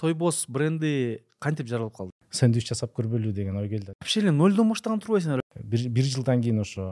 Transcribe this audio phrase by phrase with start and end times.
[0.00, 5.00] тойбоз бренди кантип жаралып калды сэндвич жасап көрбөйлү деген ой келди вообще эле нолдон баштаган
[5.02, 6.86] турбайсыңарбы бир жылдан кийин ошо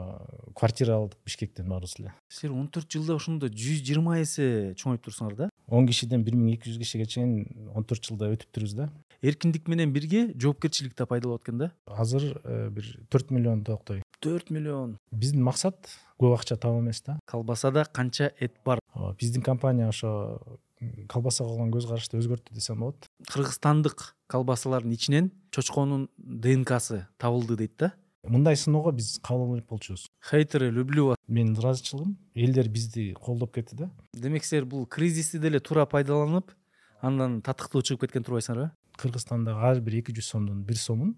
[0.55, 5.35] квартира алдык бишкектен баарыбыз эле силер он төрт жылда ошондо жүз жыйырма эсе чоңоюп турсуңар
[5.35, 5.49] да?
[5.67, 8.89] Он кишиден бир миң эки жүз кишиге чейин он төрт жылда өтүптүрбүз да.
[9.21, 11.71] Эркиндик менен бирге жоопкерчилик да пайда болот экен да?
[11.85, 14.01] Азыр э, бир төрт миллион токтой.
[14.19, 14.97] Төрт миллион.
[15.11, 17.19] Биздин максат көп акча табуу эмес да.
[17.27, 18.79] Колбасада канча эт бар?
[18.93, 20.41] Ооба биздин компания ошо
[21.09, 23.07] колбасага болгон көз карашты өзгөрттү десем болот.
[23.31, 27.93] Кыргызстандык колбасалардын ичинен чочконун днксы табылды дейт да?
[28.23, 30.07] Мындай сыноого биз кабыл албай болчубуз.
[30.29, 31.17] Хейтеры люблю вас.
[31.27, 33.91] Менин ыраазычылыгым элдер бизди колдоп кетти да.
[34.13, 36.51] Демек силер бул кризисти деле туура пайдаланып
[37.01, 41.15] андан татыктуу чыгып кеткен турбайсыңарбы кыргызстандагы ар бир эки жүз сомдун бир сомун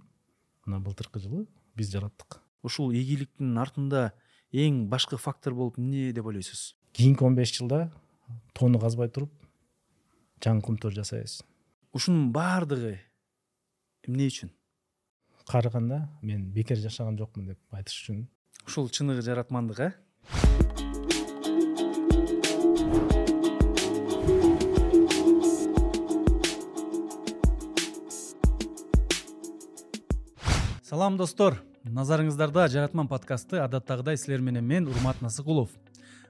[0.65, 2.41] мына былтыркы жылы биз жараттык.
[2.61, 4.11] Ушул ийгиликтин артында
[4.53, 6.75] эң башкы фактор болуп эмне деп ойлойсуз?
[6.93, 7.91] Кийинки он беш жылда
[8.53, 9.31] тоону казбай туруп
[10.41, 11.41] жаңы кумтөр жасайбыз.
[11.93, 12.97] Ушунун баардыгы
[14.07, 14.49] эмне үчүн?
[15.45, 18.23] Каарыганда мен бекер жашаган жокмун деп айтыш үчүн.
[18.65, 19.91] Ушул чыныгы жаратмандык э
[30.81, 31.61] салам достор.
[31.83, 35.69] Назарыңыздарда жаратман подкасты адаттагыдай силер менен мен урмат насыкулов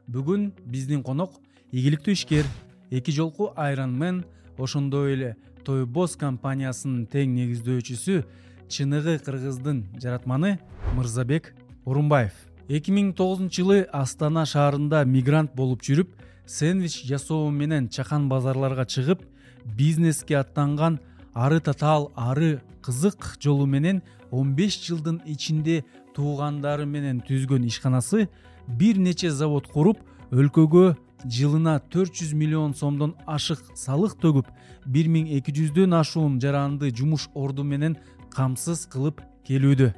[0.08, 1.34] бүгүн биздин конок
[1.72, 2.48] ийгиликтүү ишкер
[2.92, 4.26] эки жолку айронмен
[4.58, 8.22] ошондой эле тойбоз компаниясынын тең негиздөөчүсү
[8.68, 10.58] чыныгы кыргыздын жаратманы
[10.98, 11.54] мырзабек
[11.86, 12.36] орунбаев
[12.68, 16.12] эки миң тогузунчу жылы астана шаарында мигрант болуп жүрүп
[16.46, 19.24] сэндвич жасоо менен чакан базарларга чыгып
[19.66, 21.00] бизнеске аттанган
[21.34, 25.84] ары татаал ары кызык жолу менен он беш жылдын ичинде
[26.16, 28.28] туугандары менен түзгөн ишканасы
[28.68, 30.00] бир нече завод куруп
[30.32, 34.48] өлкөгө жылына төрт жүз миллион сомдон ашык салык төгүп
[34.86, 37.98] бир миң эки жүздөн ашуун жаранды жумуш орду менен
[38.34, 39.92] камсыз кылып келүүдө.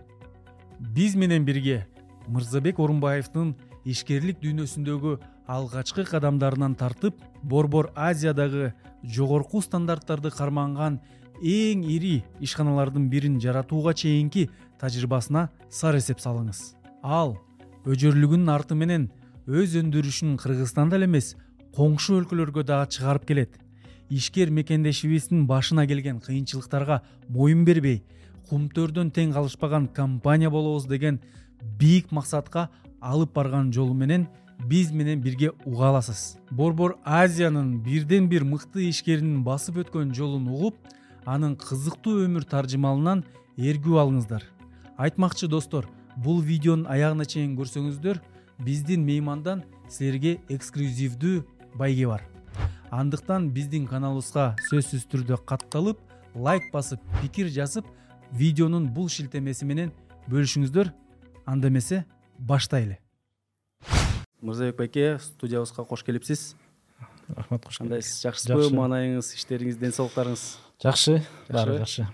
[0.80, 1.85] Биз менен бирге
[2.27, 3.55] мырзабек орунбаевдин
[3.86, 5.17] ишкерлик дүйнөсүндөгү
[5.48, 10.99] алгачкы кадамдарынан тартып борбор азиядагы жогорку стандарттарды карманган
[11.42, 14.49] эң ири ишканалардын бирин жаратууга чейинки
[14.80, 16.75] тажрыйбасына сар эсеп салыңыз.
[17.03, 17.37] Ал
[17.83, 19.09] өжөрлүгүнүн арты менен
[19.48, 21.33] өз өндүрүшүн кыргызстанда эле эмес
[21.76, 23.58] коңшу өлкөлөргө дагы чыгарып келет
[24.09, 28.04] ишкер мекендешибиздин башына келген кыйынчылыктарга моюн бербей
[28.49, 31.20] кумтөрдөн тең калышпаган компания болобуз деген
[31.80, 32.70] бийик максатка
[33.02, 34.27] алып барган жолу менен
[34.70, 40.77] биз менен бирге уга аласыз борбор азиянын бирден бир мыкты ишкеринин басып өткөн жолун угуп
[41.25, 43.23] анын кызыктуу өмүр таржымалынан
[43.58, 44.43] эргүү алыңыздар.
[44.98, 45.87] Айтмакчы достор
[46.17, 48.20] бул видеонун аягына чейин көрсөңүздөр
[48.65, 51.43] биздин меймандан силерге эксклюзивдүү
[51.75, 52.23] байге бар.
[52.91, 55.99] Андыктан биздин каналыбызга сөзсүз түрдө катталып
[56.35, 57.85] лайк басып пикир жазып
[58.31, 59.93] видеонун бул шилтемеси менен
[60.29, 60.91] бөлүшүңүздөр.
[61.45, 62.05] Анда эмесе
[62.39, 62.99] баштайлы.
[64.41, 66.55] Мырзабек байке студиябызга кош келипсиз.
[67.27, 70.41] Рахмат кош кандайсыз жакшысызбы маанайыңыз иштериңиз ден соолуктарыңыз
[70.83, 72.07] жакшы баары жакшы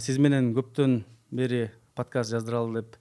[0.00, 1.02] сиз менен көптөн
[1.34, 2.96] бери подкаст жаздыралы деп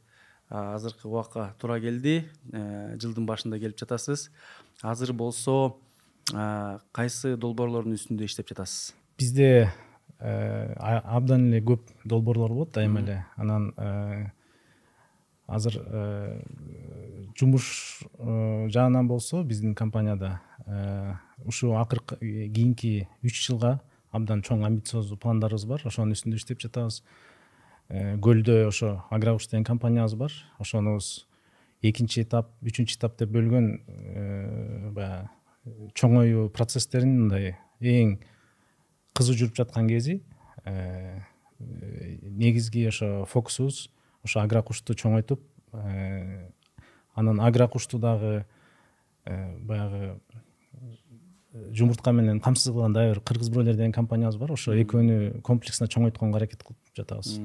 [0.53, 2.23] азыркы убакка туура келди.
[2.51, 4.29] Э, жылдын башында келип жатасыз.
[4.81, 5.77] Азыр болсо
[6.95, 8.93] кайсы долбоорлордун үстүндө иштеп жатасыз?
[9.19, 9.71] Бизде
[10.19, 13.17] э, абдан эле көп долбоорлор болот айыма эле.
[13.35, 14.29] Анан э,
[15.47, 15.79] азыр
[17.39, 20.39] жумуш жагынан болсо биздин компанияда
[21.45, 23.81] ушул акыркы кийинки үч жылга
[24.13, 25.83] абдан чоң амбициоздуу пландарыбыз бар.
[25.89, 27.01] Ошонун үстүндө иштеп жатабыз.
[27.89, 30.35] Э, көлдө ошо агракуш деген компаниябыз бар.
[30.61, 31.25] Ошонубуз
[31.81, 38.17] экинчи этап үчүнчү этап деп бөлгөн э, баягы чоңоюу процесстерин мындай эң
[39.17, 40.21] кызуу жүрүп жаткан кези.
[40.63, 41.19] Э,
[41.59, 43.89] негизги ошо фокусубуз
[44.23, 45.43] ошо агракушту чоңойтуп
[47.15, 48.45] анан агракушту дагы
[49.25, 50.17] баягы
[51.53, 54.51] жумуртка менен камсыз кылган дагы бир кыргыз бройлер деген компаниябыз бар.
[54.53, 57.37] Ошо экөөнү комплексно чоңойтконго аракет кылып жатабыз.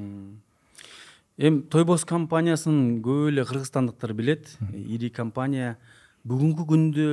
[1.37, 4.49] Эми тойбоз компаниясын көп эле кыргызстандыктар билет.
[4.73, 5.77] Ири компания.
[6.27, 7.05] Бүгүнкү күндө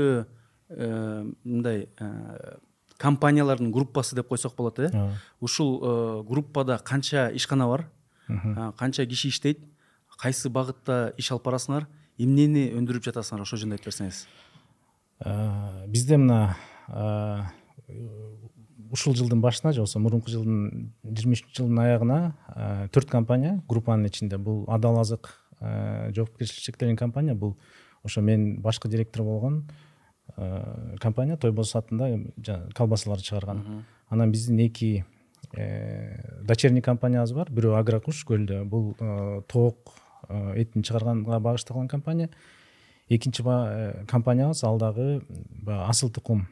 [0.69, 2.57] э, мындай э,
[2.99, 4.91] компаниялардын группасы деп койсок болот э?
[5.41, 7.89] Ушул э, группада канча ишкана бар?
[8.79, 9.61] Канча киши иштейт?
[10.19, 11.87] Кайсы багытта иш алып барасыңар?
[12.19, 13.45] Эмнени өндүрүп жатасыңар?
[13.45, 14.25] Ошол жөнүндө айтып берсеңиз.
[15.93, 16.57] Бизде мына
[18.91, 24.39] ушул жылдын башына же болбосо мурунку жылдын жыйырма үчүнчү жылдын аягына төрт компания группанын ичинде.
[24.39, 25.29] Бул адал азык
[25.61, 27.35] жоопкерчилиги чектелген компания.
[27.35, 27.57] Бул
[28.05, 29.69] ошо мен башкы директор болгон
[31.01, 32.11] компания тойбоз атында
[32.75, 33.85] колбасаларды чыгарган.
[34.09, 35.05] Анан биздин эки
[36.43, 37.51] дочерний компаниябыз бар.
[37.51, 38.65] Бирөө агрокуш көлдө.
[38.65, 38.95] Бул
[39.49, 39.95] тоок
[40.29, 42.31] этин чыгарганга багышталган компания.
[43.09, 46.49] Экинчи компаниябыз ал дагы баягы асыл тукум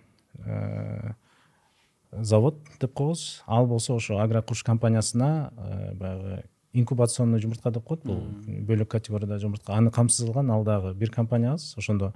[2.22, 3.42] завод деп коебуз.
[3.46, 8.22] Ал болсо ошо агрокуш компаниясына э, баягы инкубационный жумуртка деп коет бул.
[8.46, 9.74] Бөлөк категорияда жумуртка.
[9.74, 12.12] Аны камсыз кылган ал дагы бир компаниябыз ошондо.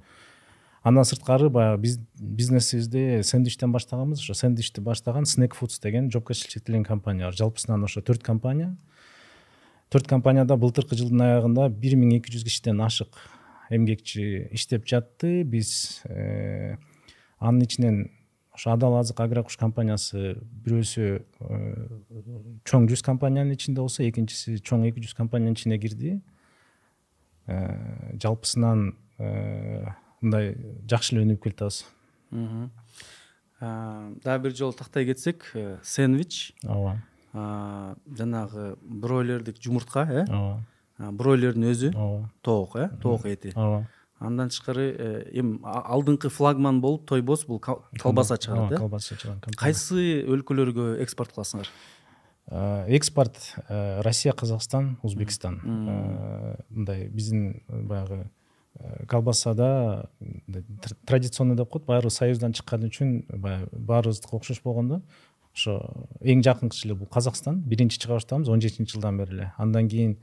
[0.82, 4.20] Андан сырткары баягы биз бизнесибизди сэндвичтен баштаганбыз.
[4.20, 7.24] Ошо сэндвичти баштаган снек фудс деген жоопкерчилиги чектелген компания.
[7.24, 8.76] Бар жалпысынан ошо төрт компания.
[9.90, 13.08] Төрт компанияда былтыркы жылдын аягында бир миң эки жүз кишиден ашык
[13.70, 15.42] эмгекчи иштеп жатты.
[15.44, 16.76] Биз э,
[17.38, 18.10] анын ичинен
[18.58, 21.58] ошо адал азык агрокуш компаниясы бирөөсү э,
[22.66, 26.16] чоң жүз компаниянын ичинде болсо экинчиси чоң эки жүз компаниянын ичине кирди.
[27.46, 30.56] Э, жалпысынан э, мындай
[30.90, 31.84] жакшы эле өнүгүп келатабыз
[33.60, 35.46] дагы бир жолу тактай кетсек
[35.82, 36.52] сэндвич.
[36.66, 36.98] Ооба.
[37.34, 40.26] Жанагы бройлердик жумуртка э?
[40.26, 40.66] Ооба.
[40.98, 41.94] Бройлердин өзү.
[41.94, 42.30] Ооба.
[42.42, 42.90] Тоок э?
[43.02, 43.54] Тоок эти.
[43.54, 43.86] Ооба
[44.18, 50.24] андан тышкары э, эми алдыңкы флагман болуп тойбоз бул колбаса чыгарат э колбаса чыгарган кайсы
[50.26, 51.68] өлкөлөргө экспорт кыласыңар?
[52.50, 53.38] Э, экспорт
[53.68, 55.60] э, россия казакстан узбекстан.
[56.68, 58.30] Мындай биздин баягы
[59.08, 60.10] колбасада
[61.06, 65.02] традиционный деп коет баарыбыз союздан чыккан үчүн баягы баарыбыздыкы окшош болгондо.
[65.54, 65.78] Ошо
[66.20, 69.52] эң жакынкысы бул казакстан биринчи чыга баштаганбыз он жетинчи жылдан бери эле.
[69.56, 70.18] Андан кийин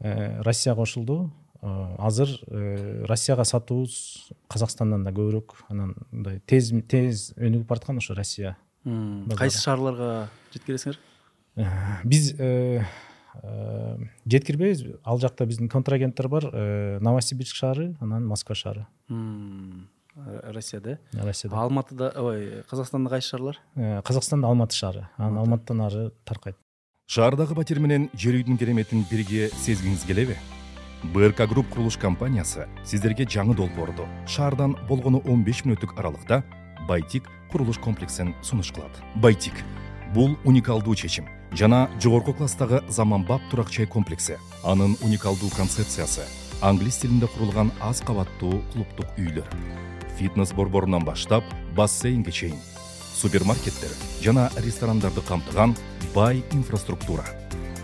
[0.00, 7.66] россия кошулду Э, азыр э, россияга сатуубуз казакстандан да көбүрөөк анан мындай тез тез өнүгүп
[7.68, 8.56] бараткан ошо россия.
[9.36, 10.98] Кайсы шаарларга жеткиресиңер?
[11.56, 11.68] Э,
[12.04, 12.32] биз
[14.26, 15.00] жеткирбейбиз.
[15.04, 16.48] Ал жакта биздин контрагенттер бар.
[17.00, 18.86] Новосибирск шаары анан москва шаары.
[20.16, 21.60] Россияда э россияда.
[21.60, 23.60] Алматыда ой казакстанда кайсы шаарлар?
[24.04, 25.08] Казакстанда алматы шаары.
[25.16, 26.56] Анан алматыдан ары таркайт.
[27.06, 30.36] Шаардагы патер менен жер үйдүн кереметин бирге сезгиңиз келеби?
[31.02, 36.42] Брк групп курулуш компаниясы сиздерге жаңы долбоорду шаардан болгону он беш мүнөттүк аралыкта
[36.88, 38.92] байтик курулуш комплексин сунуш кылат.
[39.14, 39.54] Байтик
[40.14, 44.36] бул уникалдуу чечим жана жогорку класстагы заманбап турак жай комплекси.
[44.62, 46.26] Анын уникалдуу концепциясы
[46.60, 49.48] англис тилинде курулган аз кабаттуу клубдук үйлөр.
[50.18, 51.44] Фитнес борборунан баштап
[51.74, 52.58] бассейнге чейин
[53.14, 53.90] супермаркеттер
[54.22, 55.74] жана ресторандарды камтыган
[56.14, 57.24] бай инфраструктура.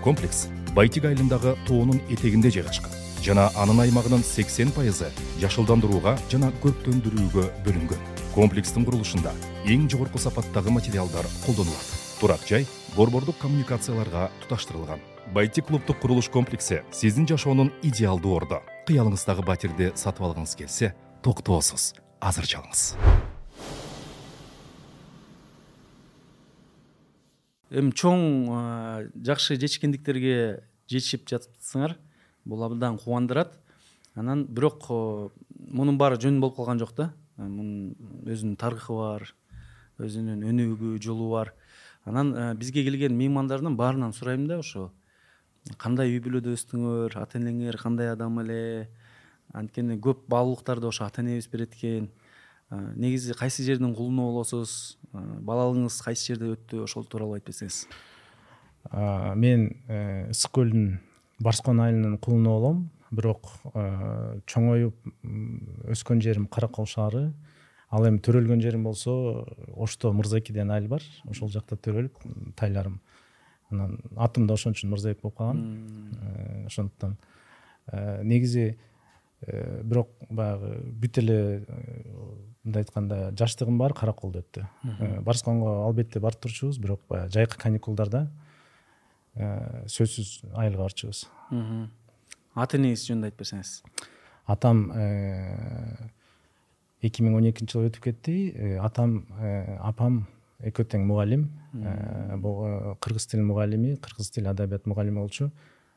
[0.05, 3.06] Комплекс байтик айылындагы тоонун этегинде жайгашкан.
[3.25, 5.11] Жана анын аймагынын сексен пайызы
[5.41, 8.07] жашылдандырууга жана көрктөндүрүүгө бөлүнгөн.
[8.35, 9.33] Комплекстин курулушунда
[9.65, 11.93] эң жогорку сапаттагы материалдар колдонулат.
[12.21, 12.67] Турак жай
[12.97, 15.01] борбордук коммуникацияларга туташтырылган.
[15.35, 20.93] Байтик клубдук курулуш комплекси сиздин жашоонун идеалдуу орду кыялыңыздагы батирди сатып алгыңыз келсе
[21.27, 21.89] токтоосуз
[22.23, 22.83] азыр чалыңыз
[27.75, 28.23] эми чоң
[29.27, 30.37] жакшы жетишкендиктерге
[30.87, 31.97] жетишип жатыпсыңар
[32.47, 33.59] бул абдан кубандырат.
[34.15, 37.11] Анан бирок мунун баары жөн болуп калган жок да.
[37.37, 39.27] Мунун өзүнүн тарыхы бар
[40.03, 41.53] өзүнүн өнүгүү жолу бар.
[42.05, 44.91] Анан э, бизге келген меймандардын баарынан сурайм да ошо.
[45.81, 48.89] Кандай үй бүлөдө өстүңөр ата энеңер кандай адам эле?
[49.57, 52.11] Анткени көп баалуулуктарды ошо ата энебиз берет экен
[52.71, 54.99] э, негизи кайсы жердин кулуну болосуз?
[55.13, 56.85] Э, балалыгыңыз кайсы жерде өттү?
[56.85, 57.87] Ошол тууралуу айтып берсеңиз.
[59.35, 59.73] Мен
[60.31, 61.01] ысык көлдүн
[61.39, 62.79] барскон айылынын кулуну болом
[63.11, 64.97] бирок э, чоңоюп
[65.93, 67.31] өскөн жерим каракол шаары
[67.91, 71.05] ал эми төрөлгөн жерим болсо ошто мырзаэки деген айыл бар.
[71.31, 72.19] Ошол жакта төрөлүп
[72.57, 73.01] тайларым
[73.71, 75.63] анан атым да ошон үчүн мырзабек болуп калган.
[76.21, 77.17] Э, ошондуктан
[77.93, 78.77] э, негизи
[79.85, 81.37] бирок баягы бүт эле
[82.65, 84.65] мындай айтканда жаштыгым баары караколдо өттү
[85.23, 88.31] барсконго албетте барып турчубуз бирок баягы жайкы каникулдарда
[89.37, 91.27] сөзсүз айылга барчубуз
[92.57, 93.73] ата энеңиз жөнүндө айтып берсеңиз.
[94.49, 96.09] Атам э,
[97.05, 98.37] эки миң он экинчи жылы өтүп кетти.
[98.55, 99.19] Э, атам
[99.85, 100.25] апам
[100.65, 101.51] экөө тең мугалим
[103.05, 105.51] кыргыз тил мугалими кыргыз тил адабият мугалими болчу.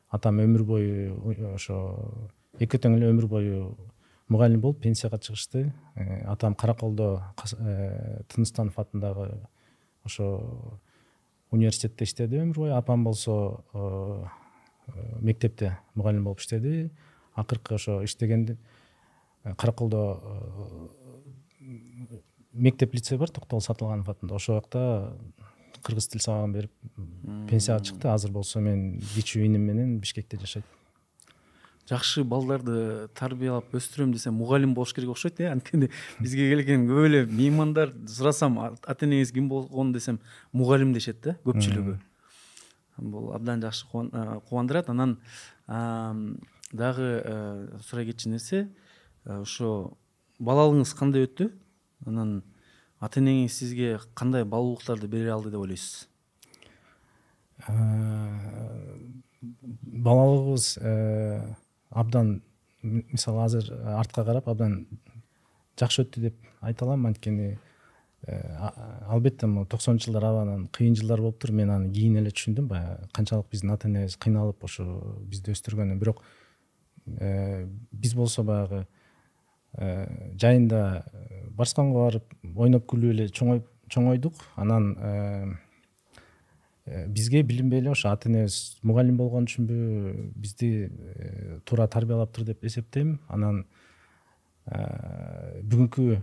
[0.10, 1.79] Атам өмүр бою ошо
[2.60, 3.62] экөө тең эле өмүр бою
[4.27, 5.72] мугалим болуп пенсияга чыгышты.
[6.25, 7.24] Атам караколдо
[8.27, 9.39] тыныстанов атындагы
[10.03, 10.81] ошо
[11.51, 14.25] университетте иштеди өмүр бою апам болсо э,
[14.88, 16.91] э, мектепте мугалим болуп иштеди.
[17.34, 18.58] Акыркы ошо иштегенди
[19.44, 20.20] э, караколдо
[22.53, 25.18] мектеп лицей бар токтогул сатылганов атында ошол жакта
[25.84, 26.72] кыргыз тил сабагын берип
[27.50, 28.10] пенсияга чыкты.
[28.10, 30.65] Азыр болсо менин кичүү иним менен бишкекте жашайт.
[31.89, 35.50] Жакшы балдарды тарбиялап өстүрөм десем мугалим болуш керек окшойт э?
[35.50, 40.19] Анткени бизге келген көп эле меймандар сурасам ата энеңиз ким болгон десем
[40.51, 41.98] мугалим дешет да көпчүлүгү.
[42.98, 44.89] Бул абдан жакшы кубандырат.
[44.89, 45.17] Анан
[46.72, 47.10] дагы
[47.88, 48.67] сурай кетчү нерсе
[49.25, 49.98] ошо
[50.39, 51.50] балалыгыңыз кандай өттү?
[52.05, 52.43] Анан
[53.00, 56.08] ата энеңиз сизге кандай баалуулуктарды бере алды деп ойлойсуз?
[60.05, 60.77] Балалыгыбыз
[61.89, 62.41] абдан
[62.81, 64.86] мисалы азыр артка карап абдан
[65.79, 67.58] жакшы өттү деп айта алам анткени
[69.08, 72.67] албетте могу токсонунчу жылдар абдан кыйын жылдар болуптур мен аны кийин эле түшүндүм.
[72.67, 74.84] Баягы канчалык биздин ата энебиз кыйналып ошо
[75.24, 76.00] бизди өстүргөнүн.
[76.00, 76.24] Бирок
[77.05, 78.86] биз болсо баягы
[79.77, 81.05] жайында
[81.55, 84.36] барсканга барып ойноп күлүп эле чоңойдук.
[84.55, 85.58] Анан
[87.08, 89.75] бизге билинбей эле ошо ата энебиз мугалим болгон үчүнбү
[90.36, 90.89] бизди
[91.65, 93.19] туура тарбиялаптыр деп эсептейм.
[93.27, 93.65] Анан
[94.67, 96.22] бүгүнкү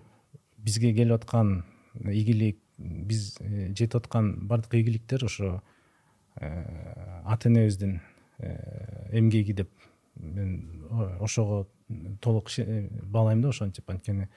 [0.58, 1.64] бизге келип аткан
[2.10, 5.62] ийгилик биз жетип аткан баардык ийгиликтер ошо
[6.36, 8.00] ата энебиздин
[9.12, 9.70] эмгеги деп
[10.18, 10.80] мен
[11.20, 11.66] ошого
[12.20, 12.50] толук
[13.02, 13.88] баалайм да ошентип.
[13.90, 14.28] Анткени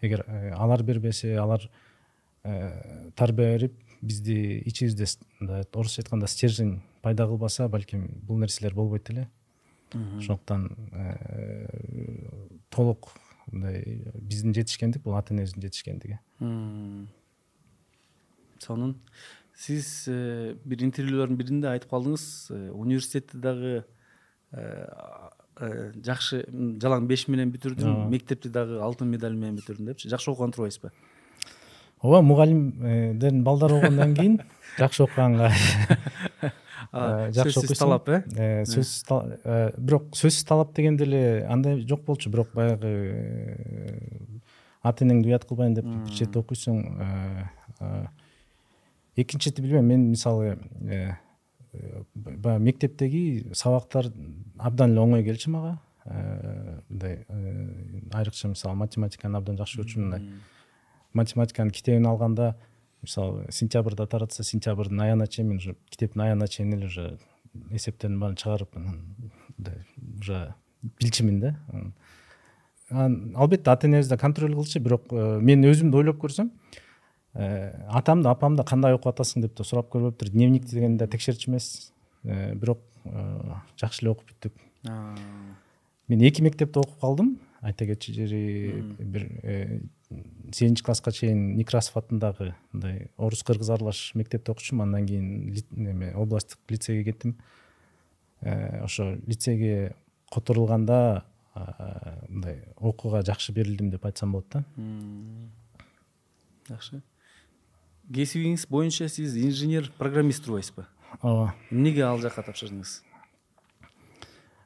[0.00, 0.24] эгер
[0.56, 1.70] алар бербесе алар
[2.42, 5.06] тарбия берип бизди ичибизде
[5.40, 9.28] мындай орусча айтканда стержень пайда кылбаса балким бул нерселер болбойт эле.
[9.92, 10.76] Ошондуктан
[12.70, 13.12] толук
[13.50, 16.18] мындай биздин жетишкендик бул ата энебиздин жетишкендиги
[18.62, 18.96] сонун.
[19.56, 23.84] Сиз э, бир интервьюлордун биринде айтып калдыңыз э, университетти дагы
[24.52, 24.86] э,
[26.06, 26.46] жакшы
[26.80, 30.08] жалаң беш менен бүтүрдүм мектепти дагы алтын медаль менен бүтүрдүм депчи.
[30.08, 30.92] Жакшы окуган турбайсызбы
[32.02, 34.40] ооба мугалимден балдар болгондон кийин
[34.78, 35.52] жакшы окуганга.
[36.90, 42.32] Жакшы сөзсүз талап э, э сөзсүз э, бирок сөзсүз талап дегенде эле андай жок болчу
[42.34, 42.90] бирок баягы
[44.82, 46.82] ата энеңди уят кылбайын деп бир чети окуйсуң
[49.14, 49.86] экинчи чети билбейм.
[49.86, 50.56] Мен мисалы
[52.14, 54.10] баягы мектептеги сабактар
[54.58, 55.76] абдан эле оңой келчү мага.
[56.88, 57.22] Мындай
[58.10, 60.40] айрыкча мисалы математиканы абдан жакшы көрчүмүн мындай
[61.12, 62.54] математиканын китебин алганда
[63.02, 67.18] мисалы сентябрда таратса сентябрдын аягына чейин мен уже китептин аягына чейин эле уже
[67.70, 69.84] эсептердин баарын чыгарып мындай
[70.20, 71.54] уже билчүмүн да
[72.90, 76.50] анан албетте ата энебиз да контроль кылчу бирок мен өзүм да ойлоп көрсөм
[77.34, 81.50] атам да апам да кандай окуп атасың деп да сурап көрбөптүр дневник дегенди да текшерчү
[81.50, 81.92] эмес
[82.24, 82.82] бирок
[83.80, 84.52] жакшы эле окуп бүттүк
[86.08, 89.28] мен эки мектепте окуп калдым айта кетчү жери бир
[90.10, 96.58] сегизинчи класска чейин некрасов атындагы мындай орус кыргыз аралаш мектепте окучумун андан кийин эме областтык
[96.68, 97.38] лицейге кеттим.
[98.40, 99.96] Э, ошо лицейге
[100.30, 101.24] которулганда
[102.28, 104.64] мындай окууга жакшы берилдим деп айтсам болот да.
[106.68, 107.02] Жакшы.
[108.10, 110.86] Кесибиңиз боюнча сиз инженер программист турбайсызбы
[111.22, 111.54] ооба.
[111.70, 113.00] Эмнеге ал жака тапшырдыңыз?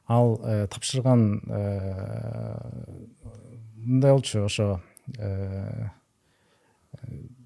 [0.06, 2.56] Ал э, тапшырган э,
[3.76, 4.82] мындай болчу ошо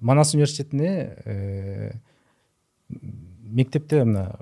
[0.01, 1.91] манас университетине э,
[2.89, 4.39] мектепте мына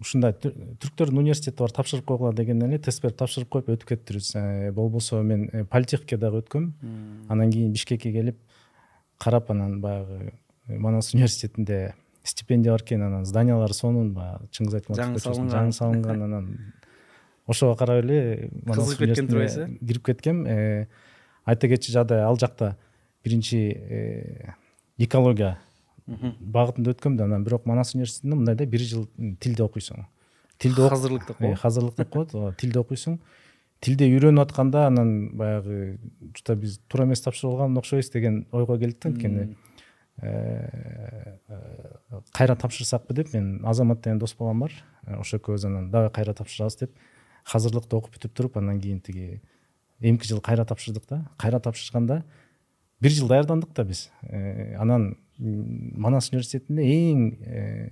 [0.00, 4.72] ушундай түрктөрдүн университети бар тапшырып койгула дегенден эле тест берип тапшырып коюп өтүп кетиптирбиз э,
[4.72, 6.72] болбосо мен политехке дагы өткөм.
[7.28, 8.38] Анан кийин бишкекке келип
[9.18, 10.32] карап анан баягы
[10.68, 16.48] манас университетинде стипендия бар экен анан зданиялары сонун баягы чыңгыз айтматов жаңы жаңы салынган анан
[17.46, 20.46] ошого карап эле кызыгып кеткен турбайсыз э кирип кеткем
[21.44, 22.76] айта кетчү жагдай ал жакта
[23.24, 24.54] биринчи э,
[24.98, 25.58] экология
[26.06, 29.06] багытында өткөм да анан бирок манас университетинде мындай да бир жыл
[29.40, 30.04] тилде окуйсуң.
[30.58, 33.18] Тилде азырлык деп коебу азырлык деп коет ооба тилде окуйсуң.
[33.80, 35.98] Тилде үйрөнүп атканда анан баягы
[36.34, 39.56] что то биз туура эмес тапшырып алган окшойбуз деген ойго келдик да анткени
[40.22, 41.38] э,
[42.32, 44.72] кайра тапшырсакпы деп мен азамат деген дос балам бар.
[45.06, 46.92] Ошо экөөбүз анан давай кайра тапшырабыз деп
[47.52, 49.40] азырлыкты окуп бүтүп туруп андан кийин тиги
[50.10, 52.24] эмки жылы кайра тапшырдык да кайра тапшырганда
[53.00, 57.88] бир жыл даярдандык да биз э, анан манас университетинде эң э,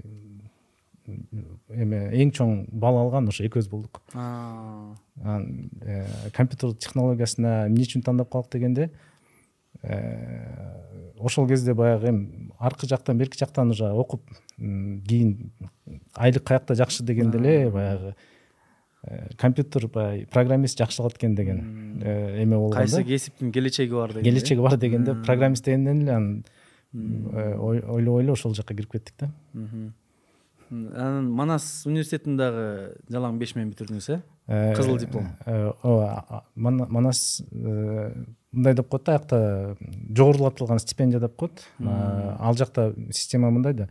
[1.68, 8.30] эме эң чоң балл алган ошо экөөбүз болдук анан э, компьютер технологиясына эмне үчүн тандап
[8.32, 8.90] калдык дегенде
[11.18, 14.22] ошол кезде баягы эми аркы жактан берки жактан уже окуп
[14.58, 15.52] кийин
[16.14, 18.31] айлык каякта жакшы дегенде эле баягы Э,
[19.36, 24.60] компьютер баягы программист жакшылык экен деген э, эме болгон кайсы кесиптин келечеги бар деген келечеги
[24.60, 26.44] бар дегенде программист дегенден эле анан
[26.94, 29.32] э, ойлобой эле ошол жака кирип кеттик да
[30.70, 34.08] анан манас университетин дагы жалаң беш менен бүтүрдүңүз
[34.46, 35.26] э кызыл диплом.
[35.82, 39.76] ооба манас мындай деп коет да аякта
[40.16, 43.88] жогорулатылган стипендия деп коет ал жакта система мындай да.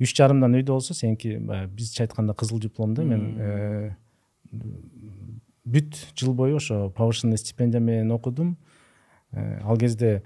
[0.00, 3.96] Үч жарымдан үйдө болсо сеники баягы бизче айтканда кызыл диплом да мен
[4.52, 8.56] бүт жыл бою ошо повышенный стипендия менен окудум.
[9.32, 10.22] Ал кезде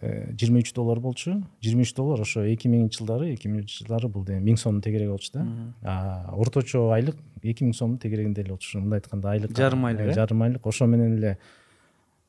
[0.00, 1.44] жыйырма үч доллар болчу.
[1.62, 5.10] жыйырма үч доллар ошо эки миңинчи жылдары эки миңинчи жылдары бул деген миң сомдун тегереги
[5.10, 6.26] болчу да.
[6.32, 8.80] Орточо айлык эки миң сомдун тегерегинде эле болчу.
[8.80, 10.66] Мындай айтканда айлык жарым айлык э жарым айлык.
[10.66, 11.38] Ошо менен эле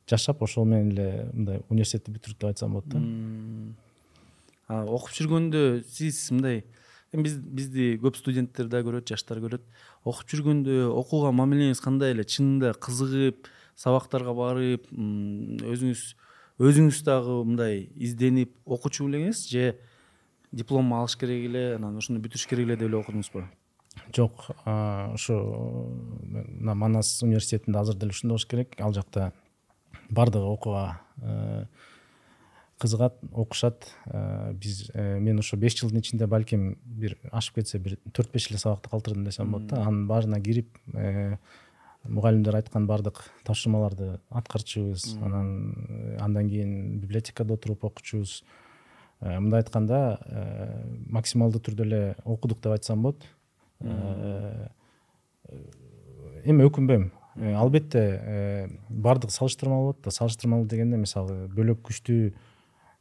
[0.07, 2.99] жашап ошол менен эле мындай университетти бүтүрдүк деп айтсам болот да.
[4.85, 6.65] Окуп жүргөндө сиз мындай
[7.13, 9.65] эми биз бизди көп студенттер да көрөт жаштар көрөт
[10.05, 12.23] окуп жүргөндө окууга мамилеңиз кандай эле?
[12.23, 16.05] Чынында кызыгып сабактарга барып өзүңүз
[16.61, 19.73] өзүңүз дагы мындай изденип окучу белеңиз же
[20.55, 23.43] диплом алыш керек эле анан ошону бүтүрүш керек эле деп эле окудуңузбу
[24.15, 25.35] жок ошо
[26.23, 28.75] мына манас университетинде азыр деле ушундай болуш керек.
[28.79, 29.31] Ал жакта
[30.09, 31.65] баардыгы окууга э,
[32.79, 33.87] кызыгат окушат.
[34.05, 38.49] Э, биз э, мен ошо беш жылдын ичинде балким бир ашып кетсе бир төрт беш
[38.51, 39.83] эле сабакты калтырдым десем болот да.
[39.83, 40.77] Анын баарына кирип
[42.07, 48.43] мугалимдер айткан баардык тапшырмаларды аткарчубуз анан э, андан кийин библиотекада отуруп окучубуз.
[49.21, 53.25] Э, мындай айтканда э, максималдуу түрдө эле окудук деп айтсам болот.
[56.45, 57.09] Эми өкүнбөйм.
[57.57, 60.11] Албетте баардыгы салыштырмалуу болот да.
[60.11, 62.31] Салыштырмалуу дегенде мисалы бөлөк күчтүү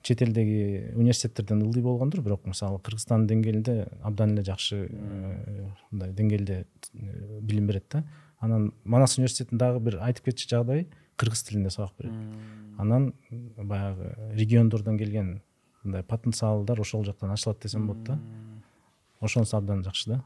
[0.04, 4.84] чет элдеги университеттерден ылдый болгондур бирок мисалы кыргызстандын деңгээлинде абдан эле жакшы
[5.90, 6.66] мындай деңгээлде
[7.40, 8.04] билим берет да.
[8.38, 12.12] Анан манас университетинин дагы бир айтып кетчү жагдай кыргыз тилинде сабак берет
[12.76, 13.14] анан
[13.56, 15.40] баягы региондордон келген
[15.82, 18.18] мындай потенциалдар ошол жактан ачылат десем болот да.
[19.20, 20.22] Ошонусу абдан жакшы да.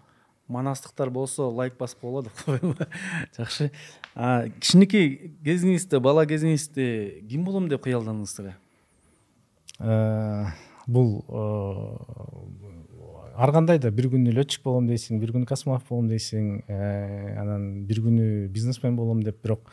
[0.48, 2.74] Манастыктар болсо лайк басып коебу
[3.36, 3.70] жакшы.
[4.14, 8.34] Кичинекей кезиңизде бала кезиңизде ким болом деп кыялдандыңыз
[9.80, 10.44] э,
[10.86, 11.34] бул э,
[13.36, 17.84] ар кандай да бир күнү летчик болом дейсиң бир күнү космонавт болом дейсиң э, анан
[17.86, 19.70] бир күнү бизнесмен болом деп бирок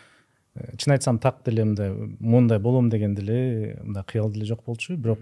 [0.78, 5.20] чын айтсам так деле мындай моундай болом деген деле мындай кыял деле жок болчу бирок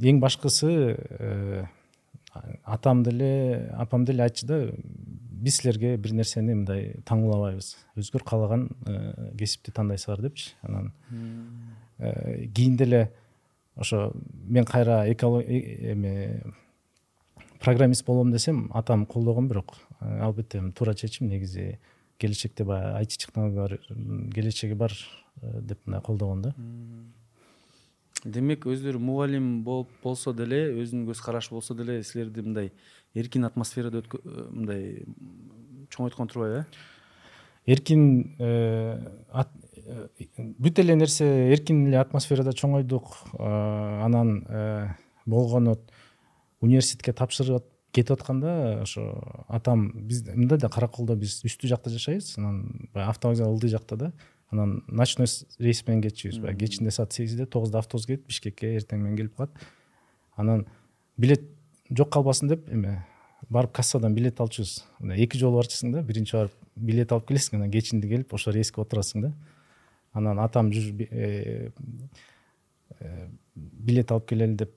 [0.00, 1.68] эң башкысы
[2.64, 4.60] атам деле апам деле айтчу да
[5.36, 8.68] биз силерге бир нерсени мындай таңуулабайбыз өзүңөр каалаган
[9.38, 10.92] кесипти тандайсыңар депчи анан
[11.98, 13.10] кийин деле
[13.76, 14.12] ошо
[14.48, 15.12] мен кайра э,
[15.92, 16.42] эме
[17.60, 19.74] программист болом десем атам колдогон бирок.
[20.00, 21.78] Э, албетте туура чечим негизи
[22.18, 23.78] келечекте баягы айти технологиялар
[24.34, 24.92] келечеги бар
[25.42, 26.54] э, деп мындай колдогон да.
[28.24, 32.72] Демек өздөрү мугалим болуп болсо деле өзүнүн көз карашы болсо деле силерди мындай
[33.16, 34.02] эркин атмосферада
[34.50, 35.06] мындай
[35.90, 36.66] чоңойткон турбайбы э?
[37.66, 38.02] Эркин
[40.58, 44.88] бүт эле нерсе эркин эле атмосферада чоңойдук анан э,
[45.26, 45.76] болгону
[46.60, 49.08] университетке тапшырып кетип атканда ошо
[49.48, 53.96] атам биз мындай да кара коолдо биз үстү жакта жашайбыз анан баягы автовокзал ылдый жакта
[53.96, 54.12] да
[54.50, 55.26] анан ночной
[55.58, 59.50] рейс менен кетчүбүз баягы кечинде саат сегизде тогузда автобус келет бишкекке эртең менен келип калат.
[60.36, 60.66] Анан
[61.16, 61.42] билет
[61.90, 62.98] жок калбасын деп эме
[63.50, 67.70] барып кассадан билет алчубуз мындай эки жолу барчусуң да биринчи барып билет алып келесиң анан
[67.70, 69.32] кечинде келип ошо рейске отурасың да.
[70.12, 71.70] Анан атам э,
[73.00, 74.72] э, билет алып келели деп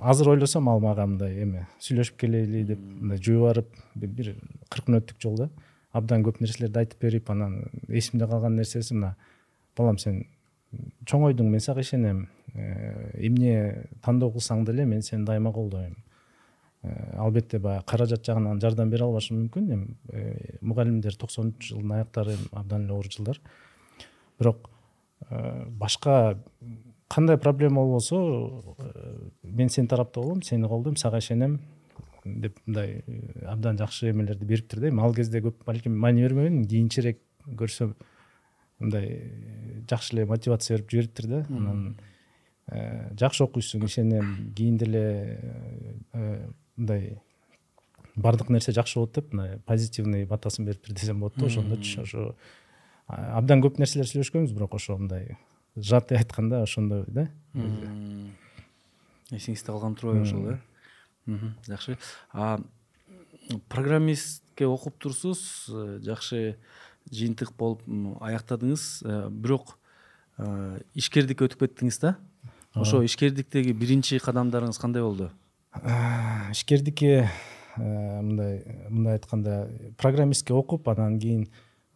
[0.00, 4.36] азыр ойлосом ал мага мындай эме сүйлөшүп келели деп мындай жуубарып бир
[4.70, 5.50] кырк мүнөттүк жол да.
[5.92, 9.16] Абдан көп нерселерди айтып берип анан эсимде калган нерсеси мына
[9.76, 10.24] балам сен
[11.06, 15.96] чоңойдуң мен сага ишенем эмне тандоо кылсаң деле мен сени дайыма колдойм
[17.16, 19.70] албетте баягы каражат жагынан жардам бере албашым мүмкүн.
[19.72, 23.40] Эми мугалимдер токсонунчу жылдын аяктары абдан эле оор жылдар.
[24.38, 24.70] Бирок
[25.30, 26.38] э, башка
[27.08, 28.16] кандай проблема болбосо
[28.78, 31.60] э, мен сенин тарапта болом сени колдойм сага ишенем
[32.24, 34.88] деп мындай э, абдан жакшы эмелерди бериптир да.
[34.88, 37.94] Эми ал кезде көп балким маани бермеген кийинчерээк көрсөм
[38.78, 41.46] мындай жакшы эле мотивация берип жибериптир да.
[41.48, 41.96] Анан
[43.16, 45.04] жакшы окуйсуң ишенем кийин деле
[46.76, 47.18] мындай
[48.16, 52.34] баардык нерсе жакшы болот деп мындай позитивный батасын бериптир десем болот да ошондочу ошо
[53.08, 55.36] абдан көп нерселер сүйлөшкөнбүз бирок ошо мындай
[55.76, 57.28] сжатый айтканда ошондой да?
[59.30, 60.58] Эсиңизде калган турбайбы ошол э?
[61.66, 61.98] Жакшы.
[63.68, 66.56] Программистке окуп турсуз э, жакшы
[67.10, 67.82] жыйынтык болуп
[68.20, 69.76] аяктадыңыз э, бирок
[70.38, 72.16] э, ишкердикке өтүп кеттиңиз да?
[72.74, 75.30] Ошо ишкердиктеги биринчи кадамдарыңыз кандай болду
[76.50, 77.28] ишкердикке
[77.76, 81.48] мындай мындай айтканда программистке окуп анан кийин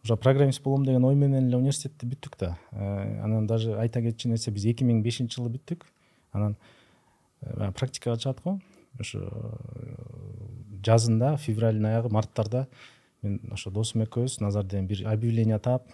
[0.03, 2.57] уже программист болом деген ой менен эле университетти бүттүк да.
[2.71, 5.85] Анан даже айта кетчү нерсе биз эки миң бешинчи жылы бүттүк.
[6.33, 6.57] Анан
[7.77, 8.59] практикага чыгат го.
[8.99, 9.21] Ошо
[10.85, 12.67] жазында февралдын аягы марттарда
[13.21, 15.85] мен ошо досум экөөбүз назар деген бир объявление таап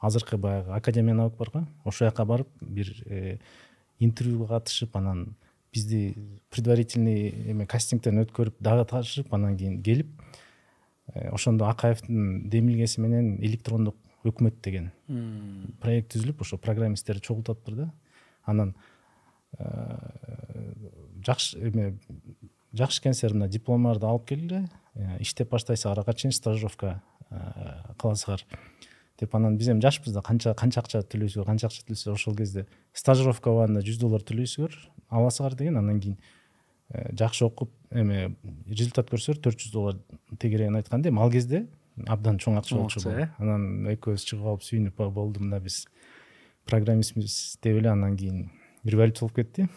[0.00, 2.92] азыркы баягы академия наук барго ошол жака барып бир
[3.98, 5.34] интервьюга катышып анан
[5.72, 6.14] бизди
[6.50, 10.08] предварительный эме кастингден өткөрүп дагы ташып анан кийин келип
[11.14, 14.90] э, ошондо акаевдин демилгеси менен электрондук өкмөт деген
[15.80, 17.92] проект түзүлүп ошо программисттерди чогултуп атыптыр да
[18.44, 18.74] анан
[19.58, 19.64] э,
[21.26, 21.94] жакшы эме
[22.72, 28.42] жакшы экенсиңер мына дипломдорду алып келгиле э, иштеп баштайсыңар ага чейин стажировка кыласыңар?
[29.20, 32.66] Деп анан биз эми жашпыз да канча канча акча төлөйсүзөр канча акча төлөйсүзөр ошол кезде
[32.92, 34.74] стажировка убагында жүз доллар төлөйсүзөр
[35.10, 36.16] аласыңар деген андан кийин
[36.94, 38.34] э, жакшы окуп эме
[38.68, 39.98] результат көрсөңөр төрт жүз доллар
[40.38, 41.66] тегерегин айтканда эми ал кезде
[42.08, 43.28] абдан чоң акча болчу бул э?
[43.38, 45.84] Анан экөөбүз чыгып алып сүйүнүп болду мына биз
[46.70, 48.50] программистмиз деп эле андан кийин
[48.84, 49.68] революция болуп кетти.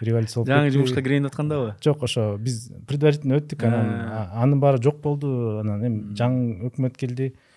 [0.00, 3.90] Революция болуп жаңы жумушка кирейин деп аткандабы жок ошо биз предварительно өттүк анан
[4.44, 5.58] анын баары жок болду.
[5.60, 7.34] Анан эми жаңы өкмөт келди.
[7.34, 7.49] э,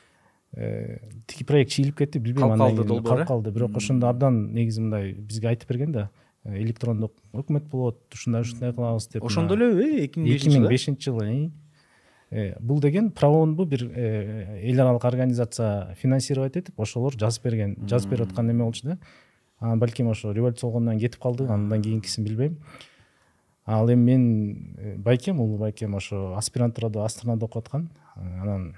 [0.53, 3.51] тиги проект чийилип кетти билбейм калып калды долбоор калып калды.
[3.51, 6.09] Бирок ошондо абдан негизи мындай бизге айтып берген да.
[6.43, 10.65] Э, электрондук өкмөт болот ушундай ушундай кылабыз деп ошондо элеби э эки миң эки миң
[10.67, 11.51] бешинчи жылы
[12.31, 18.27] э, бул деген правонбу бир эл аралык организация финансировать этип ошолор жазып берген жазып берип
[18.27, 18.97] аткан эме болчу да.
[19.59, 22.59] Анан балким ошо революция болгондон кетип калды андан кийинкисин билбейм.
[23.65, 27.89] Ал эми менин э, байкем улуу байкем ошо аспирантурада астанада окуп аткан.
[28.15, 28.75] Анан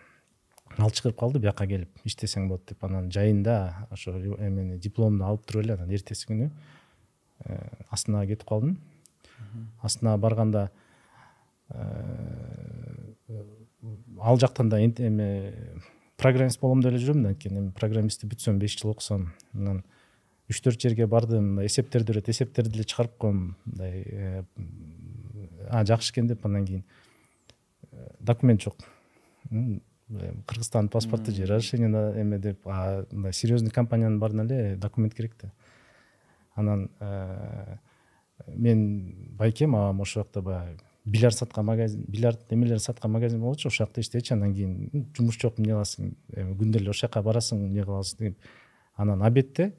[0.77, 5.63] ал чакырып калды бияка келип иштесең болот деп анан жайында ошо эмени дипломду алып туруп
[5.63, 6.49] эле анан эртеси күнү
[7.45, 7.59] э,
[7.89, 8.77] астанага кетип калдым.
[9.81, 10.69] Астанага барганда
[11.69, 13.13] э,
[14.19, 15.53] ал жактан да эме
[16.17, 19.83] программист болом деп эле жүрөм да анткени эми программистти бүтсөм беш жыл окусам анан
[20.49, 24.43] үч төрт жерге бардым мындай эсептерди берет эсептерди эле чыгарып коем мындай э,
[25.85, 26.83] жакшы экен деп андан кийин
[28.19, 28.75] документ жок.
[30.09, 35.51] Кыргызстандын паспорту же разрешение на эме деп мындай серьезный компаниянын баарына эле документ керек да
[36.55, 37.77] анан э,
[38.47, 43.85] мен байкем агам ошол жакта баягы бильярд саткан магазин бильярд эмелерди саткан магазин болчу ошол
[43.85, 47.83] жакта иштечү анан кийин жумуш жок эмне кыласың эми күндө эле ошол жака барасың эмне
[47.83, 48.17] кыласың?
[48.19, 48.37] деп.
[48.95, 49.73] Анан обедте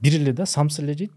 [0.00, 1.12] бир эле да самсы эле жейт.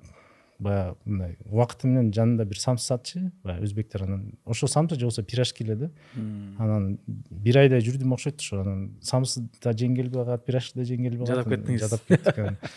[0.61, 5.23] Баягы мындай убакыты менен жанында бир самсы сатчу баягы өзбектер анан ошол самсы же болбосо
[5.23, 8.61] пирожки эле да анан бир айдай жүрдүм окшойт ошо.
[8.61, 11.85] Анан самсы да жегим келбей калат пирожки да жегим келбей калат жадап кеттиңиз.
[11.85, 12.57] Жадап кеттик анан.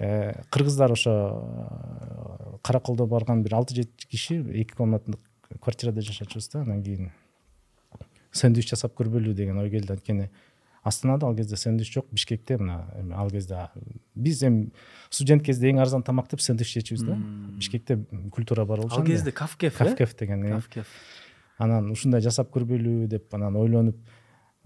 [0.00, 5.16] Э, кыргыздар ошо э, караколдо барган бир алты жети киши эки комнатный
[5.60, 6.60] квартирада жашачубуз да.
[6.60, 7.10] Анан кийин
[8.30, 10.30] сэндвич жасап көрбөйлү деген ой келди анткени.
[10.88, 13.68] Астанада ал кезде сэндвич жок бишкекте мына эми ал кезде
[14.14, 14.70] биз эми
[15.10, 17.16] студент кезде эң арзан тамак деп сэндвич жечүбүз да.
[17.60, 18.00] Бишкекте
[18.32, 19.84] культура бар болчу ал кезде кафкев э?
[19.84, 20.54] Кафкев деген э?
[20.56, 20.86] Кафкев
[21.58, 23.98] анан ушундай жасап көрбөйлү деп анан ойлонуп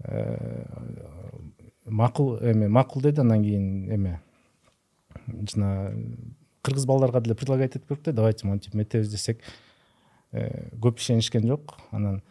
[0.05, 0.65] э,
[1.85, 3.21] макул эме макул деди.
[3.21, 4.21] Андан кийин эме
[5.27, 5.93] жана
[6.61, 8.13] кыргыз балдарга деле предлагать этип көрдүк да.
[8.13, 9.41] Давайте монтип метебиз десек
[10.31, 11.77] көп ишенишкен жок.
[11.91, 12.21] Анан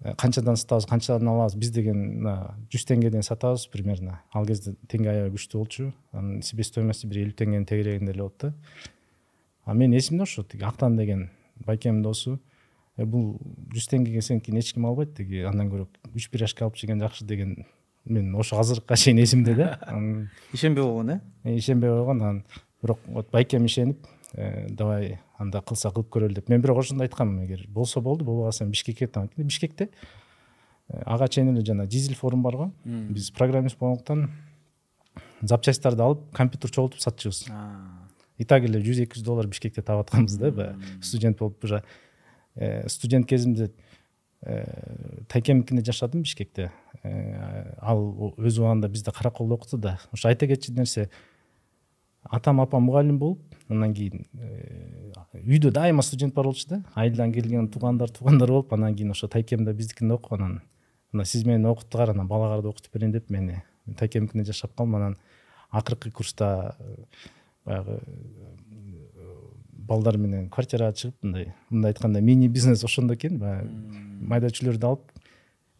[0.00, 4.18] Э, канчадан сатабыз канчадан алабыз биз деген мына жүз теңгеден сатабыз примерно.
[4.34, 8.54] Ал кезде теңге аябай күчтүү болчу анын себестоимости бир элүү теңгенин тегерегинде эле болот да
[9.64, 11.30] а менин эсимде ошо тиги актан деген
[11.64, 12.38] байкемдин досу
[12.96, 13.38] «Э, бул
[13.74, 17.64] жүз теңгеге сеникини эч ким албайт тиги андан көрө үч пирожки алып жеген жакшы деген
[18.04, 19.78] мен ошо азыркыга чейин эсимде да
[20.52, 21.20] ишенбей койгон э?
[21.44, 21.56] э?
[21.56, 22.44] ишенбей койгон анан
[22.82, 24.06] бирок вот байкем ишенип
[24.68, 26.48] давай анда кылса кылып көрөлү деп.
[26.48, 29.88] Мен бирок ошондо айткам эгер болсо болду болбой калса бишкекке кетем анткени бишкекте
[30.88, 34.30] э, ага чейин эле жана дизель форум барго биз программист болгондуктан
[35.42, 37.48] запчастьтарды алып компьютер чогултуп сатчубуз
[38.38, 40.82] и так эле жүз эки жүз доллар бишкекте таап атканбыз да баягы.
[41.02, 41.82] Студент болуп уже
[42.54, 43.72] э, студент кезимде
[44.42, 46.70] э, тайкемикинде жашадым бишкекте.
[47.02, 49.98] Ал өз убагында бизде караколдо окуту да.
[50.12, 51.10] Ошо айта кетчү нерсе
[52.24, 56.82] атам апам мугалим болуп андан кийин э, үйдө дайыма студент бар болчу да.
[56.94, 60.60] Айылдан келген туугандар туугандар болуп анан кийин ошо тайкемде биздикинде окуп анан
[61.12, 63.62] мына сиз мени окуттуңар анан балаңарды окутуп берейин деп мени
[63.98, 65.16] тайкемикинде жашап калдым анан
[65.70, 67.04] акыркы курста э,
[67.64, 69.34] баягы э,
[69.72, 73.38] балдар менен квартирага чыгып мындай мындай айтканда мини бизнес ошондо экен.
[73.38, 73.70] Баягы
[74.20, 75.10] майда чүлөрдү алып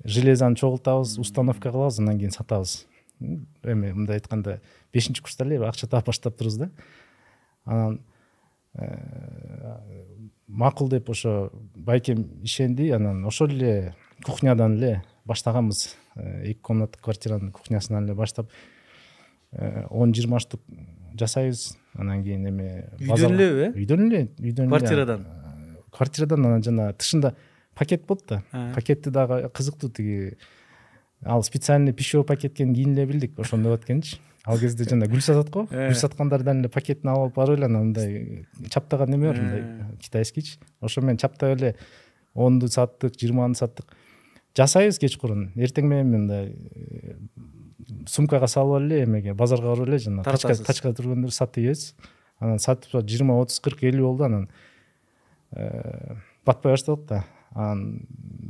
[0.04, 2.86] железону чогултабыз установка кылабыз андан кийин сатабыз.
[3.20, 4.60] Эми мындай айтканда
[4.92, 6.70] бешинчи курста эле акча таап баштаптырбыз да
[7.64, 8.00] анан
[8.74, 9.78] э,
[10.48, 15.96] макул деп ошо байкем ишенди анан ошол эле кухнядан эле баштаганбыз.
[16.16, 18.50] Эки комнатный квартиранын кухнясынан эле баштап
[19.90, 20.60] он жыйырма штук
[21.14, 21.76] жасайбыз.
[21.94, 25.26] Анан кийин эме үйдөн элеби э үйдөн эле үйдөн эле квартирадан?
[25.94, 27.34] квартирадан анан жана тышында
[27.74, 28.42] пакет болот да.
[28.74, 30.36] Пакетти дагы кызыктуу тиги
[31.22, 35.22] ал специальный пищевой пакет экенин кийин эле билдик ошондой болот экенчи ал кезде жана гүл
[35.24, 35.66] сатат го.
[35.70, 35.88] Э.
[35.88, 39.96] гүл саткандардан эле пакетин алып алып барып эле анан мындай чаптаган неме бар мындай Э.
[40.00, 41.76] китайскийчи ошо менен чаптап эле
[42.34, 43.86] онду саттык жыйырманы саттык
[44.56, 47.16] жасайбыз кечкурун эртең менен мындай э,
[48.06, 51.94] сумкага салып алып эле эмеге базарга барып эле жана тачка тачкада жүргөндө сатып ийебиз
[52.40, 54.24] анан сатып жыйырма отуз кырк элүү болду.
[54.28, 54.48] Анан
[56.46, 57.24] батпай баштадык да.
[57.54, 58.06] Анан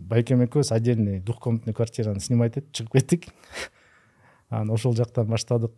[0.09, 3.27] байкем экөөбүз отдельный двухкомнатный квартираны снимать этип чыгып кеттик
[4.55, 5.73] анан ошол жактан баштадык.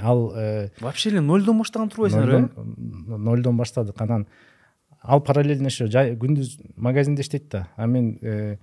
[0.00, 3.16] Ал э, вообще эле нолдон баштаган турбайсыңар э?
[3.16, 4.00] нолдон баштадык.
[4.00, 4.26] Анан
[5.02, 7.68] ал параллельно еще жай күндүз магазинде иштейт да.
[7.76, 8.56] А мен э,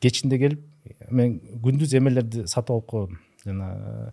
[0.00, 0.64] кечинде келип
[1.10, 4.12] мен күндүз эмелерди сатып алып койгом жана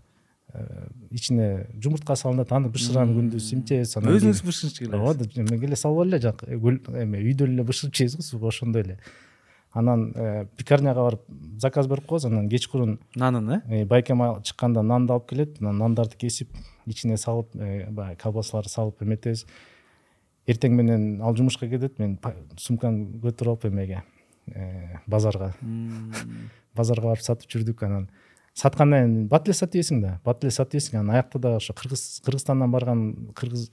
[0.53, 6.05] э, ичине жумуртка салынат аны бышырам күндүз эмчебиз анан өзүңүз бышырчу ооба эме эле салып
[6.07, 8.99] эле гүл эме үйдө эле бышырып жейбиз го ошондой эле.
[9.75, 11.23] Анан э, пекарняга барып
[11.59, 13.61] заказ берип коебуз анан кечкурун нанын э?
[13.67, 16.55] э, байкем чыкканда нанды алып келет анан нандарды кесип
[16.87, 19.45] ичине салып э, баягы колбасаларды салып эметебиз.
[20.47, 22.19] Эртең менен ал жумушка кетет мен
[22.57, 24.03] сумканы көтөрүп алып эмеге
[25.07, 25.51] базарга.
[26.75, 28.07] Базарга барып сатып жүрдүк анан
[28.53, 31.73] саткандан кийин бат эле сатып ийесиң да бат эле сатып ийесиң анан аякта дагы ошо
[31.73, 33.03] кыргыз кыргызстандан барган
[33.35, 33.71] кыргыз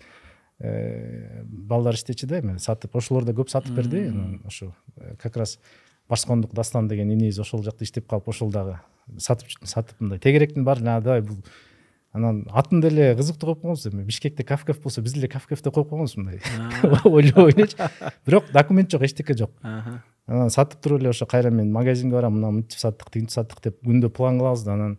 [1.69, 4.09] балдар иштечү да эме сатып ошолор да көп сатып берди.
[4.09, 4.73] Анан ошо
[5.19, 5.59] как раз
[6.09, 8.79] башкондук дастан деген инибиз ошол жакта иштеп калып ошол дагы
[9.19, 11.39] сатып сатып мындай тегеректин баарын давай бул
[12.13, 15.89] анан атын деле кызыктуу коюп койгонбуз эми бишкекте кавкав болсо биз деле кавкав деп коюп
[15.89, 16.41] койгонбуз мындай.
[17.05, 17.77] Ойлоп элечи
[18.27, 19.51] бирок документ жок эчтеке жок.
[20.27, 23.81] Анан сатып туруп эле ошо кайра мен магазинге барам мына мынтип саттык тигинтип саттык деп
[23.85, 24.99] күндө план кылабыз да анан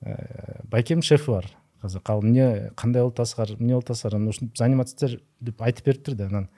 [0.00, 1.50] э, байкем шефи бар
[1.82, 5.10] кызык ал эмне кандай болуп атасыңар эмне болуп атасыңар анан ушинтип заниматься
[5.40, 6.48] деп айтып бериптир да анан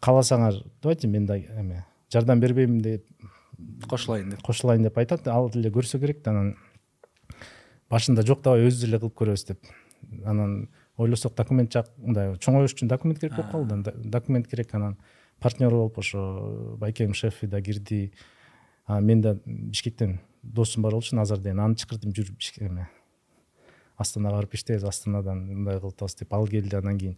[0.00, 3.06] кааласаңар давайте мен да эме жардам бербеймин деп
[3.88, 4.42] кошулайын деп.
[4.42, 5.26] кошулайын деп айтат.
[5.28, 6.54] Ал деле көрсө керек да анан
[7.90, 9.60] башында жок давай өзүбүз эле кылып көрөбүз деп.
[10.24, 13.82] Анан ойлосок документ жак мындай чоңоюш үчүн документ керек болуп калды.
[13.82, 14.96] Да документ керек анан
[15.40, 18.12] партнер болуп ошо байкем шефи да кирди.
[18.86, 21.60] А мен да бишкектен досум бар болчу назар деген.
[21.60, 22.88] Аны чакырдым жүр Бишке- эме
[23.96, 26.32] астанага барып иштейбиз астанадан мындай кылып атабыз деп.
[26.32, 27.16] Ал келди анан кийин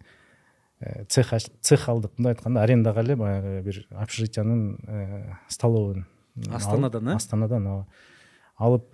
[1.09, 2.13] цех ач- цех алдык.
[2.17, 6.07] Мындай айтканда арендага эле баягы бир общежитиянын э, столовыйын
[6.49, 7.15] Астанадан, э?
[7.15, 7.87] астанадан ооба.
[8.57, 8.87] Алып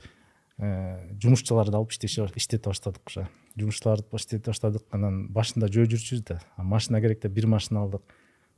[0.59, 3.29] э, жумушчуларды алып иштете баштадык уже.
[3.57, 4.83] Жумушчуларды иштете баштадык.
[4.91, 6.41] Анан башында жөө жүрчүбүз да.
[6.57, 8.03] Машина керек деп бир машина алдык.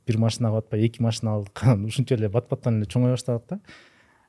[0.07, 1.59] Бир машинага батпай эки машина алдык.
[1.63, 3.59] Анан ушинче эле бат баттан эле чоңое баштадык да.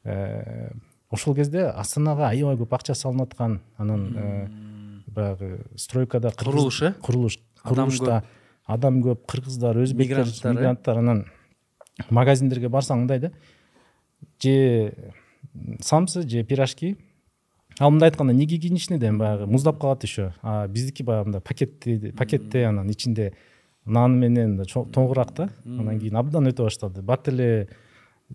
[0.04, 0.72] Э,
[1.10, 3.60] ошол кезде астанага аябай көп акча салынып аткан.
[3.78, 4.48] Анан э,
[5.06, 6.92] баягы стройкада Курулуш, э?
[7.00, 8.24] курулуш курулушта
[8.70, 10.54] адам көп кыргыздар өзбектер Мигранттар, э?
[10.54, 11.24] мигранттар анан
[12.10, 13.32] магазиндерге барсаң мындай да
[14.42, 14.94] же
[15.80, 16.96] самсы же пирожки.
[17.78, 20.34] Ал мындай айтканда неге да эми баягы муздап калат еще.
[20.42, 23.32] А биздики баягы мындай пакетти пакетте анан ичинде
[23.86, 27.68] нан менен тоңураак да анан кийин абдан өтө баштады бат эле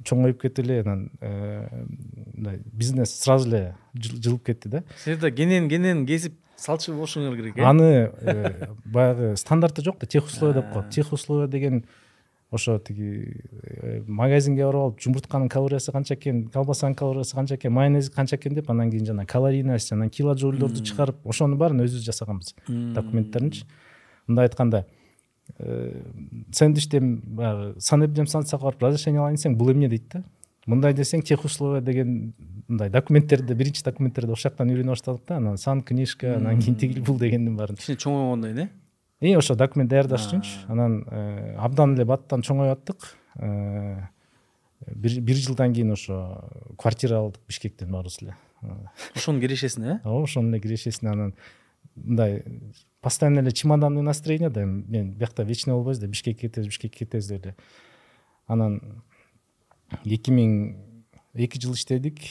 [0.03, 1.85] чоңоюп кетти эле анан э,
[2.33, 4.83] мындай бизнес сразу эле жыл- жылып кетти да.
[5.03, 7.63] Силер да кенен кенен кесип салчу болушуңар керек э?
[7.63, 10.89] Аны э, баягы стандарты жок да тех условия деп коет.
[10.89, 11.85] Тех условия деген
[12.51, 18.09] ошо тиги э, магазинге барып алып жумуртканын калориясы канча экен колбасанын калориясы канча экен майонез
[18.09, 23.65] канча экен деп анан кийин жана калорийность анан килоджоульдорду чыгарып ошонун баарын өзүбүз жасаганбыз документтеринчи
[24.27, 24.85] мындай айтканда
[25.57, 26.03] э,
[26.51, 30.23] сэндвичтен баягы санэпидемстанцияга барып разрешение алайын десең бул эмне дейт да
[30.65, 31.39] мындай десең тех
[31.83, 32.33] деген
[32.67, 37.03] мындай документтерди биринчи документтерди ошол жактан үйрөнө баштадык да анан сан книжка анан кийин тигил
[37.03, 37.75] бул дегендин баарын.
[37.75, 38.69] Кичине чоңойгондон э
[39.21, 44.07] и ошо документ даярдаш үчүнчү анан э, абдан эле баттан чоңоюп аттык Э,
[44.87, 48.35] бир бир жылдан кийин ошо квартира алдык бишкектен баарыбыз эле.
[49.15, 51.11] Ошонун кирешесине э ооба ошонун эле кирешесине.
[51.11, 51.33] Анан
[51.95, 52.43] мындай
[53.01, 57.27] постоянно эле чемоданный настроение да эми мен биякта вечный болбойбуз да бишкекке кетебиз бишкекке кетебиз
[57.27, 57.55] деп эле.
[58.47, 59.03] Анан
[60.05, 60.57] эки миң
[61.33, 62.21] эки жыл иштедик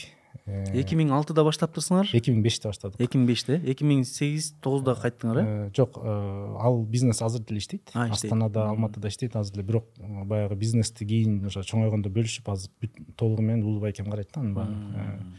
[0.45, 4.93] эки миң алтыда баштаптырсыңар эки миң беште баштадык эки миң беште эки миң сегиз тогузда
[4.99, 9.63] кайттыңар э Э, жок э, ал бизнес азыр деле иштейт астанада алматыда иштейт азыр эле
[9.63, 14.29] бирок э, баягы бизнести кийин уже чоңойгондо бөлүшүп азыр бүт толугу менен улуу байкем карайт
[14.33, 15.33] да анын баарын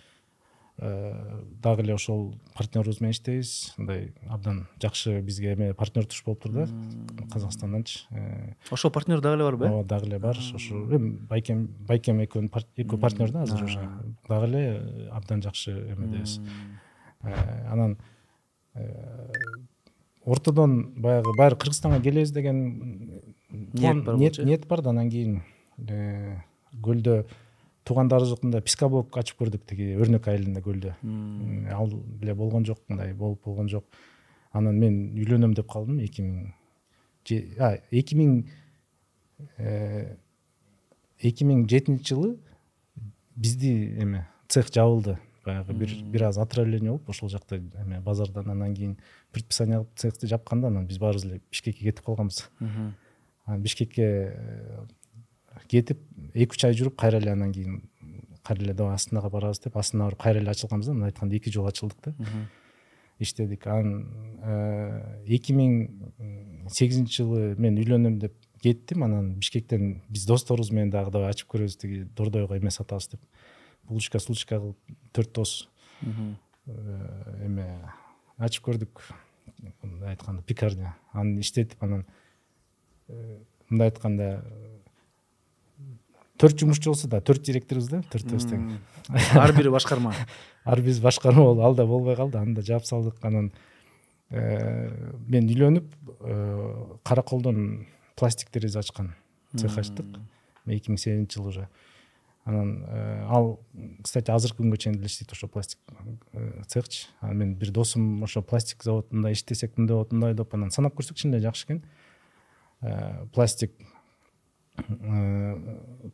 [0.79, 3.75] дагы эле ошол партнерубуз менен иштейбиз.
[3.79, 6.67] Мындай абдан жакшы бизге эме партнер туш болуптур да.
[7.33, 8.05] Казакстанданчы.
[8.71, 10.37] Ошол партнер дагы эле барбы э ооба дагы эле бар.
[10.37, 13.89] Ошо эми байкем байкем экөөнүн экөө партнер да азыр уже
[14.29, 16.41] дагы эле абдан жакшы эмедебиз
[17.23, 17.97] анан
[20.25, 24.91] ортодон баягы баары кыргызстанга келебиз деген ниет бар ниет бар да.
[24.91, 25.43] Анан кийин
[25.79, 27.25] көлдө
[27.87, 30.95] туугандарыбыз жокунда пискоблок ачып көрдүк тиги өрнөк айылында көлдө
[31.75, 33.87] ал эле болгон жок мындай болуп болгон жок
[34.53, 36.55] анан мен үйлөнөм деп калдым эки миң
[37.91, 38.41] эки миң
[41.23, 42.35] эки миң жетинчи жылы
[43.37, 45.19] бизди эме цех жабылды.
[45.45, 48.97] Баягы бир бир аз отравление болуп ошол жакта эме базардан анан кийин
[49.33, 54.33] предписание кылып цехти жапканда анан биз баарыбыз эле бишкекке кетип калганбыз анан бишкекке
[55.69, 56.01] кетип
[56.35, 57.83] эки үч ай жүрүп кайра эле анан кийин
[58.47, 60.95] кайра эле давай астанага барабыз деп астанага барып кайра эле ачылганбыз да.
[60.95, 62.15] Мындай айтканда эки жолу ачылдык да.
[63.19, 63.67] Иштедик.
[63.67, 64.09] Анан
[64.43, 69.05] э, эки миң сегизинчи жылы мен үйлөнөм деп кеттим.
[69.05, 71.79] Анан бишкектен биз досторубуз менен дагы давай ачып көрөбүз.
[71.81, 73.23] Тиги дордойго эме сатабыз деп.
[73.89, 75.69] Булочка сулочка кылып төрт дос
[76.03, 76.35] э,
[77.47, 77.71] эме
[78.37, 79.03] ачып көрдүк.
[79.83, 82.05] Мындай айтканда пекарня аны иштетип анан
[83.09, 83.39] э,
[83.71, 84.45] мындай айтканда
[86.39, 88.69] төрт жумушчу болсо да төрт директорбуз да төртөөбүз тең
[89.39, 90.15] ар бири башкарма.
[90.65, 92.39] Ар бирибиз башкарма болуп ал да болбой калды.
[92.39, 93.19] Аны да жаап салдык.
[93.23, 93.53] Анан
[94.31, 94.91] э,
[95.29, 99.15] мен үйлөнүп э, кара колдон пластик терезе ачкан.
[99.57, 100.19] Цех ачтык
[100.67, 101.69] эки миң сегизинчи жылы уже.
[102.45, 103.61] Анан э, ал
[104.03, 105.79] кстати азыркы күнгө чейин деле иштейт ошол пластик
[106.67, 110.99] цехчи анан мен бир досум ошо пластик заводунда иштесек мындай болот мындай деп анан санап
[110.99, 111.85] көрсөк чын эле жакшы экен.
[113.33, 113.73] Пластик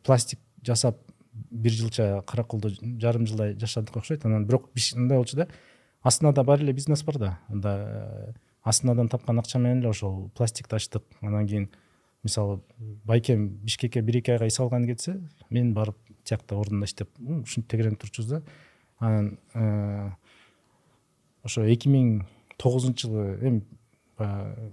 [0.03, 0.97] пластик жасап
[1.33, 4.25] бир жылча кара колдо жарым жылдай жашадык окшойт.
[4.25, 5.47] Анан бирок мындай болчу да
[6.01, 7.39] астанада баары эле бизнес бар да.
[7.47, 11.03] Анда э, астанадан тапкан акча менен эле ошол пластикти ачтык.
[11.21, 11.69] Анан кийин
[12.23, 17.69] мисалы байкем бишкекке бир эки айга үй салганы кетсе мен барып тиякта ордунда иштеп ушинтип
[17.69, 18.43] тегеренип турчубуз да.
[18.99, 20.11] Анан э,
[21.43, 22.25] ошо эки миң
[22.57, 23.63] тогузунчу жылы эми
[24.17, 24.71] баягы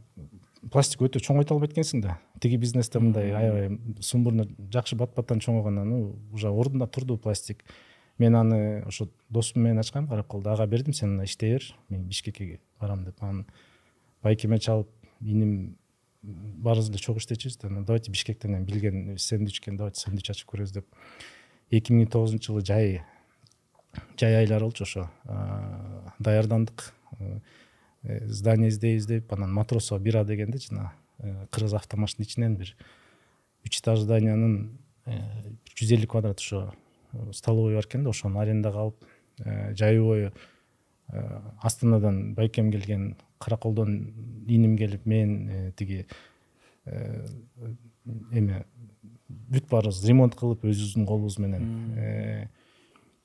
[0.70, 5.92] пластик өтө чоңойто албайт экенсиң да тиги бизнесте мындай аябай сумбурно жакшы бат баттан чоңойгондон
[6.32, 7.64] уже ордунда турду пластик.
[8.18, 12.60] Мен аны ошо досум менен ачкам караколдо ага бердим сен мына иштей бер мен бишкекке
[12.80, 13.22] барам деп.
[13.22, 13.46] Анан
[14.22, 14.88] байкеме чалып
[15.20, 15.76] иним
[16.22, 20.72] баарыбыз эле чогуу иштечүбүз да давайте бишкектен эми билген сэндвич экен давайте сэндвич ачып көрөбүз
[20.72, 20.86] деп.
[21.70, 23.02] Эки миң тогузунчу жылы жай
[24.16, 25.10] жай айлар болчу ошо
[26.18, 26.92] даярдандык
[28.02, 30.92] Э, здание издейбиз деп анан матросова бир а дегенде жана
[31.50, 32.74] кыргыз автомаштын ичинен бир.
[33.66, 34.70] Үч этаж зданиянын
[35.06, 35.18] э,
[35.76, 36.70] жүз элүү квадрат ошо
[37.32, 39.04] столовый бар экен да ошону арендага алып
[39.76, 40.32] жайы бою
[41.62, 46.06] астанадан байкем келген караколдон иним келип мен тиги
[48.32, 48.64] эме
[49.28, 52.48] бүт баарыбыз ремонт кылып өзүбүздүн колубуз менен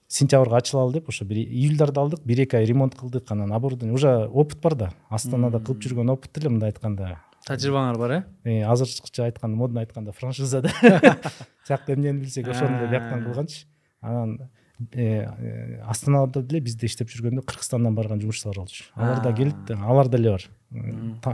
[0.08, 4.28] сентябрга ачылалы деп ошо бир июльдарда алдык бир эки ай ремонт кылдык анан оборудование уже
[4.28, 4.94] опыт бар да.
[5.10, 10.62] Астанада кылып жүргөн опыт эле мындай айтканда тажрыйбаңар бар э азыркыча айтканда модно айтканда франшиза
[10.66, 10.70] да
[11.68, 13.66] тиякта эмнени билсек ошону эле бияктан кылганчы.
[14.02, 14.40] Анан
[15.88, 18.84] астанада деле бизде иштеп жүргөндө кыргызстандан барган жумушчулар болчу.
[18.96, 20.44] Алар да келип алар деле бар.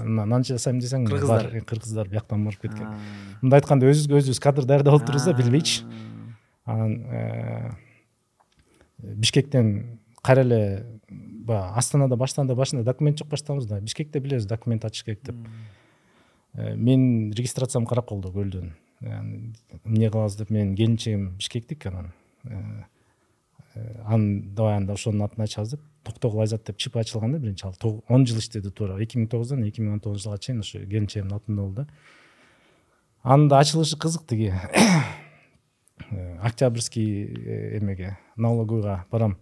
[0.06, 1.50] Нан жасайм десең кыргыздар.
[1.66, 2.94] Кыргыздар бияктан барып кеткен.
[3.42, 5.82] Мындай айтканда өзүбүзгө өзүбүз кадр даярдап отурбуз да билбейчи.
[6.66, 7.00] Анан
[9.02, 15.04] бишкектен кайра эле баягы астанада баштаганда башында документ жок баштаганбыз да бишкекте билебиз документ ачыш
[15.04, 15.36] керек деп.
[16.54, 22.12] Менин регистрациям караколдо көлдөн эмне кылабыз деп менин келинчегим бишкектик анан.
[22.44, 22.84] Э,
[23.76, 27.66] э, аны давай анда ошонун атын ачабыз деп токтогул айзат деп чп ачылган да биринчи
[27.66, 29.02] ал он жыл иштеди туура.
[29.02, 31.86] Эки миң тогуздан эки миң он тогузунчу жылга чейин ошо келинчегимдин атында болду.
[31.86, 31.88] Да
[33.24, 34.54] анын да ачылышы кызык тиги.
[36.10, 39.38] Э, октябрьский э, эмеге налоговыйга барам.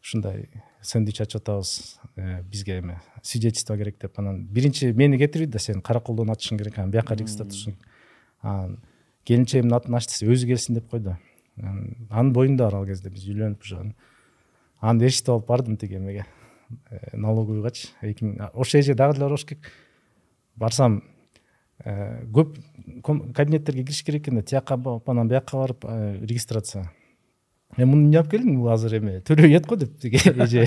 [0.00, 0.48] Ушундай
[0.82, 4.18] сэндвич ачып атабыз э, бизге эме свидетельство керек деп.
[4.18, 7.76] Анан биринчи мени кетирбейт да сен караколдон ачышың керек анан бияка регистрация
[8.42, 8.78] анан
[9.24, 11.16] келинчегимдин атын ач десе өзү келсин деп койду.
[11.56, 13.92] Анын боюнда бар ал кезде биз үйлөнүп уже
[14.80, 16.26] аны ээрчитип алып бардым тиги эмеге.
[17.12, 19.72] Налоговыйгачы эки миң ошол эже дагы деле болуш керек
[20.56, 21.02] барсам
[21.86, 22.56] Э, көп
[23.06, 24.74] кабинеттерге кириш керек экен да тияка
[25.06, 26.90] анан бияка барып э, регистрация
[27.76, 30.66] эми муну эмне алып келдиң бул азыр эме төлөбөй ийет го деп эже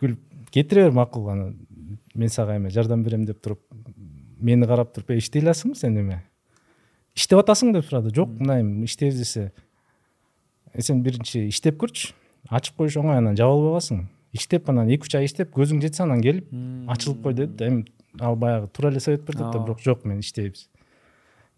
[0.00, 1.56] күлүп кетире бер макул анан
[2.14, 3.60] мен сага эме жардам берем деп туруп
[4.40, 6.22] мени карап туруп эй иштей аласыңбы сен эме
[7.16, 9.52] иштеп атасыңбы деп сурады жок мына эми иштейбиз десе
[10.78, 12.12] сен биринчи иштеп көрчү
[12.48, 16.04] ачып коюш оңой анан жаба албай каласың иштеп анан эки үч ай иштеп көзүң жетсе
[16.04, 16.50] анан келип
[16.90, 17.84] ачылып кой деди да эми
[18.20, 20.68] ал баягы туура эле совет берип атат да бирок жок мен иштейбиз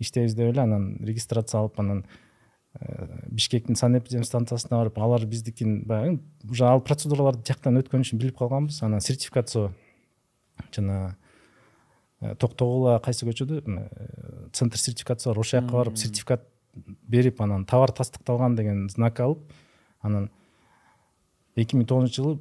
[0.01, 2.05] иштейбиз деп эле анан регистрация алып анан
[3.29, 8.83] бишкектин санэпидем станциясына барып алар биздикин баягы уже ал процедураларды тияктан өткөн үчүн билип калганбыз.
[8.83, 9.75] Анан сертификация
[10.75, 11.17] жана
[12.21, 13.61] э, токтогула кайсы көчөдө?
[13.67, 19.53] Э, центр сертификация бар ошол жака барып сертификат берип анан товар тастыкталган деген знак алып
[20.01, 20.31] анан
[21.57, 22.39] эки миң тогузунчу жылы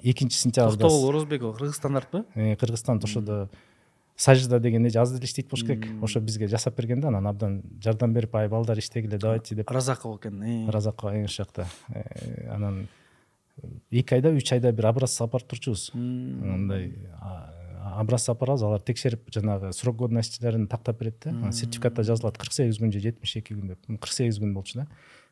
[0.00, 3.48] экинчи сентябрда токтогул орозбекова кыргызстандарбы кыргызстан ошодо
[4.18, 5.86] сажда деген эже азыр иштейт болуш керек.
[6.02, 9.70] Ошо бизге жасап берген да анан абдан жардам берип ай балдар иштегиле давайте деп.
[9.70, 11.66] разакова экен разакова ошол жакта
[12.50, 12.88] анан
[13.90, 16.92] эки айда үч айда бир образец алып барып турчубуз мындай
[17.94, 21.30] образец алып барабыз алар текшерип жанагы срок годностьтилерин тактап берет да.
[21.30, 23.86] Анан сертификатта жазылат кырк сегиз күн же жетимиш эки күн деп.
[23.86, 24.86] Кырк сегиз күн болчу да.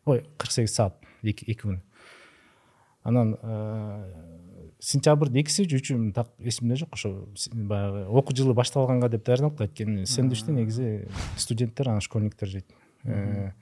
[0.05, 1.81] Ой кырк сегиз саат эки күн.
[3.03, 3.37] Анан
[4.79, 9.65] сентябрдын экиси же үчү так эсимде жок ошо баягы окуу жылы башталганга деп даярдандык да.
[9.65, 12.67] Анткени сэндвичти негизи студенттер анан школьниктер жейт.
[13.05, 13.53] Э,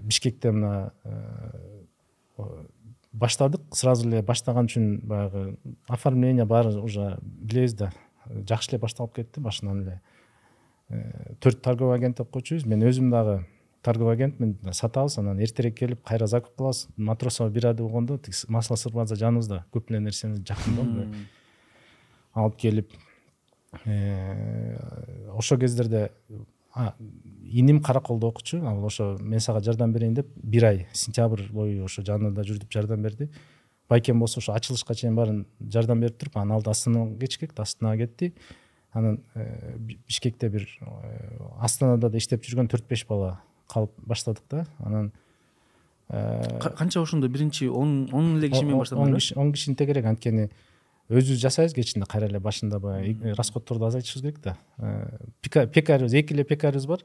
[0.00, 2.64] бишкекте мына э,
[3.12, 3.60] баштадык.
[3.72, 5.56] Сразу эле баштаган үчүн баягы
[5.88, 7.92] оформление баары уже билебиз да.
[8.26, 9.40] Жакшы эле башталып кетти.
[9.40, 10.00] Башынан эле
[10.88, 13.44] э, төрт торговый агент деп койчубуз мен өзүм дагы
[13.84, 19.16] торговый агентмин сатабыз анан эртерээк келип кайра закуп кылабыз матросова бирады болгондо тиги масло сырбаза
[19.16, 21.26] жаныбызда көп эле нерсени жакын да мындай
[22.34, 22.92] алып келип
[23.84, 24.76] э,
[25.36, 26.10] ошол кездерде
[27.42, 31.84] иним кара колдо окучу ал ошо мен сага жардам берейин деп бир ай сентябрь бою
[31.84, 33.30] ошо жанында жүрүп жардам берди.
[33.88, 38.06] Байкем болсо ошо ачылышка чейин баарын жардам берип туруп анан алды астанага кетиш керек астанага
[38.06, 38.34] кетти.
[38.92, 44.66] Анан э, бишкекте бир э, астанада да иштеп жүргөн төрт беш бала калып баштадык да
[44.78, 45.12] анан
[46.08, 50.50] э, канча ошондо биринчи он он эле киши менен баштадыңыз он кишини тегерек анткени
[51.08, 56.44] өзүбүз жасайбыз кечинде кайра эле башында баягы расходторду азайтышыбыз керек да э, пекарибиз эки эле
[56.44, 57.04] пекарибиз бар.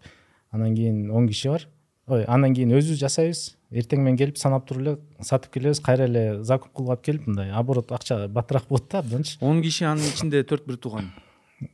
[0.51, 1.67] Анан кийин он киши бар.
[2.07, 6.43] Ой анан кийин өзүбүз жасайбыз эртең менен келип санап туруп эле сатып келебиз кайра эле
[6.43, 10.41] закуп кылып алып келип мындай оборот акча баттыраак болот да абданчы он киши анын ичинде
[10.43, 11.11] төрт бир тууган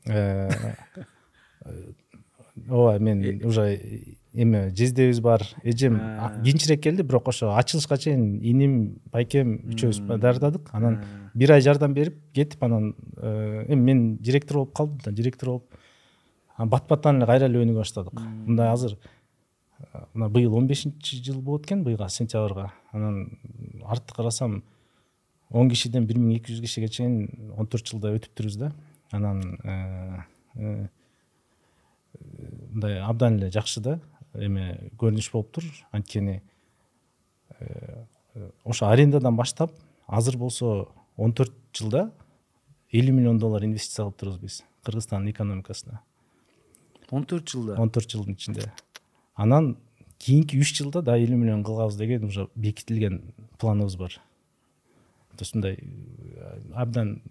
[0.05, 0.49] э,
[2.67, 3.79] ооба мен уже
[4.35, 5.41] эме жездебиз бар.
[5.63, 5.97] Эжем
[6.43, 10.69] кийинчерээк келди бирок ошо ачылышка чейин иним байкем үчөөбүз даярдадык.
[10.73, 10.99] Анан
[11.33, 15.65] бир ай жардам берип кетип анан э, эми мен директор болуп калдым да директор болуп.
[16.57, 18.19] Бат баттан эле кайра эле өнүгө баштадык.
[18.19, 18.97] Мындай азыр
[19.79, 23.37] э, мына быйыл он бешинчи жыл болот экен быйылга сентябрга анан
[23.83, 24.63] артты карасам
[25.49, 28.71] он кишиден бир миң эки жүз кишиге чейин он төрт жылда өтүптүрбүз да.
[29.11, 30.87] Анан э,
[32.71, 33.99] мындай абдан эле жакшы да.
[34.39, 36.41] Эме көрүнүш болуптур анткени
[38.63, 39.71] ошо арендадан баштап
[40.07, 42.11] азыр болсо он төрт жылда
[42.91, 46.01] элүү миллион доллар инвестиция кылып турбуз биз кыргызстандын экономикасына.
[47.11, 47.75] он төрт жылда?
[47.81, 48.71] он төрт жылдын ичинде
[49.35, 49.77] анан
[50.19, 54.13] кийинки үч жылда дагы элүү миллион кылабыз деген уже бекитилген планыбыз бар.
[55.37, 55.79] То есть мындай
[56.73, 57.21] абдан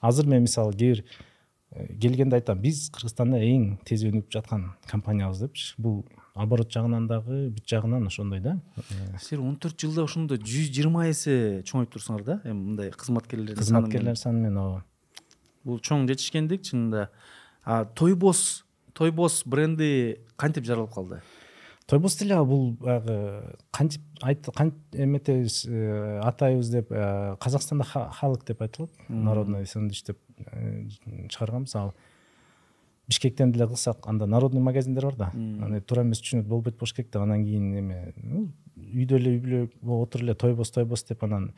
[0.00, 1.04] азыр мен мисалы кээ бир
[2.00, 6.04] келгенде айтам биз кыргызстанда эң тез өнүгүп жаткан компаниябыз депчи бул
[6.34, 8.58] оборот жагынан дагы бүт жагынан ошондой да.
[9.22, 12.40] Силер он төрт жылда ошондо жүз жыйырма эсе чоңоюп турсуңар да?
[12.44, 14.84] Эми мындай кызматкерлердин кызматкерлер саны менен ооба
[15.64, 17.08] бул чоң жетишкендик чынында
[17.64, 18.64] а тойбоз
[18.96, 21.20] тойбоз бренди кантип жаралып калды
[21.90, 24.02] тойбоз деле бул баягы кантип
[24.92, 30.88] эметебиз э, атайбыз деп э, казакстанда халык деп айтылат народный сэндвич деп э,
[31.30, 31.94] чыгарганбыз ал
[33.08, 35.30] бишкектен деле кылсак анда народный магазиндер бар да.
[35.34, 37.22] Аны туура эмес түшүнүк болбойт болуш керек да.
[37.22, 38.14] Анан кийин эме
[38.76, 41.52] үйдө эле үй бүлө болуп отуруп эле тойбоз тойбоз деп анан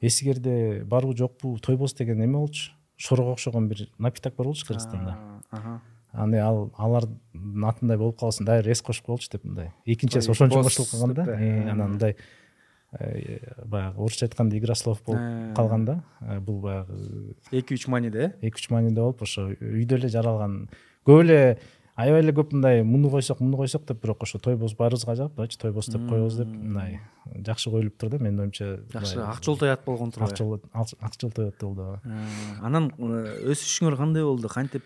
[0.00, 2.72] эсигерде барбы жокпу тойбоз деген эме болчу.
[2.96, 5.16] Шорого окшогон бир напиток бар болчу кыргызстанда.
[6.12, 9.72] Аны ал алардын атындай болуп калсын дайыр эс кошуп коелучу деп мындай.
[9.84, 11.24] Экинчи эс ошон үчүн кошулуп калган да.
[11.34, 12.16] э, анан мындай
[13.64, 15.52] баягы орусча айтканда игра слов болуп э.
[15.56, 16.02] калган да.
[16.40, 18.46] Бул баягы эки үч мааниде э?
[18.46, 20.68] эки үч мааниде болуп ошо үйдө эле жаралган.
[21.06, 21.58] Көп эле
[21.96, 25.90] аябай эле көп мындай муну койсок муну койсок деп бирок ошо тойбоз баарыбызга давайте тойбоз
[25.90, 27.00] деп коебуз деп мындай
[27.46, 31.82] жакшы коюлуптур да менин оюмча жакшы ак жолтой ат болгон турбайбы ак жолтой ат болду
[31.82, 32.00] ооба.
[32.62, 34.48] Анан өсүшүңөр кандай болду?
[34.48, 34.82] Кантип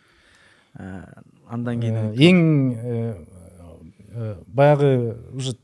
[0.78, 1.02] Э,
[1.48, 2.38] андан кийин э, эң
[4.12, 5.56] э, баягы уже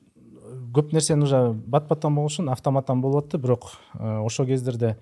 [0.75, 4.97] көп нерсени уже бат баттан үчүн автоматтан болуп атты бирок ошол кездерде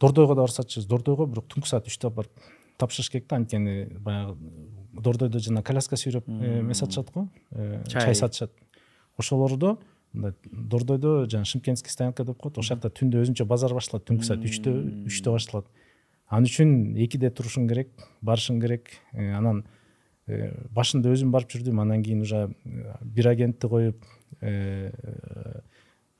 [0.00, 0.86] дордойго да барсачыбыз.
[0.88, 2.44] Дордойго бирок түнкү саат үчтө барып
[2.78, 3.36] тапшырыш керек да.
[3.36, 4.36] Анткени баягы
[4.92, 7.28] дордойдо жана коляска сүйрөп эме сатышат го
[7.88, 8.14] чай.
[8.14, 8.52] сатышат.
[9.18, 9.78] Ошолордо
[10.12, 12.58] мындай дордойдо жана шымкентский стоянка деп коет.
[12.58, 14.74] Ошол жакта түндө өзүнчө базар башталат түнкү саат үчтө
[15.06, 15.70] үчтө башталат.
[16.28, 17.90] Ал үчүн экиде турушуң керек
[18.24, 18.90] барышың керек.
[19.12, 19.64] Э, анан
[20.26, 21.80] э, башында өзүм барып жүрдүм.
[21.82, 22.48] Анан кийин уже
[23.02, 24.00] бир агентти коюп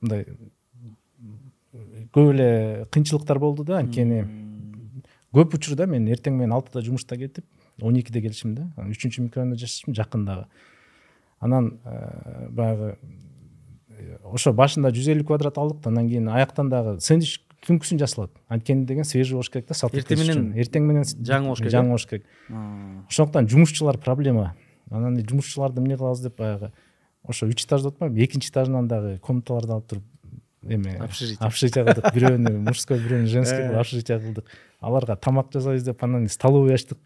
[0.01, 0.27] мындай
[2.15, 4.25] көп эле кыйынчылыктар болду да анткени
[5.35, 7.45] көп учурда мен эртең менен алтыда жумушта кетип
[7.83, 10.47] он экиде келишим да үчүнчү микрорайондо жашачумун жакындагы
[11.41, 11.79] анан
[12.51, 12.97] баягы
[14.25, 18.33] ошо башында жүз элүү квадрат алдык да анан кийин аяктан дагы сэндвич түнкүсүн жасалат.
[18.49, 22.07] Анткени деген свежий болуш керек да эртең менен эртең менен жаңы болуш керек жаңы болуш
[22.11, 22.27] керек.
[23.09, 24.55] Ошондуктан жумушчулар проблема.
[24.91, 26.73] Анан жумушчуларды эмне кылабыз деп баягы
[27.27, 30.05] ошо үч этажды атпайбы экинчи этажынан дагы комнаталарды алып туруп
[30.63, 31.47] эме общежитие.
[31.47, 32.11] общежитие кылдык.
[32.15, 34.53] Бирөөнү мужской бирөөнү женский кылып общежитие кылдык.
[34.81, 36.99] Аларга тамак жасайбыз деп анан столовый ачтык.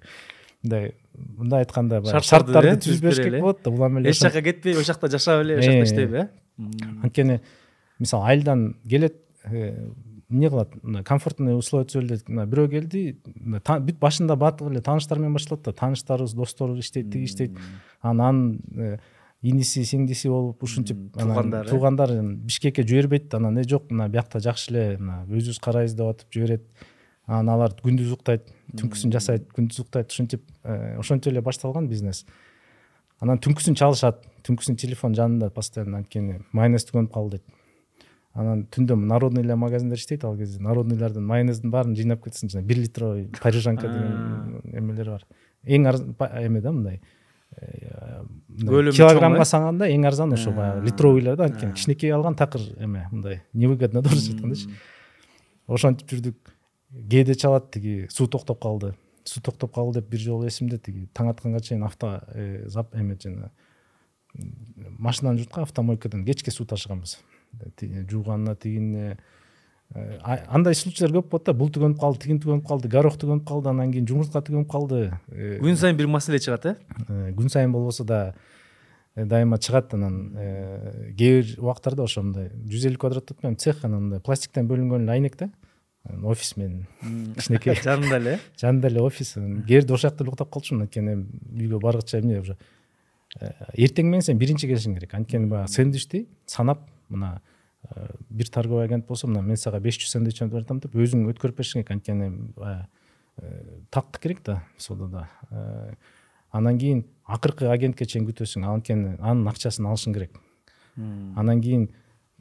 [0.63, 4.43] Мындай мындай айтканда баягы шарттарды э, түзүп бериш керек болот да улам эле эч жака
[4.43, 6.29] кетпей ошол жакта жашап эле ошол жакта э, иштейби э?
[7.03, 7.41] Анткени
[7.99, 9.91] мисалы айылдан келет э,
[10.29, 10.75] эмне кылат?
[10.83, 15.65] Мына комфортный условия түзөлү деп мына бирөө келди бүт башында баардыгы эле тааныштар менен башталат
[15.65, 17.59] да тааныштарыбыз достор иштейт тиги иштейт.
[18.03, 19.01] Анан анын
[19.43, 24.99] иниси сиңдиси болуп ушинтип туугандары туугандары бишкекке жибербейт анан э жок мына биякта жакшы эле
[24.99, 26.65] мына өзүбүз карайбыз деп атып жиберет.
[27.27, 32.25] Анан алар күндүз уктайт түнкүсүн жасайт күндүз уктайт ушинтип ошентип эле башталган бизнес.
[33.21, 37.55] Анан түнкүсүн чалышат түнкүсүн телефон жанында постоянно анткени майонез түгөнүп калды дейт.
[38.35, 42.79] Анан түндө народный эле магазиндер иштейт ал кезде народныйлардын майонездин баарын жыйнап кетесиң жана бир
[42.79, 45.25] литровый парижанка деген эмелер бар.
[45.67, 47.01] Эң эме да мындай
[47.57, 53.43] көлөмү килограммга санганда эң арзан ошо баягы литровыйлар да анткени кичинекей алган такыр эме мындай
[53.53, 54.71] невыгодно орусча айткандачы
[55.69, 56.55] ошентип жүрдүк.
[56.89, 58.95] Кээде чалат тиги суу токтоп калды.
[59.25, 62.23] Суу токтоп калды деп бир жолу эсимде тиги таң атканга чейин авто
[62.95, 63.51] эме жана
[64.99, 67.19] машинаны журтка автомойкадан кечке суу ташыганбыз.
[68.09, 69.19] Жууганына тигинине
[69.95, 73.93] андай случайлар көп болот да бул түгөнүп калды тигини түгөнүп калды горох түгөнүп калды анан
[73.93, 75.01] кийин жумуртка түгөнүп калды.
[75.63, 76.75] Күн сайын бир маселе чыгат э?
[77.09, 78.35] Күн сайын болбосо да
[79.17, 80.37] дайыма чыгат анан
[81.17, 85.09] кээ бир убактарда ошо мындай жүз элүү квадрат деп атпаймынбы цех анан мындай пластиктен бөлүнгөн
[85.09, 85.51] эле айнек да.
[86.23, 86.87] Офис менен
[87.37, 87.81] кичинекей.
[87.89, 88.39] Жанында эле э?
[88.61, 91.17] Жанында эле офис кээ бирде ошол жакта эле уктап калчумун анткени
[91.57, 92.59] үйгө баргыча эмне уже
[93.75, 95.15] эртең менен сен биринчи келишиң керек.
[95.15, 97.41] Анткени баягы сэндвичти санап мына
[98.31, 101.61] бир торговый агент болсо мына мен сага беш жүз сэндвич алып баратам деп өзүң өткөрүп
[101.61, 101.93] беришиң керек.
[101.97, 102.87] Анткени баягы
[103.91, 105.29] тактык керек да содада
[106.51, 110.37] анан кийин акыркы агентке чейин күтөсүң анткени анын акчасын алышың керек.
[110.97, 111.89] Анан кийин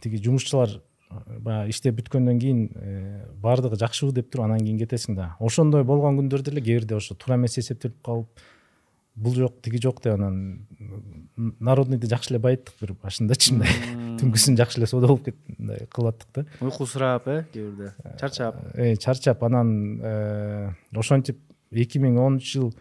[0.01, 5.35] тиги жумушчулар баягы иштеп бүткөндөн кийин э, баардыгы жакшыбы деп туруп анан кийин кетесиң да.
[5.39, 8.27] Ошондой болгон күндөрдө эле кээ бирде ошо туура эмес эсептелип калып
[9.17, 10.67] бул жок тиги жок деп анан
[11.35, 16.15] народныйды жакшы эле байыттык бир башындачы мындай түнкүсүн жакшы эле соода болуп кетип мындай кылып
[16.15, 17.93] аттык да уйкусурап э кээ бирде?
[18.19, 18.55] Чарчап.
[18.73, 19.43] Э чарчап.
[19.43, 21.39] Анан э, ошентип
[21.71, 22.73] эки миң онунчу жыл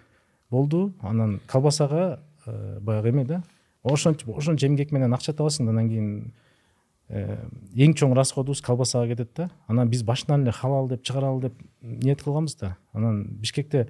[0.50, 0.92] болду.
[1.00, 3.42] Анан колбасага э, баягы эме да
[3.82, 6.34] ошентип ошончо эмгек менен акча табасың да анан кийин
[7.06, 7.36] Э,
[7.78, 9.44] эң чоң расходубуз колбасага кетет да.
[9.70, 12.76] Анан биз башынан эле халал деп чыгаралы деп ниет кылганбыз да.
[12.92, 13.86] Анан бишкекте э,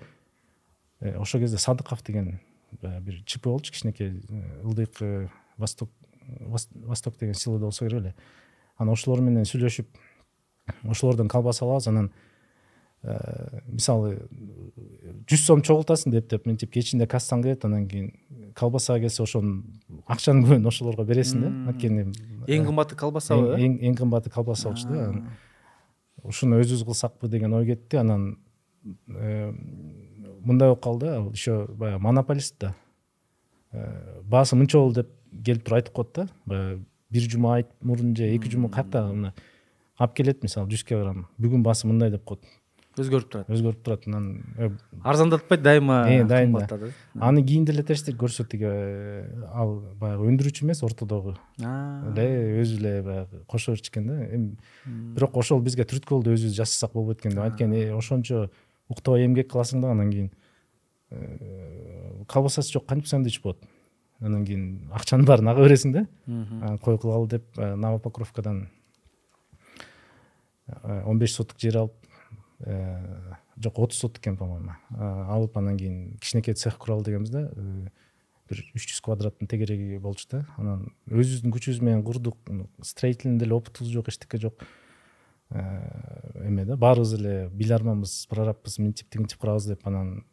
[1.01, 2.41] ошол кезде садыков деген
[2.81, 5.91] бир чп болчу кичинекей э, ылдыйк восток
[6.85, 8.15] восток деген селодо болсо керек эле.
[8.77, 9.87] Анан ошолор менен сүйлөшүп
[10.85, 12.11] ошолордон колбаса алабыз анан
[13.71, 14.17] мисалы
[15.31, 18.11] жүз сом чогултасың деп деп мынтип кечинде кассаңды берет анан кийин
[18.59, 21.53] колбасага келсе ошонун акчанын көбүн ошолорго бересиң да.
[21.71, 22.09] Анткени
[22.49, 23.69] эң кымбаты колбасабы э?
[23.87, 25.13] эң кымбаты колбаса болчу да.
[26.25, 28.01] Ушуну өзүбүз кылсакпы деген ой кетти.
[28.01, 28.39] Анан
[30.47, 31.09] мындай болуп калды.
[31.11, 32.75] Ал еще баягы монополист да.
[34.23, 35.11] Баасы мынча болду деп
[35.45, 36.29] келип туруп айтып коет да.
[36.47, 39.35] Баягы бир жума мурун же эки жума каякта мына
[39.99, 41.27] алып келет мисалы жүз килограмм.
[41.39, 42.45] Бүгүн баасы мындай деп коет.
[42.97, 43.49] Өзгөрүп турат.
[43.53, 44.07] Өзгөрүп турат.
[44.09, 44.71] Анан э,
[45.05, 46.63] арзандатпайт дайыма э, дайыма
[47.21, 51.35] аны кийин деле тештик көрсө тиги э, ал баягы өндүрүүчү эмес ортодогу.
[51.61, 54.17] Эле өзү эле баягы кошо берчү экен да.
[54.25, 58.47] Эми бирок ошол бизге түрткү болду өзүбүз жасасак болбойт экен деп анткени ошончо
[58.89, 60.31] уктабай эмгек кыласың да анан кийин
[62.27, 63.63] колбасасы жок кантип сэндвич болот?
[64.21, 66.07] Анан кийин акчанын баарын ага бересиң да?
[66.83, 68.69] Кой кылалы деп новопокровкадан
[70.83, 72.07] он беш соток жер алып
[72.61, 77.51] Э, жок отуз соток экен по моему алып анан кийин кичинекей цех куралы дегенбиз да
[77.53, 77.89] э,
[78.49, 80.47] бир үч жүз квадраттын тегереги болчу да.
[80.57, 82.39] Анан өзүбүздүн күчүбүз менен курдук.
[82.81, 84.63] Строительный деле опытыбыз жок эчтеке жок.
[84.63, 84.67] э,
[85.51, 90.25] эме да баарыбыз эле биларманбыз прораббыз мынтип тигинтип курабыз деп анан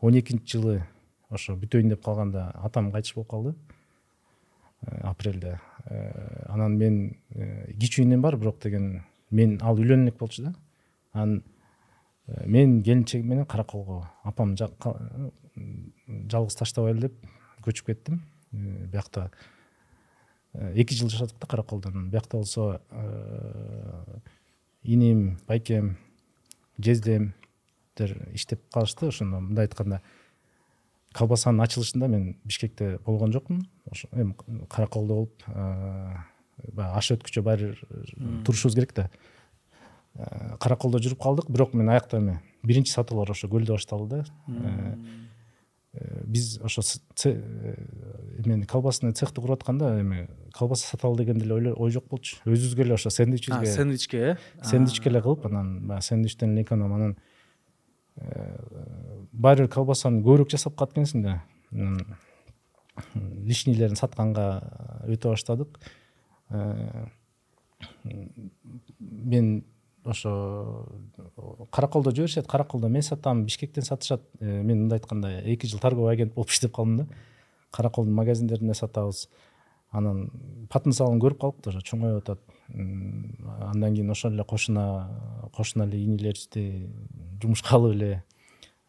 [0.00, 0.82] он экинчи жылы
[1.30, 3.54] ошо бүтөйүн деп калганда атам кайтыш болуп калды.
[5.02, 5.58] Апрелде
[6.46, 7.16] анан мен
[7.80, 10.54] кичүү энем бар бирок деген мен ал үйлөнө элек болчу да.
[11.12, 11.42] Анан
[12.46, 17.14] мен келинчегим менен караколго апам жалгыз таштабайлы деп
[17.64, 18.22] көчүп кеттим.
[18.52, 19.30] Биякта
[20.54, 22.80] эки жыл жашадык да караколдо анан биякта болсо
[24.82, 25.96] иним байкем
[26.78, 27.34] жездемдер
[28.34, 29.08] иштеп калышты.
[29.08, 30.00] Ошондо мындай айтканда
[31.12, 33.68] колбасанын ачылышында мен бишкекте болгон жокмун.
[33.90, 34.34] Ошо эми
[34.68, 35.42] караколдо болуп
[36.72, 37.76] баягы аш өткүчө баары
[38.44, 39.10] турушубуз керек да.
[40.60, 41.50] Караколдо жүрүп калдык.
[41.50, 44.24] Бирок мен аякта эме биринчи сатуулар ошо көлдө башталды.
[44.46, 44.96] Да
[45.94, 46.82] биз ошо
[47.24, 52.36] эмени колбасный цехти куруп атканда эми колбаса саталы деген деле ой жок болчу.
[52.44, 54.36] Өзүбүзгө эле ошо сэндвичибизге сэндвичке э?
[54.62, 57.16] Сэндвичке эле кылып анан баягы сэндвичтен эле экономия анан
[59.32, 61.42] баары бир колбасаны көбүрөөк жасап калат экенсиң да.
[61.72, 62.04] Анан
[63.46, 64.60] лишнийлерин сатканга
[65.06, 65.78] өтө баштадык.
[68.98, 69.64] Мен
[70.04, 70.86] ошо
[71.70, 76.34] караколдо жиберишет караколдо мен сатам бишкектен сатышат э, мен мындай айтканда эки жыл торговый агент
[76.34, 77.06] болуп иштеп калдым да.
[77.70, 79.28] Караколдун магазиндерине сатабыз.
[79.90, 80.30] Анан
[80.70, 82.40] потенциалын көрүп калдык уже чоңоюп атат.
[82.68, 86.90] Андан кийин ошол эле кошуна кошуна эле инилерибизди
[87.42, 88.24] жумушка алып эле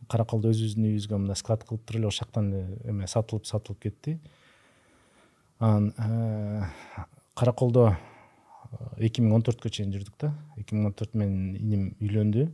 [0.07, 4.20] караколдо өзүбүздүн үйүбүзгө мындай склад кылып туруп эле ошол жактан эле эме сатылып сатылып кетти.
[5.60, 6.64] Анан э,
[7.36, 7.97] караколдо
[8.97, 10.34] эки миң он төрткө чейин жүрдүк да.
[10.57, 12.45] эки миң он төрт менен иним үйлөндү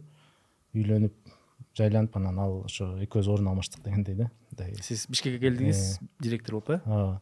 [0.75, 1.35] үйлөнүп
[1.75, 4.29] жайланып анан ал ошо экөөбүз орун алмаштык дегендей да.
[4.51, 6.07] Мындай сиз бишкекке келдиңиз э.
[6.23, 6.79] директор болуп э?
[6.85, 7.21] Ооба.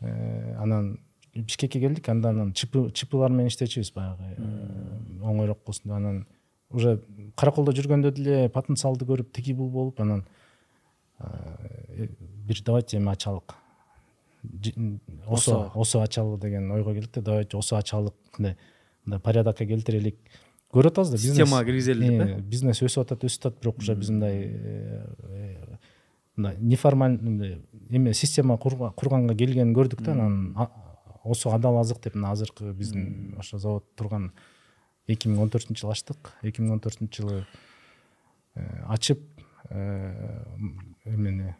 [0.00, 0.98] Э, анан
[1.34, 5.96] бишкекке келдик анда анан чпылар менен иштечүбүз баягы э, оңойраак болсун деп.
[5.98, 6.26] Анан
[6.70, 7.00] уже
[7.34, 10.24] караколдо жүргөндө деле потенциалды көрүп тиги бул болуп анан
[12.46, 13.56] бир давайте эме ачалык
[15.26, 16.02] осо осо.
[16.02, 18.56] ачалы деген ойго келдик да давайте осо ачалык мындай
[19.04, 20.16] мындай порядокко келтирелик
[20.72, 24.10] көрүп атабыз да системага киргизели деп э бизнес өсүп атат өсүп атат бирок уже биз
[24.10, 24.50] мындай
[26.36, 30.54] мындай неформальный мындай эме система курганга келгенин көрдүк да анан
[31.24, 34.32] осо адал азык деп мына азыркы биздин ошо завод турган
[35.06, 37.46] эки миң он төртүнчү жылы ачтык эки миң он төртүнчү жылы
[38.86, 39.22] ачып
[41.04, 41.54] эмени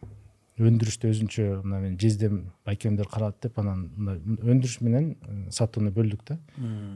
[0.57, 5.15] өндүрүштү өзүнчө мына менин жездем байкемдер карат деп анан мындай өндүрүш менен
[5.53, 6.39] сатууну бөлдүк да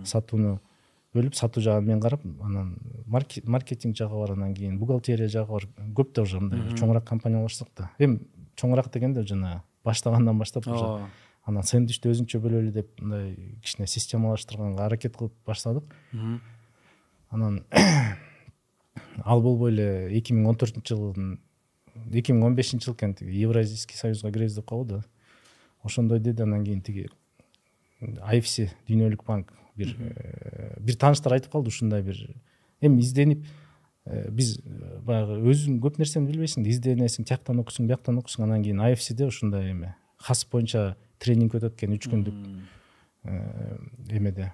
[0.10, 0.60] сатууну
[1.14, 6.14] бөлүп сатуу жагын мен карап анан маркетинг жагы бар анан кийин бухгалтерия жагы бар көп
[6.16, 8.22] да уже мындай чоңураак компаниялаштык да эми
[8.56, 11.10] чоңураак дегенде жанагы баштагандан баштап уже.
[11.44, 15.96] Анан сэндвичти өзүнчө бөлөлү деп мындай кичине системалаштырганга аракет кылып баштадык
[17.32, 17.64] анан
[19.26, 19.88] ал болбой эле
[20.20, 21.32] эки миң он төртүнчү жылдын
[22.12, 25.04] эки миң он бешинчи жылы экен тиги евразийский союзга киребиз деп калбады
[25.84, 27.08] ошондой деди андан кийин тиги
[28.02, 32.18] ifc дүйнөлүк банк бир э, бир тааныштар айтып калды ушундай бир
[32.82, 33.46] эми изденип
[34.06, 38.64] э, биз э, баягы өзүң көп нерсени билбейсиң да изденесиң тияктан окуйсуң бияктан окуйсуң анан
[38.66, 42.36] кийин ifcде ушундай эме хасп боюнча тренинг өтөт экен үч күндүк
[44.10, 44.52] эмеде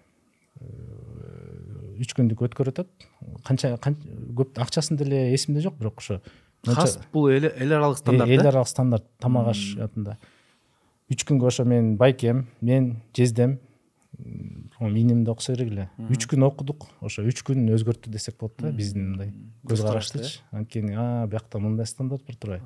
[1.98, 3.08] үч күндүк өткөрүп атат
[3.48, 6.22] канча көп акчасын деле эсимде жок бирок ошо
[6.66, 10.18] хас бул эл аралык стандарт эл аралык стандарт тамак аш атында.
[11.12, 13.60] Үч күнгө ошо менин байкем мен жездем.
[14.80, 15.90] Иним да окуса керек эле.
[16.10, 16.88] Үч күн окудук.
[17.02, 19.34] Ошо үч күн өзгөрттү десек болот да биздин мындай
[19.68, 20.96] көз караштычы анткени
[21.30, 22.66] биякта мындай стандарт бар турбайбы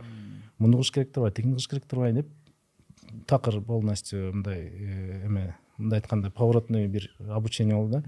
[0.58, 6.00] муну кылыш керек турбайбы тигини кылыш керек турбайбы деп такыр полностью мындай э, эме мындай
[6.00, 8.04] айтканда поворотный бир обучение болду да.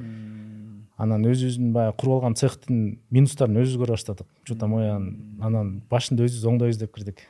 [0.98, 4.28] Анан өзүбүздүн баягы куруп алган цехтин минустарын өзүбүз көрө баштадык.
[4.44, 7.26] Что то моян анан башында өзүбүз оңдойбуз деп кирдик.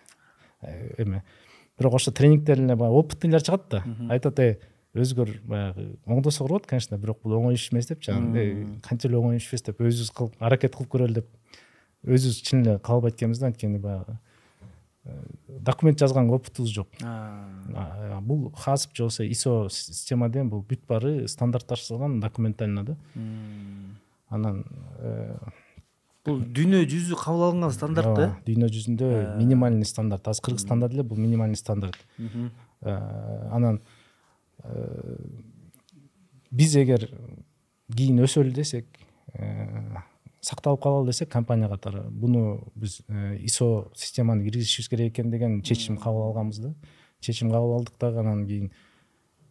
[0.62, 1.24] Э, эме.
[1.80, 3.84] Бирок ошо тренингден эле баягы опытныйлар чыгат да.
[4.10, 4.60] Айтат эй
[4.94, 8.04] өзгөр баягы оңдосо курбат конечно бирок бул оңой иш эмес деп.
[8.04, 11.32] Жанагы канча эле оңой иш эмес деп өзүбүз кылып аракет кылып көрөлү деп
[12.04, 14.20] өзүбүз чын эле каалбайт экенбиз да анткени баягы
[15.48, 16.88] документ жазганга опытыбыз жок
[18.24, 22.98] бул хасп же болбосо исо система деген бул бүт баары стандартташтырылган документально да.
[24.30, 24.64] Анан
[25.00, 25.36] э,
[26.26, 30.28] бул дүйнө жүзү кабыл алынган стандарт да дүйнө жүзүндө минимальный стандарт.
[30.28, 32.00] Азыр кыргызстанда деле бул минимальный стандарт.
[32.82, 33.82] Э, анан
[34.64, 35.18] э,
[36.50, 37.10] биз эгер
[37.94, 38.88] кийин өсөлү десек
[40.44, 45.98] сакталып калалы десек компания катары буну биз э, исо системаны киргизишибиз керек экен деген чечим
[45.98, 46.74] кабыл алганбыз да.
[47.20, 48.72] Чечим кабыл алдык дагы анан кийин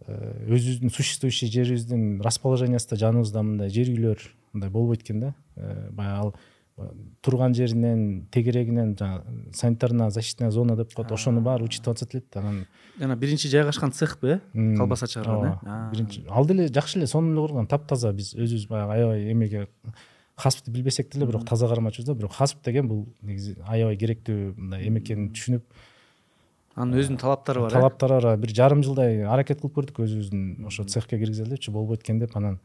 [0.07, 4.21] э, өзүбүздүн существующий жерибиздин расположениясында жаныбызда мындай жер үйлөр
[4.53, 5.35] мындай болбойт экен да.
[5.57, 6.35] Э, баягы ал
[7.21, 12.41] турган жеринен тегерегинен жанагы санитарная защитная зона деп коет ошону баары учитывать атат элек да
[12.41, 12.67] анан
[12.99, 17.47] жана биринчи жайгашкан цехпи э колбаса чыгарган э биринчи ал деле жакшы эле сонун эле
[17.47, 17.67] курган.
[17.67, 19.69] Таптаза биз өзүбүз баягы аябай эмеге
[20.43, 22.15] хасбты билбесек деле бирок таза кармачубуз да.
[22.15, 25.65] Бирок хасп деген бул негизи аябай керектүү мындай эме экенин түшүнүп
[26.75, 27.75] анын өзүнүн талаптары бар э?
[27.77, 32.37] талаптары бар бир жарым жылдай аракет кылып көрдүк өзүбүздүн ошо цехке киргизеличи болбойт экен деп.
[32.37, 32.61] Анан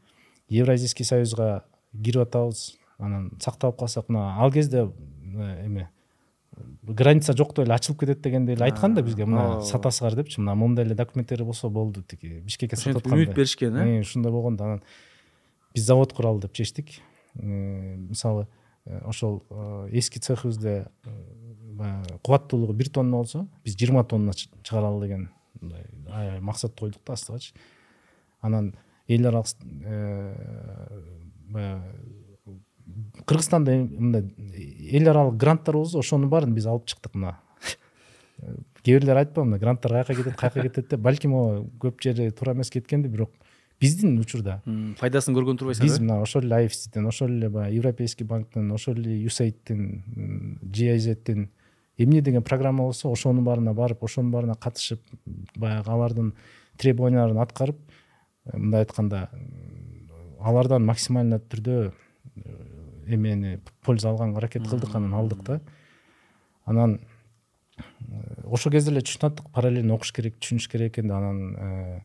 [0.50, 1.64] евразийский союзга
[1.94, 4.88] кирип атабыз анан сактап калсак мына ал кезде
[5.36, 5.90] эме
[6.84, 9.26] граница жоктой эле ачылып кетет дегенди эле айткан да бизге.
[9.26, 10.40] Мына сатасыңар депчи.
[10.40, 12.40] Мына момундай эле документтери болсо болду тиги.
[12.46, 14.00] Бишкекке сатып ошентип үмүт беришкен э?
[14.02, 14.82] Ушундай болгондо анан
[15.76, 17.02] биз завод куралы деп чечтик.
[17.42, 18.48] Мисалы
[18.86, 21.10] э, ошол э, эски цехибизде э,
[21.74, 25.30] баягы кубаттуулугу бир тонна болсо биз жыйырма тонна чыгаралы деген
[25.62, 27.54] мындай аябай максат койдук да астыгачы
[28.42, 28.76] анан
[29.08, 29.58] эл аралык
[31.50, 31.94] баягы
[33.26, 34.24] кыргызстанда мындай
[34.92, 37.38] эл аралык гранттар болсо ошонун баарын биз алып чыктык мына.
[38.84, 41.00] Кээ бирлер айтпайбы мына гранттар каяка кетет каяка кетет деп.
[41.00, 41.34] Балким
[41.82, 43.32] көп жери туура эмес кеткендир бирок
[43.82, 44.62] биздин учурда.
[45.00, 49.22] Пайдасын көргөн турбайсыңарбы биз мына ошол эле ifcден ошол эле баягы европейский банктен ошол эле
[49.22, 51.50] юсаидтин giздин
[51.98, 55.02] эмне деген программа болсо ошонун баарына барып ошонун баарына катышып
[55.56, 56.34] баягы алардын
[56.78, 57.78] требованияларын аткарып
[58.54, 59.30] мындай айтканда
[60.40, 61.92] алардан максимально түрдө
[63.08, 65.62] эмени польза алганга аракет кылдык анан алдык да.
[66.66, 67.00] Анан
[68.44, 72.04] ошол кезде эле түшүнүп аттык параллельно окуш керек түшүнүш керек экен да анан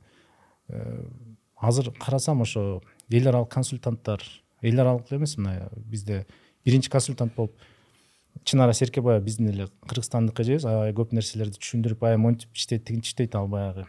[1.61, 4.21] азыр карасам ошо эл аралык консультанттар
[4.61, 6.25] эл аралык эле эмес мына бизде
[6.65, 7.55] биринчи консультант болуп
[8.43, 13.35] чынара серкебаева биздин эле кыргызстандык эжебиз аябай көп нерселерди түшүндүрүп баягы монтип иштейт тигинтип иштейт
[13.35, 13.85] ал баягы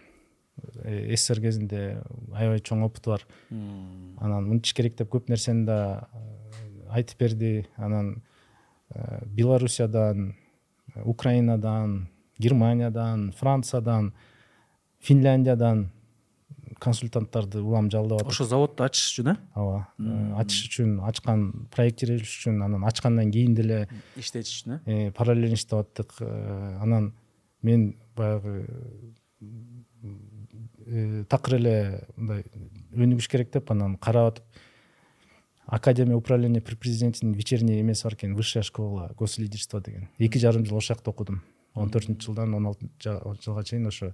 [0.84, 2.00] э, ссср кезинде
[2.32, 6.24] аябай чоң опыту бар анан мынтиш керек деп көп нерсени да э,
[7.00, 8.22] айтып берди анан
[8.94, 10.34] э, белоруссиядан
[11.04, 14.12] украинадан германиядан франциядан
[15.00, 15.90] финляндиядан
[16.84, 22.27] консультанттарды улам жалдап атат ошо заводду ачыш үчүн э ооба э, ачыш үчүн ачкан проектировать
[22.27, 23.88] үчүн анан ачкандан кийин деле
[24.19, 26.15] иштетиш үчүн э параллельно иштеп аттык.
[26.19, 27.13] Э, анан
[27.61, 28.67] мен баягы
[30.86, 32.43] э, такыр эле мындай
[32.91, 34.45] өнүгүш керек деп анан карап атып
[35.65, 40.09] академия управления при президентинин вечерний эмеси бар экен высшая школа гослидерства деген.
[40.17, 41.43] Эки жарым жыл ошол жакта окудум.
[41.73, 44.13] Он төртүнчү жылдан он алтынчы жылга чейин ошо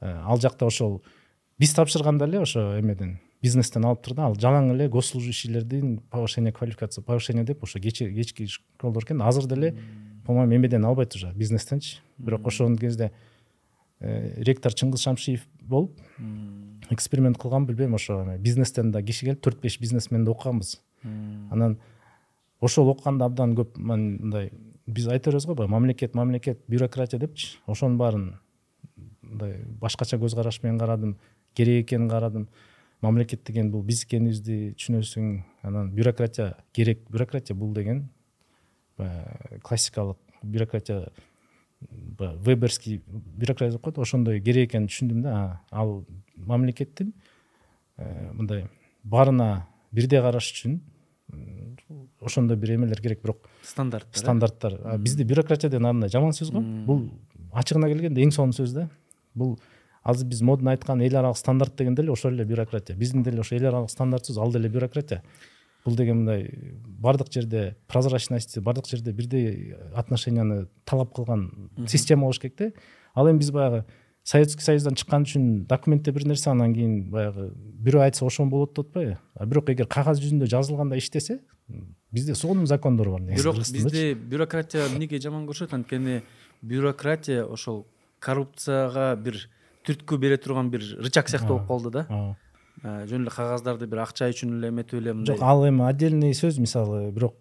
[0.00, 1.02] ал жакта ошол
[1.60, 7.44] биз тапшырганда эле ошо эмеден бизнестен алыптыр да ал жалаң эле госслужащийлердин повышение квалификация повышение
[7.44, 9.76] деп ошо кечки школдор экен азыр деле
[10.24, 11.98] по моему эмеден албайт уже бизнестенчи.
[12.18, 13.12] Бирок ошол кезде
[14.00, 16.00] э, ректор чыңгыз шамшиев болуп
[16.90, 20.80] эксперимент кылганбы билбейм ошо бизнестен да киши келип төрт беш бизнесменди окуганбыз.
[21.50, 21.78] Анан
[22.60, 24.50] ошол окуганда абдан көп мындай
[24.86, 27.58] биз айта беребиз го баягы мамлекет мамлекет бюрократия депчи.
[27.66, 28.38] Ошонун баарын
[29.22, 31.16] мындай башкача көз караш менен карадым
[31.54, 32.48] керек экенин карадым
[33.00, 37.02] мамлекет деген бул биз экенибизди түшүнөсүң анан бюрократия керек.
[37.10, 38.08] Бюрократия бул деген
[38.98, 41.08] баягы классикалык бюрократия
[41.80, 46.04] веберский бюрократия деп коет ошондой керек экенин түшүндүм да ал
[46.36, 47.12] мамлекеттин
[47.96, 48.66] э, мындай
[49.02, 50.80] баарына бирдей караш үчүн
[52.20, 53.22] ошондой бир эмелер керек.
[53.22, 54.98] Бирок стандарттар стандарттар.
[54.98, 57.08] Бизде бюрократия деген андай жаман сөз го бул
[57.52, 58.88] ачыгына келгенде эң сонун сөз да
[59.34, 59.58] бул
[60.02, 62.96] азыр биз модно айткан эл аралык стандарт деген деле ошол эле бюрократия.
[62.96, 65.22] Биздин деле ошо эл аралык стандартыбыз ал деле бюрократия.
[65.84, 66.50] Бул деген мындай
[66.86, 72.72] баардык жерде прозрачность баардык жерде бирдей отношенияны талап кылган система болуш керек да
[73.14, 73.84] ал эми биз баягы
[74.22, 78.90] советский союздан чыккан үчүн документте бир нерсе анан кийин баягы бирөө айтса ошон болот деп
[78.90, 81.40] атпайбы а бирок эгер кагаз жүзүндө жазылгандай иштесе
[82.12, 86.20] бизде сонун закондор бар бирок бизде бюрократия эмнеге жаман көрүшөт анткени
[86.62, 87.86] бюрократия ошол
[88.20, 89.48] коррупцияга бир
[89.86, 92.06] түрткү бере турган бир рычаг сыяктуу болуп калды да.
[92.82, 95.36] э, жөн эле кагаздарды бир акча үчүн эле эметип эле мындай.
[95.36, 97.36] Жок ал эми отдельный сөз мисалы бирок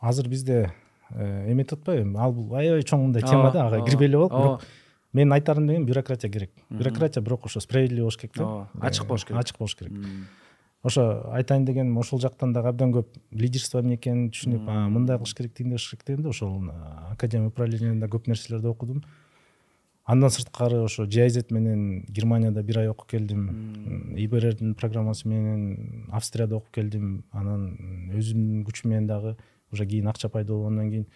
[0.00, 0.72] азыр бизде
[1.10, 2.18] э, эметип атпайбы?
[2.18, 4.70] Ал бул аябай чоң мындай тема да ага кирбей эле болук бирок
[5.12, 6.50] менин айтарым деген бюрократия керек.
[6.70, 8.44] Бюрократия бирок ошо справедливый болуш керек да.
[8.44, 9.40] Ооба ачык болуш керек.
[9.40, 9.92] Ачык болуш керек.
[10.82, 15.54] Ошо айтайын дегеним ошол жактан дагы абдан көп лидерство эмне экенин түшүнүп мындай кылыш керек
[15.54, 16.56] тигиндей кылыш керек дегенде ошол
[17.12, 19.04] академия управлениеда көп нерселерди окудум
[20.04, 24.14] андан сырткары ошо giz менен германияда бир ай окуп келдим.
[24.16, 27.24] Ибрдин программасы менен австрияда окуп келдим.
[27.30, 29.36] Анан өзүмдүн күчүм менен дагы
[29.72, 31.06] уже кийин акча пайда болгондон кийин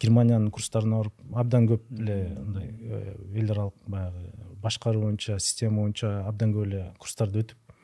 [0.00, 4.30] германиянын курстарына барып абдан көп эле мындай э, эл аралык баягы
[4.62, 7.74] башкаруу боюнча система боюнча абдан көп эле курстарды өтүп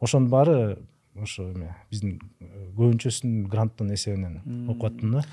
[0.00, 0.78] ошонун баары
[1.22, 5.24] ошо эме биздин көбүнчөсүн гранттын эсебинен окуп аттым да.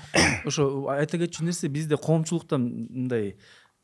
[0.46, 3.36] Ошо айта кетчү нерсе бизде коомчулукта мындай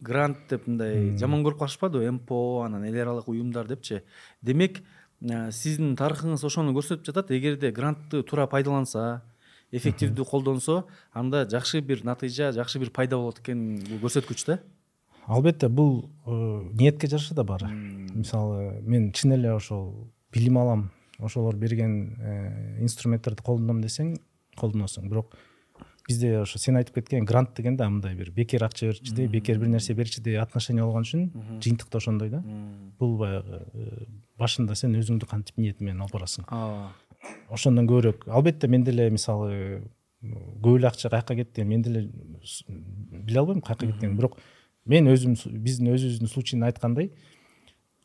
[0.03, 4.03] грант деп мындай жаман көрүп калышпадыбы мпо анан эл аралык уюмдар депчи.
[4.43, 4.83] Демек
[5.23, 7.31] сиздин тарыхыңыз ошону көрсөтүп жатат.
[7.31, 9.23] Эгерде грантты туура пайдаланса
[9.73, 10.83] эффективдүү колдонсо
[11.17, 14.59] анда жакшы бир натыйжа жакшы бир пайда болот экен бул көрсөткүч да
[15.27, 22.17] албетте бул ниетке жараша да баары мисалы мен чын эле ошол билим алам ошолор берген
[22.19, 24.19] э, инструменттерди колдоном десең
[24.61, 25.37] колдоносуң бирок
[26.09, 29.69] бизде ошо сен айтып кеткен грант деген да мындай бир бекер акча берчүдөй бекер бир
[29.69, 31.25] нерсе берчүдөй отношение болгон үчүн
[31.61, 32.43] жыйынтык да ошондой да.
[32.99, 34.07] Бул баягы э,
[34.39, 36.49] башында сен өзүңдү кантип ниет менен алып барасың?
[37.51, 38.27] Ошондон көбүрөөк.
[38.29, 39.83] Албетте мен деле мисалы
[40.23, 42.09] көп эле акча каяка кетти мен деле
[43.11, 44.39] биле албайм каяка кеткенин бирок
[44.87, 47.11] мен өзүм биздин өзүбүздүн случайын айткандай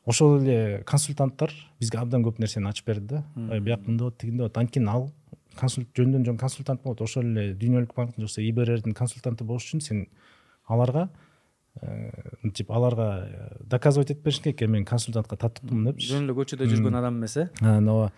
[0.06, 3.24] ошол эле консультанттар бизге абдан көп нерсени ачып берди да.
[3.36, 5.12] Бияк мындай болот тигиндей болот анткени ал
[5.58, 10.08] жөндөн жөн консультант болот ошол эле дүйнөлүк банктын же болбосо ибрдин консультанты болуш үчүн сен
[10.68, 11.10] аларга
[12.42, 14.70] мынтип аларга э, доказывать этип беришиң керек.
[14.72, 18.12] Мен консультантка татыктуумун депчи жөн эле көчөдө жүргөн адам эмес э ооба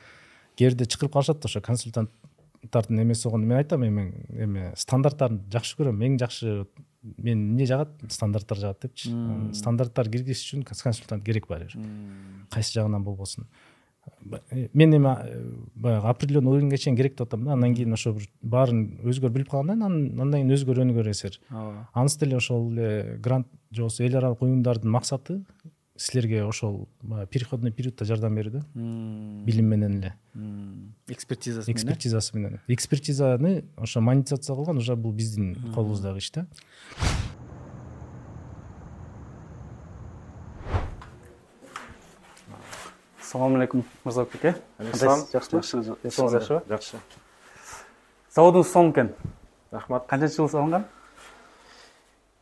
[0.55, 6.03] кээ бирде чакырып калышат ошо консультанттардын эмеси болгондо мен айтам эми эме стандарттарын жакшы көрөм.
[6.05, 6.67] Эң жакшы
[7.01, 7.91] мен эмне жагат?
[8.09, 9.11] Стандарттар жагат депчи.
[9.53, 13.47] Стандарттар киргизиш үчүн консультант керек баары бир кайсы жагынан болбосун?
[14.23, 15.15] Мен эми
[15.75, 17.53] баягы определенный уровеньге чейин керек деп атам да.
[17.53, 21.89] Андан кийин ошо бир баарын өзгөр билип калгандан кийин андан кийин өзгөрө өнүгөр эсер ооба.
[21.93, 25.43] Анысы деле ошол эле грант же болбосо эл аралык уюмдардын максаты
[25.95, 28.61] силерге ошол баягы переходной периоддо жардам берүү да.
[28.73, 30.15] Билим менен эле.
[31.07, 32.59] Экспертизасы менен экспертизасы менен.
[32.67, 36.47] Экспертизаны ошо монетизация кылган уже бул биздин колубуздагы иш да.
[43.29, 45.61] ассалаумағалейкум мырзабек көке алейкум жақсы ма?
[46.01, 47.01] Жақсы жақсы.
[48.33, 49.11] Заводыңыз соң екен.
[49.71, 50.07] Рахмат.
[50.09, 50.87] Қаншаншы жылы салынған?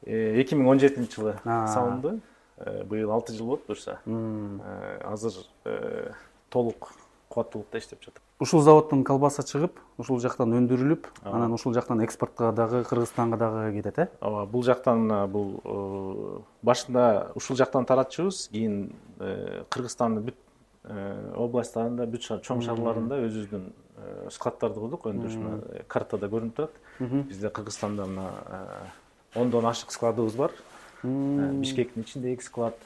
[0.08, 2.14] Екі мың он жетінші жылы салынды.
[2.88, 3.98] Биыл алты жыл болды бұйырса.
[5.04, 5.36] Азыр
[6.54, 6.94] толық
[7.28, 8.24] қуаттылықта иштеп жатыр.
[8.40, 14.00] Ушул заводтун колбаса чыгып ушул жактан өндүрүлүп анан ушул жактан экспортко дагы кыргызстанга дагы кетет
[14.00, 14.08] э?
[14.22, 20.38] Ооба бул жактан бул башында ушул жактан таратчубуз кийин э, кыргызстандын бүт
[20.88, 26.78] областтарында бүт чоң шаарларында өзүбүздүн э, складдарды курдук өндүрүш мына картада көрүнүп турат
[27.28, 30.56] бизде кыргызстанда мына э, ондон ашык складыбыз бар.
[31.04, 32.80] Бишкектин ичинде эки склад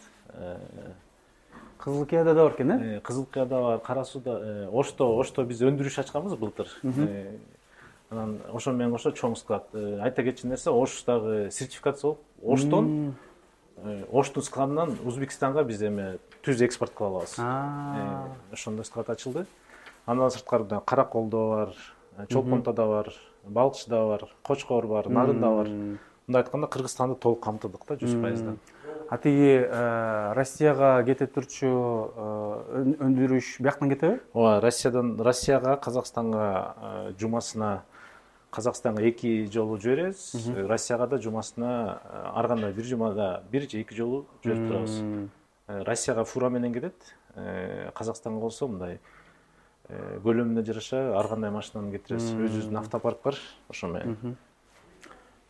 [1.78, 3.00] кызыл кыяда да бар экен э?
[3.02, 6.68] Кызыл кыяда бар кара сууда ошто ошто биз өндүрүш ачканбыз былтыр.
[8.10, 9.70] Анан ошону менен кошо чоң склад.
[9.74, 13.14] Айта кетчү нерсе ош дагы сертификация болуп оштон
[13.84, 17.34] Э, оштун складынан узбекстанга биз эми түз экспорт кыла алабыз.
[17.40, 19.46] Э, ошондой склад ачылды.
[20.06, 21.74] Андан сырткары караколдо бар
[22.18, 23.14] э, чолпонтодо бар
[23.44, 25.68] балыкчыда бар кочкор бар нарында бар.
[26.28, 28.60] Мындай айтканда кыргызстанды толук камтыдык да жүз пайыздан
[29.10, 29.68] а тиги
[30.38, 31.68] россияга кете турчу
[33.02, 37.82] өндүрүш бияктан кетеби ооба россиядан россияга казакстанга жумасына
[38.52, 40.22] қазақстанға екі жолу жібереміз
[40.52, 45.82] э, россияға да жұмасына э, арғанда бір жұмада бір же екі жолы жіберіп тұрамыз э,
[45.88, 47.16] россияға фураменен кетеді.
[47.96, 48.98] Қазақстанға болса мындай
[49.88, 52.34] көлеміне жараша арғандай машинаны кетіресіз.
[52.36, 53.40] Өзіңіздің автопарк бар
[53.72, 54.36] ошомен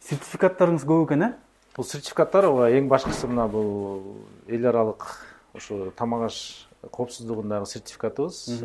[0.06, 1.32] сертификаттарыңыз көп екен ә?
[1.34, 4.04] э бул сертификаттар эң башкысы мына бул
[4.48, 5.08] эл аралык
[5.58, 8.62] ушу тамак аш коопсуздугундагы сертификатыбыз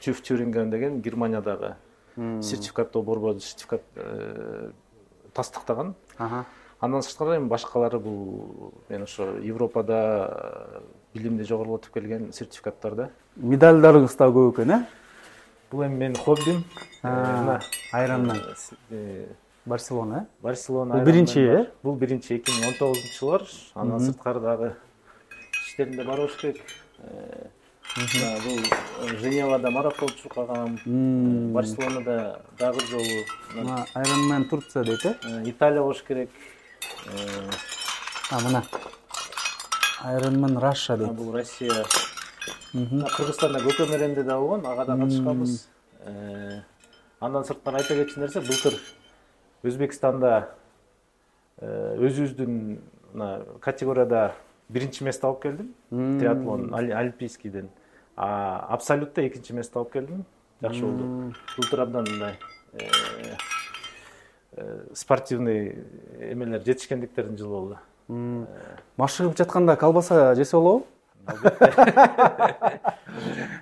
[0.00, 1.74] тюф тюринген деген германиядагы
[2.42, 4.70] сертификаттоо борбору сертификат э,
[5.34, 5.94] тастыктаган
[6.80, 10.00] андан сырткары эми башкалары бул мен ошо европада
[10.32, 10.80] э,
[11.14, 14.86] билимди жогорулатып келген сертификаттар да медальдарыңыз дагы көп экен э
[15.70, 16.64] бул эми менин хоббим.
[17.02, 17.60] Э,
[17.92, 18.40] айронмен
[19.66, 23.38] барселона э барселона бул биринчи э бул биринчи эки миң он тогузунчу жылы.
[23.38, 24.76] Бар андан сырткары дагы
[25.66, 26.64] иштеримде бар болуш керек
[27.96, 28.60] бул
[29.02, 30.78] э, женевада марафон чуркагам
[31.52, 33.24] барселонада дагы жолу
[33.54, 36.30] мына айронмен турция дейт э италия болуш керек.
[38.30, 38.64] Мына.
[40.02, 41.84] Айронмен раша дейт бул россия.
[42.72, 45.66] Кыргызстанда көкөмөренде да болгон ага да катышканбыз
[47.20, 48.78] андан сырткары айта кетчү нерсе былтыр
[49.66, 50.54] өзбекстанда
[51.60, 52.78] өзүбүздүн
[53.12, 53.30] мына
[53.60, 54.32] категорияда
[54.68, 55.74] биринчи место алып келдим
[56.20, 57.68] триатлон олимпийскийден
[58.20, 60.24] абсолютта экинчи место алып келдим.
[60.60, 61.34] Жакшы болду.
[61.56, 62.38] Былтыр абдан мындай
[62.72, 62.88] э,
[64.52, 65.86] э, спортивный
[66.20, 67.78] эмелер жетишкендиктердин жылы болду.
[68.96, 70.86] Машыгып жатканда колбаса жесе болобу?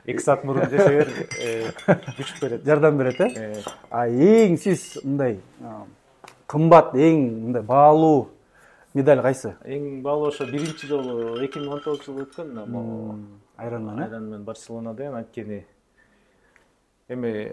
[0.07, 1.71] Эки саат мурун жесе бер э,
[2.17, 2.65] күч берет.
[2.65, 3.29] Жардам берет э?
[3.37, 5.41] Э, а эң сиз мындай
[6.47, 8.31] кымбат эң мындай баалуу
[8.95, 9.55] медаль кайсы?
[9.65, 13.29] Эң баалуу ошо биринчи жолу эки миң он тогузунчу жылы өткөн
[13.59, 15.65] айранман э айранмен барселонада анткени
[17.09, 17.53] эми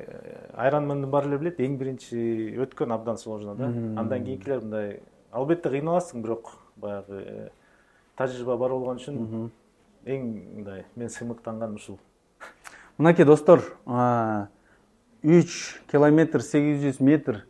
[0.54, 5.00] айранмендин баары эле билет эң биринчи өткөн абдан сложно да андан кийинкилер мындай
[5.32, 7.50] албетте кыйналасың бирок баягы
[8.16, 9.50] тажрыйба бар болгон үчүн
[10.06, 10.28] эң
[10.58, 11.98] мындай мен сыймыктанган ушул
[12.98, 13.64] мынакей достор
[15.24, 17.46] үч километр сегиз жүз метр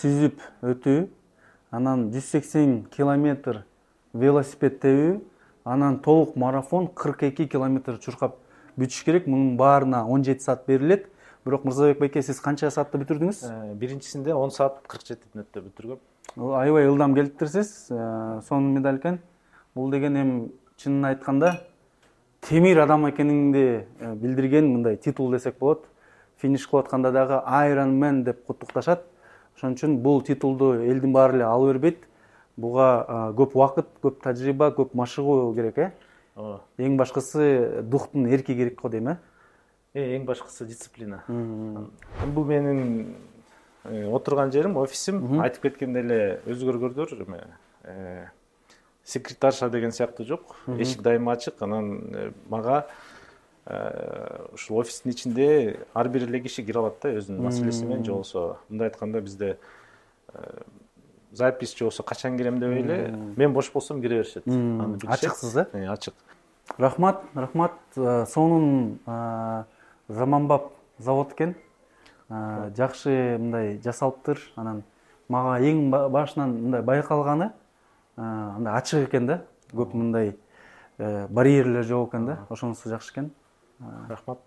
[0.00, 1.08] сүзүп өтүү
[1.70, 3.64] анан жүз сексен километр
[4.14, 5.18] велосипед тебүү
[5.68, 8.36] анан толук марафон кырк эки километр чуркап
[8.76, 9.26] бүтүш керек.
[9.26, 11.08] Мунун баарына он жети саат берилет.
[11.44, 13.42] Бирок мырзабек байке сиз канча саатта бүтүрдүңүз?
[13.44, 15.98] Э, биринчисинде он саат кырк жети мүнөттө бүтүргөм.
[16.54, 19.20] Аябай ылдам келиптирсиз Э, сонун медаль экен.
[19.74, 21.60] Бул деген эми чынын айтканда
[22.40, 25.86] темир адам экениңди э, билдирген мындай титул десек болот.
[26.38, 29.04] Финиш кылып атканда дагы айрон мен деп куттукташат.
[29.56, 32.04] Ошон үчүн бул титулду элдин баары эле ала бербейт
[32.58, 32.88] бұға
[33.38, 35.90] көп уақыт көп тәжірибе көп машығу керек э?
[36.78, 39.16] Ең башкысы духтун эрки керек го дейм э?
[39.94, 40.16] э?
[40.16, 41.22] Ең башкысы дисциплина.
[41.28, 42.80] Бұл менің
[43.84, 48.26] э, отырған жерім офисим айтып кеткендей эле өзгөргөндөр э,
[49.04, 50.56] секретарша деген сияқты жоқ.
[50.78, 51.62] Эшик дайыма ачык.
[51.62, 52.86] Анан мага
[54.54, 58.04] ушул офистин ичинде ар бир эле киши кире алат да өзүнүн маселеси менен.
[58.04, 59.58] Же болбосо мындай айтканда бизде
[61.38, 64.98] запись же болбосо качан кирем дебей эле мен бош болсом кире беришет аны.
[65.06, 65.86] Ачыксыз, э?
[65.86, 66.14] Ачык
[66.76, 68.98] рахмат рахмат сонун
[70.08, 71.54] заманбап завод экен
[72.76, 74.82] жакшы мындай жасалыптыр анан
[75.28, 77.52] мага эң ба- башынан мындай байкалганы
[78.16, 80.36] андай ачык экен да көп мындай
[80.98, 83.30] барьерлер жок экен да ошонусу жакшы экен
[84.08, 84.38] рахмат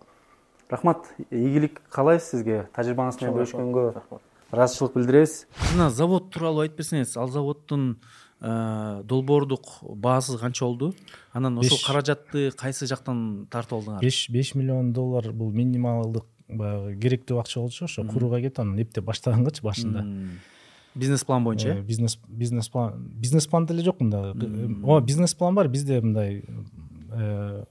[0.70, 4.20] рахмат ийгилик каалайбыз сизге тажрыйбаңыз менен бөлүшкөнгө рахмат
[4.52, 7.96] ыраазычылык билдиребиз жана завод тууралуу айтып берсеңиз ал заводдун
[8.40, 10.92] э, долбоордук баасы канча болду
[11.32, 14.00] анан ошол каражатты кайсы жактан тартып алдыңар?
[14.04, 19.08] Беш беш миллион доллар бул минималдык баягы керектүү акча болчу ошо курууга кетип анан эптеп
[19.08, 20.04] баштагангачы башында
[20.94, 24.34] бизнес план боюнча Э, э бизнес бизнес план бизнес план деле жок мында
[24.84, 26.44] ооба бизнес план бар бизде мындай
[27.12, 27.64] э,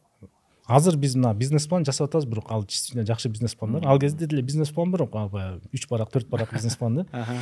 [0.71, 3.99] азыр биз мына бизнес план жасап атабыз бирок ал действительно жакшы бизнес план бар ал
[3.99, 7.05] кезде деле бизнес план бирок ал баягы үч барак төрт барак бизнес план да.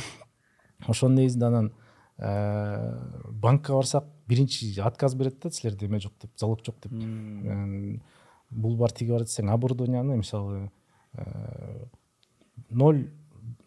[0.86, 1.72] Ошонун негизинде анан
[2.18, 6.92] э, банкка барсак биринчи отказ берет да силерде эме жок деп залог жок деп.
[8.50, 10.70] Бул бар тиги бар десең оборудованияны мисалы
[11.14, 11.84] э,
[12.70, 13.10] ноль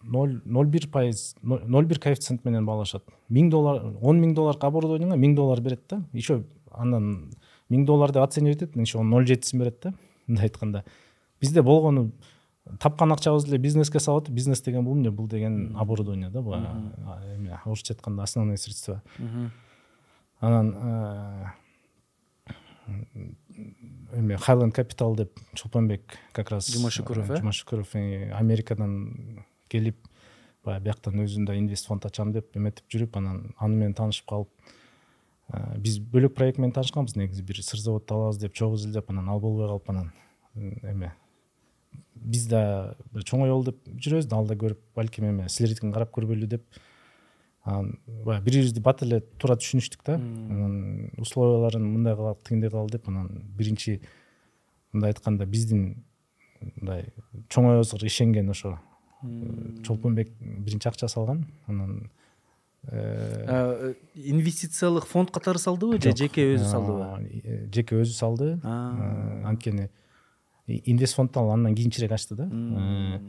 [0.01, 5.15] ноль ноль бир пайыз ноль бир коэффициент менен баалашат миң доллар он миң долларга оборудованияңа
[5.15, 6.03] миң доллар берет да.
[6.11, 7.31] Еще андан
[7.73, 9.93] миң доллар деп оценивать этет еще ноль жетисин берет да
[10.27, 10.83] мындай айтканда
[11.41, 12.11] бизде болгону
[12.79, 17.21] тапкан акчабызды эле бизнеске салып бизнес деген бул эмне бул деген оборудование да бул а,
[17.35, 19.01] эме орусча айтканда основные средства.
[20.39, 21.53] Анан
[24.13, 27.37] эме хайленд капитал деп чолпонбек как раз Жумашүкүров, э?
[27.39, 29.97] жумашүкүров америкадан келип
[30.63, 34.52] баягы бияктан өзүм да инвест фонд ачам деп эметип жүрүп анан аны менен таанышып калып
[35.51, 39.39] биз бөлөк проект менен таанышканбыз негизи бир сыр заводду алабыз деп чогуу изилдеп анан ал
[39.39, 40.11] болбой калып анан
[40.55, 41.13] м, эме.
[42.15, 46.47] Биз да бир болду деп жүрөбүз да ал да көрүп балким эме силердикин карап көрбөйлү
[46.47, 46.63] деп.
[47.63, 50.15] Анан баягы бири бирибизди бат эле туура түшүнүштүк да.
[50.15, 54.01] Анан условияларын мындай кылалы тигиндей кылалы деп анан биринчи
[54.91, 56.03] мындай айтканда биздин
[56.75, 57.11] мындай
[57.49, 58.79] чоңоюбузга ишенген ошо
[59.23, 61.45] э, чолпонбек биринчи акча салган.
[61.67, 62.22] Анан э,
[64.15, 68.59] инвестициялык фонд катары салдыбы же жеке өзү салдыбы А, э, жеке өзү салды.
[68.63, 69.89] Э, анткени
[70.67, 72.49] инвест фондду ал андан кийинчерээк ачты да.
[72.51, 73.19] Э,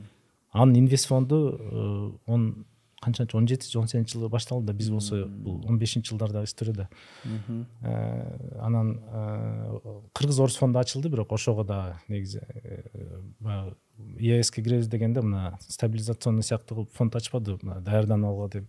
[0.53, 2.67] анын инвест фонду он
[3.01, 6.89] канчанчы он жетинчи он сегизинчи жылы башталды да биз болсо бул он бешинчи жылдардагы история
[7.83, 9.01] Э, анан
[10.15, 12.41] кыргыз орус фонду ачылды бирок ошого да негизи
[13.41, 13.77] баягы
[14.19, 18.65] еэске киребиз дегенде мына стабилизационный сыяктуу кылып фонд ачпады мына даярданып алгыла деп.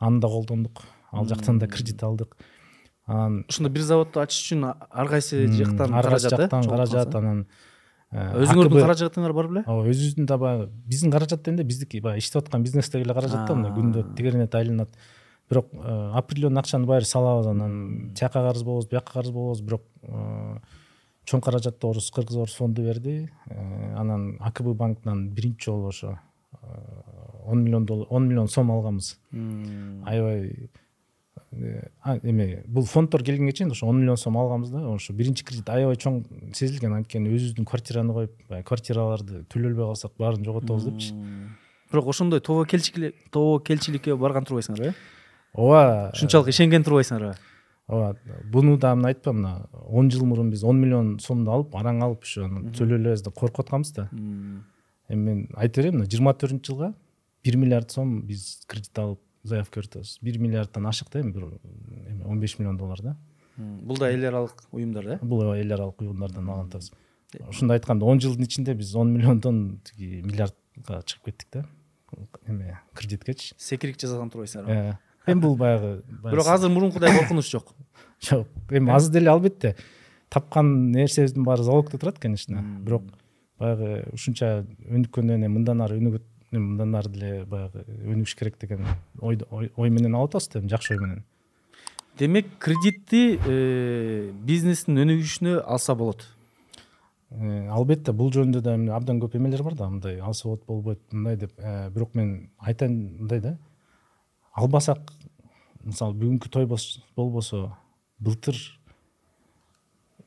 [0.00, 0.82] Аны да колдондук.
[1.12, 2.36] Ал жактан да кредит алдык.
[3.06, 7.46] Анан ошондо бир заводду ачыш үчүн ар кайсы жактан ар кайсы э жактан каражат анан
[8.12, 8.18] э?
[8.18, 9.62] э, өзүңөрдүн каражатыңар бар беле?
[9.66, 13.56] Ооба өзүбүздүн да баягы биздин каражат дегенде биздики баягы иштеп аткан бизнестеги эле каражат да
[13.56, 14.94] мына күндө тегеренет айланат
[15.50, 19.60] бирок э, определенный акчаны баары салабыз анан тияка карыз болобуз бияка карыз болобуз.
[19.60, 20.58] Бирок э,
[21.26, 23.28] чоң каражатты орус кыргыз орус фонду берди.
[23.46, 26.20] Э, анан акб банктан биринчи жолу ошо
[27.44, 29.18] он миллион доллар он миллион сом алганбыз.
[29.32, 30.70] Аябай
[32.22, 35.96] эме бул фонддор келгенге чейин ошо он миллион сом алганбыз да ошо биринчи кредит аябай
[35.96, 36.22] чоң
[36.54, 41.14] сезилген анткени өзүбүздүн квартираны коюп баягы квартираларды төлөй албай калсак баарын жоготобуз депчи.
[41.90, 44.94] Бирок ошондой тобокелчиликке барган турбайсыңарбы э?
[45.54, 47.34] Ооба ушунчалык ишенген турбайсыңарбы
[47.90, 52.02] ооба буну дагы мына айтпа мына он жыл мурун биз он миллион сомду алып араң
[52.06, 52.46] алып ушу
[52.76, 54.08] төлөй албайбыз деп коркуп атканбыз да
[55.10, 56.94] эми мен айта берейин мына жыйырма төртүнчү жылга
[57.44, 61.44] бир миллиард сом биз кредит алып заявка берип бир миллиарддан ашык да эми бир
[62.08, 63.16] эме он беш миллион доллар да.
[63.56, 65.18] Бул да эл аралык уюмдар да?
[65.22, 66.92] Бул эл аралык уюмдардан алган атабыз
[67.48, 71.66] ушундай айтканда он жылдын ичинде биз он миллиондон тиги миллиардка чыгып кеттик да.
[72.46, 77.74] Эме кредиткечи секирик жасаган турбайсыңарбы эми бул баягы бирок азыр мурункудай коркунуч жок.
[78.20, 78.48] Жок.
[78.70, 79.76] Эми азыр деле албетте
[80.28, 82.62] тапкан нерсебиздин баары залогдо турат конечно.
[82.80, 83.02] Бирок
[83.60, 88.86] баягы ушунча өнүккөндөн кийин мындан ары өнүгөт мындан ары деле баягы өнүгүш керек деген
[89.20, 91.24] ой менен алып атабыз да эми жакшы ой менен.
[92.18, 96.24] Демек кредитти э, бизнестин өнүгүшүнө алса болот.
[97.30, 101.00] Э, албетте бул жөнүндө да эмне абдан көп эмелер бар да мындай алса болот болбойт
[101.12, 103.56] мындай деп э, бирок мен айтайын мындай да.
[104.52, 105.12] Албасак
[105.84, 107.76] мисалы бүгүнкү той болбосо
[108.18, 108.58] былтыр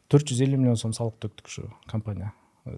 [0.07, 2.31] төрт жүз элүү миллион сом салык төктүк ушу компания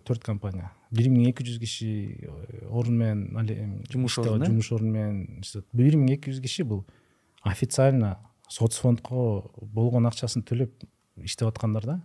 [0.06, 0.72] төрт компания.
[0.92, 5.66] Бир миң эки жүз киши э, орун менен жумуш орун жумуш орун менен иштеп.
[5.74, 6.84] Бир миң эки жүз киши бул
[7.44, 8.18] официально
[8.50, 10.88] соц фондко болгон акчасын төлөп
[11.22, 12.00] иштеп аткандар да.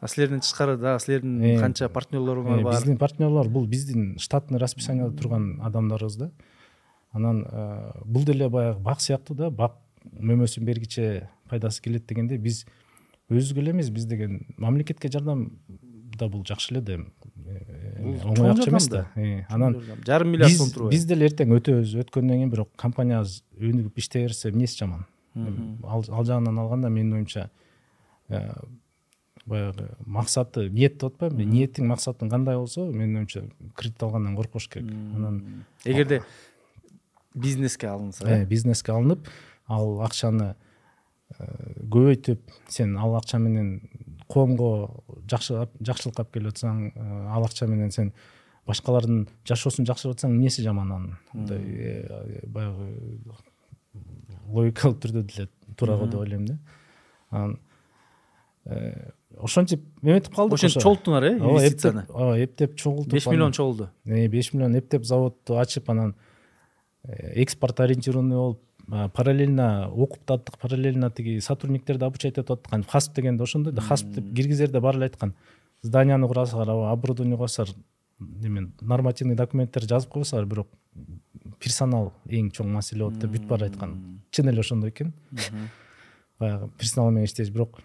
[0.00, 2.76] А силерден тышкары дагы силердин э, канча партнерлоруңар э, бар?
[2.76, 6.30] биздин партнерлор бул биздин штатный расписанияда турган адамдарыбыз да.
[7.12, 7.46] Анан
[8.04, 12.66] бул деле баягы бак сыяктуу да бак мөмөсүн бергиче пайдасы келет дегендей биз
[13.30, 15.50] өзүбүзгө эле эмес биз деген мамлекетке жардам
[16.18, 19.06] да бул жакшы эле да оңой акча эмес да
[19.48, 24.26] анан жарым миллиард сом турбайбы биз деле эртең өтөбүз өткөндөн кийин бирок компаниябыз өнүгүп иштей
[24.26, 25.06] берсе эмнеси жаман?
[25.36, 27.50] Ал жагынан алганда менин оюмча
[29.46, 33.44] баягы максаты ниет деп атпаймынбы ниетиң максатың кандай болсо менин оюмча
[33.74, 34.90] кредит алгандан коркпош керек.
[35.16, 36.22] Анан эгерде
[37.34, 38.26] бизнеске алынса.
[38.26, 39.28] Э бизнеске алынып
[39.66, 40.54] ал акчаны
[41.38, 43.89] көбөйтүп сен ал акча менен
[44.30, 44.70] коомго
[45.30, 48.12] жакшылык алып келип атсаң э, ал акча менен сен
[48.68, 51.16] башкалардын жашоосун жакшыртып атсаң эмнеси жаман анын?
[51.32, 52.90] Мындай э, баягы
[54.50, 56.58] логикалык түрдө деле туура го деп ойлойм да.
[57.30, 57.58] Анан
[58.66, 62.06] э, ошентип эметип калдык ошентип чогулттуңар э инвестицияны?
[62.08, 63.90] ооба эптеп чогултуп беш миллион чогулду.
[64.04, 66.14] Беш миллион эптеп заводду ачып анан
[67.04, 73.42] экспорт ориентированный болуп параллельно окуп да аттык параллельно тиги сотрудниктерди обучать этип аттык хасп дегенде
[73.42, 75.34] ошондой да хасп деп киргизерде баары эле айткан
[75.82, 77.74] зданияны курасыңар оборудование коесуңар
[78.44, 80.68] эме нормативный документтерди жазып койбосуңар бирок
[81.60, 83.94] персонал эң чоң маселе болот деп бүт баары айткан.
[84.30, 85.12] Чын эле ошондой экен.
[86.38, 87.80] Баягы персонал менен иштеш бирок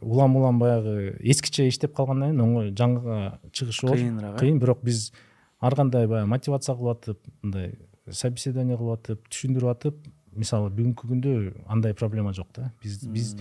[0.00, 4.38] улам улам баягы эскиче иштеп калгандан кийин оңой жаңыга чыгыш кыйыныраак э?
[4.38, 4.58] кыйын.
[4.58, 5.12] Бирок биз
[5.60, 7.74] ар кандай баягы мотивация кылып атып мындай
[8.12, 11.34] собеседование кылып атып түшүндүрүп атып мисалы бүгүнкү күндө
[11.68, 12.72] андай проблема жок да.
[12.82, 13.34] Биз биз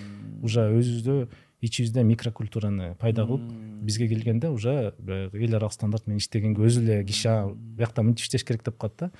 [0.43, 1.27] уже өзүбүздө
[1.61, 3.49] ичибизде микрокультураны пайда кылып
[3.87, 7.33] бизге келгенде уже баягы эл аралык стандарт менен иштегенге өзү эле киши
[7.77, 9.11] биякта мынтип иштеш керек деп калат да.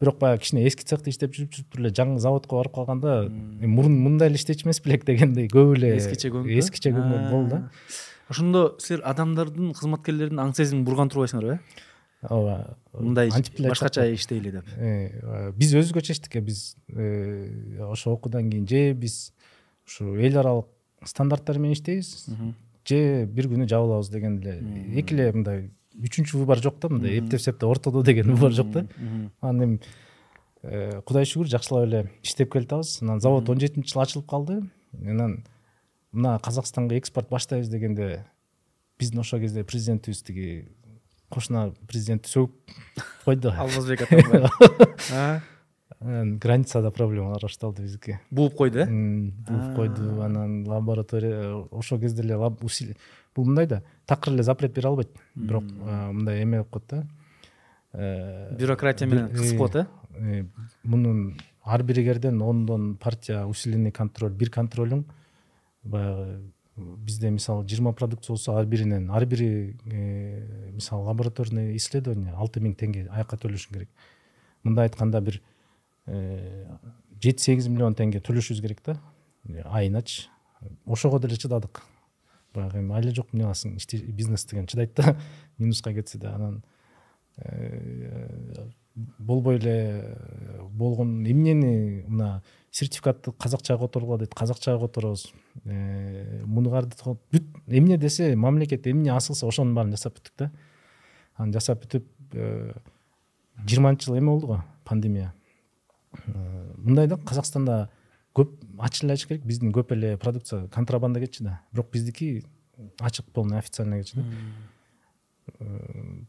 [0.00, 3.98] Бирок баягы кичине эски цехте иштеп жүрүп жүрүп туруп эле жаңы заводко барып калганда мурун
[4.00, 7.58] мындай эле иштечү эмес белек дегендей көп эле эскиче көнгөн эскиче көнгөн болду.
[7.58, 7.70] Да
[8.30, 11.88] ошондо силер адамдардын кызматкерлердин аң сезимин бурган турбайсыңарбы э
[12.22, 14.68] ооба мындай башкача иштейли деп.
[14.76, 19.32] Э, биз өзгөчө эчтик э биз э, ошо окуудан кийин же биз
[19.86, 20.66] ушу эл аралык
[21.04, 22.28] стандарттар менен иштейбиз
[22.84, 27.40] же бир күнү жабылабыз деген эле эки эле мындай үчүнчү выбор жок да мындай эптеп
[27.40, 28.86] септеп ортодо деген выбор жок да.
[29.40, 29.80] Анан эми
[30.62, 34.60] э, кудай шүгүр жакшылап эле иштеп келатабыз анан завод он жетинчи жылы ачылып калды.
[34.92, 35.44] Анан
[36.12, 38.26] мына казакстанга экспорт баштайбыз дегенде
[38.98, 40.68] биздин ошол кезде президентибиз тиги
[41.30, 42.74] кошуна президентти сөгүп
[43.24, 45.40] койду алмазбек атам
[46.00, 52.36] анан границада проблемалар башталды биздики бууп койду э бууп койду анан лаборатория ошол кезде эле
[53.34, 55.10] бул мындай да такыр эле запрет бере албайт.
[55.34, 57.06] Бирок мындай эме болуп коет да?
[57.92, 59.86] Э, бюрократия менен кысып коет э?
[60.18, 60.44] э
[60.82, 65.04] мунун ар бир эгерден ондон партия усиленный контроль бир контролуң
[65.82, 66.40] баягы
[66.76, 72.74] бизде мисалы жыйырма продукция болсо ар биринен ар бири э, мисалы лабораторный исследование алты миң
[72.78, 73.90] теңге аяка төлөшүң керек.
[74.62, 75.40] Мындай айтканда бир
[76.06, 76.66] э,
[77.22, 79.00] жети сегиз миллион теңге төлөшүбүз керек да.
[79.64, 80.28] Айыначы
[80.86, 81.82] ошого деле чыдадык.
[82.54, 83.76] Баягы эми айла жок эмне кыласың
[84.16, 85.16] бизнес деген чыдайт да.
[85.58, 86.62] Минуска кетсе да анан
[87.36, 88.70] э,
[89.18, 90.16] болбой эле
[90.70, 95.32] болгон эмнени мына сертификатты казакчага которгула дейт казакчага которобуз.
[95.64, 97.02] Муну кардыт
[97.32, 100.50] бүт эмне десе мамлекет эмне асылса ошонун баарын жасап бүттүк да.
[101.36, 102.06] Анан жасап бүтүп
[103.66, 105.32] жыйырманчы жыл эме болду го пандемия.
[106.76, 107.90] Мындай да казакстанда
[108.34, 109.44] көп ачык эле айтыш керек.
[109.44, 111.60] Биздин көп эле продукция контрабанда кетчү да.
[111.72, 112.44] Бирок биздики
[113.00, 114.24] ачык полный официально кетчү да.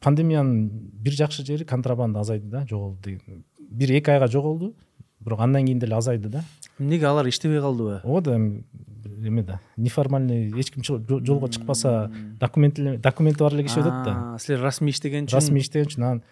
[0.02, 3.44] Пандемиянын бир жакшы жери контрабанда азайды да жоголду деген.
[3.60, 4.76] Бир эки айга жоголду
[5.24, 6.44] бирок андан кийин деле азайды да.
[6.80, 9.60] Эмнеге алар иштебей калдыбы ооба да эме да.
[9.78, 15.26] Неформальный эч ким жолго чыкпаса документи документи бар эле киши өтөт да силер расмий иштеген
[15.26, 16.24] үчүн расмий иштеген үчүн анан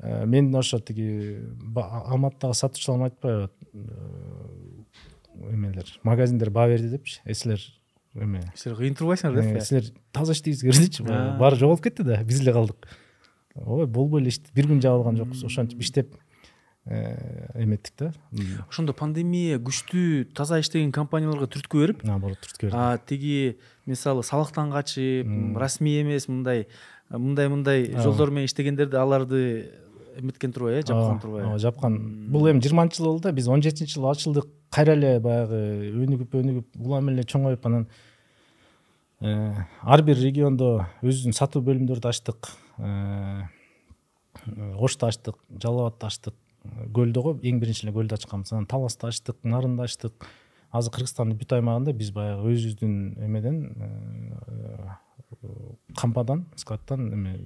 [0.00, 1.38] э, мен ошо тиги
[1.76, 7.62] алматыдагы сатуучуларым айтпайбы э, эмелер магазиндер баа берди депчи э силер
[8.14, 12.52] эме силер кыйын турбайсыңар деппи силер таза иштейсиңер дечи баары жоголуп кетти да биз эле
[12.52, 12.88] калдык
[13.54, 16.25] ой болбой эле бир күн жабылган жокпуз ошентип иштеп Э,
[16.86, 18.12] эметтик да.
[18.70, 23.02] Ошондо пандемия күчтүү таза иштеген компанияларга түрткү берип наоборот түрткү берди.
[23.08, 26.68] тиги мисалы салыктан качып расмий эмес мындай
[27.10, 29.72] мындай мындай жолдор менен иштегендерди аларды
[30.16, 31.48] эметкен турбайбы э жапкан турбайбы.
[31.48, 31.98] ооба жапкан.
[32.30, 34.46] Бул эми жыйырманчы жыл болду да биз он жетинчи жылы ачылдык.
[34.70, 37.88] Кайра эле баягы өнүгүп өнүгүп улам эле чоңоюп анан
[39.20, 42.48] э, ар бир региондо өзүбүздүн сатуу бөлүмдөрдү ачтык.
[42.78, 43.42] Э,
[44.78, 46.34] ошто ачтык жалал абадта ачтык
[46.96, 50.26] көлдө го эң биринчи эле көлдө ачканбыз анан таласта ачтык нарында ачтык
[50.72, 53.60] азыр кыргызстандын бүт аймагында биз баягы өзүбүздүн эмеден
[55.96, 57.36] кампадан э, складтан эме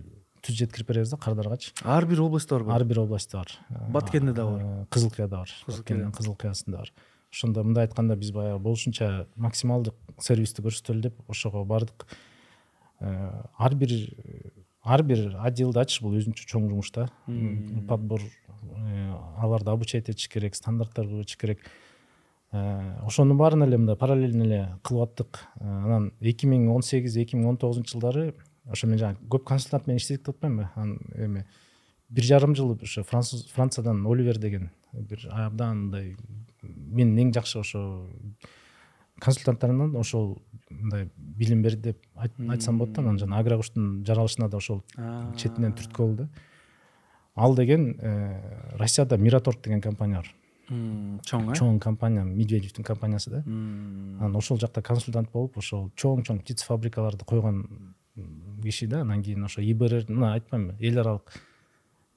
[0.44, 3.54] түз жеткирип беребиз да кардаргачы ар бир областта барбы ар бир областта бар.
[3.92, 4.62] Баткенде дагы бар.
[4.62, 6.92] Э, кызыл кыяда бар баткендин кызыл кыясында бар.
[7.32, 12.06] Ошондо мындай айтканда биз баягы болушунча максималдык сервисти көрсөтөлү деп ошого бардык
[13.00, 13.94] э, ар бир
[14.82, 17.08] ар бир отделди ачыш бул өзүнчө чоң жумуш да
[17.88, 18.22] подбор
[18.62, 21.62] Э, аларды обучать этиш керек стандарттарды өтүш керек.
[22.52, 25.40] Э, ошонун баарын эле мындай параллельно эле кылып аттык.
[25.60, 28.34] Э, анан эки миң он сегиз эки миң он тогузунчу жылдары
[28.66, 30.68] ошо мен жана көп консультант менен иштедик деп атпаймынбы?
[30.74, 31.46] Анан эми
[32.08, 36.16] бир жарым жыл ошо француз франциядан оливер деген бир абдан мындай
[36.62, 38.08] менин эң жакшы ошо
[39.20, 44.82] консультанттарымдан ошол мындай билим берди деп айтсам болот да анан жана агрокуштун жаралышына да ошол
[45.36, 46.28] четинен түрткү болду.
[47.34, 50.34] Ал деген э, россияда мираторг деген компания бар.
[50.70, 51.54] Чоң э?
[51.58, 53.42] Чоң компания медведевдин компаниясы да.
[53.44, 57.94] Анан ошол жакта консультант болуп ошол чоң чоң птица фабрикаларды койгон
[58.62, 61.32] киши да анан кийин ошо ибр мына айтпаймынбы эл аралык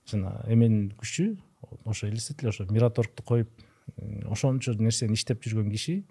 [0.10, 1.38] жана эменин күчү
[1.86, 3.50] ошо элестетели ошо мираторгду коюп
[4.30, 6.04] ошончо нерсени иштеп жүргөн киши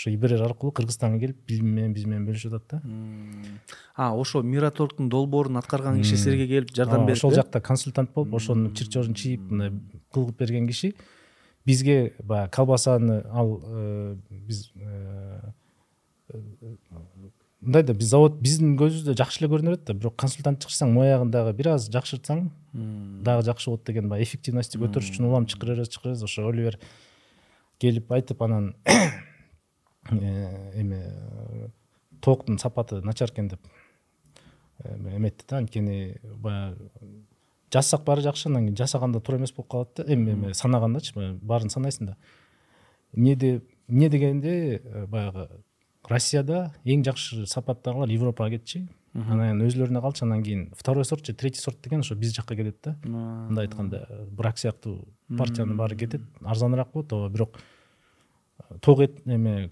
[0.00, 3.60] ошо ибр аркылуу кыргызстанга келип билими менен биз менен бөлүшүп атат да.
[3.94, 8.72] А ошо мираторгдун долбоорун аткарган киши силерге келип жардам берип ошол жакта консультант болуп ошонун
[8.74, 9.72] чирчожун чийип мындай
[10.14, 10.94] кылып берген киши
[11.66, 15.40] бизге баягы колбасаны ал э, биз э,
[17.60, 21.30] мындай да биз завод биздин көзүбүздө жакшы эле көрүнө берет да бирок консультант чакырсаң моягын
[21.30, 22.46] дагы бир аз жакшыртсаң
[23.26, 26.78] дагы жакшы болот деген баягы эффективности көтөрүш үчүн улам чакыра беребиз чакыра беребиз ошо оливер
[27.80, 29.29] келип айтып анан Э,
[30.10, 31.70] эме
[32.20, 33.60] токтун сапаты начар экен деп
[34.84, 35.58] эметти да.
[35.58, 36.90] Анткени баягы
[37.72, 40.04] жазсак баары жакшы анан кийин жасаганда туура эмес болуп калат да.
[40.12, 42.16] Эми эме санагандачы баарын санайсың да.
[43.12, 45.48] Эмне эмне дегенде э, баягы
[46.08, 51.60] россияда эң жакшы сапаттагылар европага кетчү анан өзүлөрүнө калчу анан кийин второй сорт же третий
[51.60, 52.96] сорт деген ошо биз жакка келет да.
[53.04, 56.22] Мындай айтканда брак сыяктуу партиянын баары кетет.
[56.40, 57.58] Арзаныраак болот ооба бирок
[58.80, 59.68] ток эт эме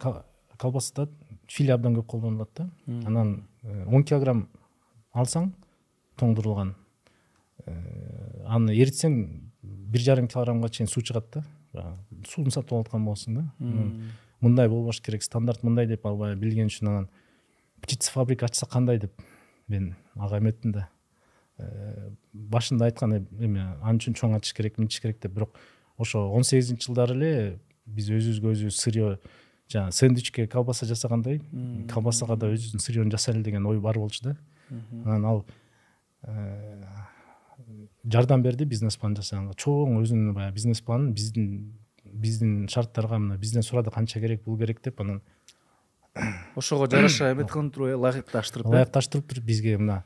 [0.58, 1.08] колбасада
[1.48, 2.68] филе абдан көп колдонулат да.
[3.06, 4.46] Анан э, он килограмм
[5.14, 5.52] алсаң
[6.20, 6.74] тоңдурулган
[7.66, 9.18] э, аны эритсең
[9.62, 11.44] бир жарым килограммга чейин суу чыгат да.
[12.28, 13.46] Сууну сатып алып аткан болосуң да
[14.40, 17.08] мындай болбош керек стандарт мындай деп албай билген үчүн анан
[17.82, 19.22] птица фабрика ачсак кандай деп
[19.68, 20.88] мен ага эметтим да.
[21.58, 25.32] Э, башында айткан эме ал үчүн чоң ачыш керек мынтиш керек деп.
[25.34, 25.58] Бирок
[25.98, 27.32] ошо он сегизинчи жылдары эле
[27.86, 29.18] биз өзүбүзгө өзүбүз сырье
[29.72, 31.40] жанагы сэндвичке колбаса жасагандай
[31.92, 34.36] колбасага да өзүбүздүн сырьену жасайлы деген ой бар болчу да.
[35.04, 35.46] Анан ал
[36.22, 36.84] э,
[38.04, 39.54] жардам берди бизнес план жасаганга.
[39.54, 41.74] Чоң өзүнүн баягы бизнес планын биздин
[42.04, 45.22] биздин шарттарга мына бизден сурады канча керек бул керек деп анан
[46.56, 48.70] ошого жараша эметип турбайбы ылайыкташтырып э?
[48.70, 50.04] ылайыкташтырып бизге мына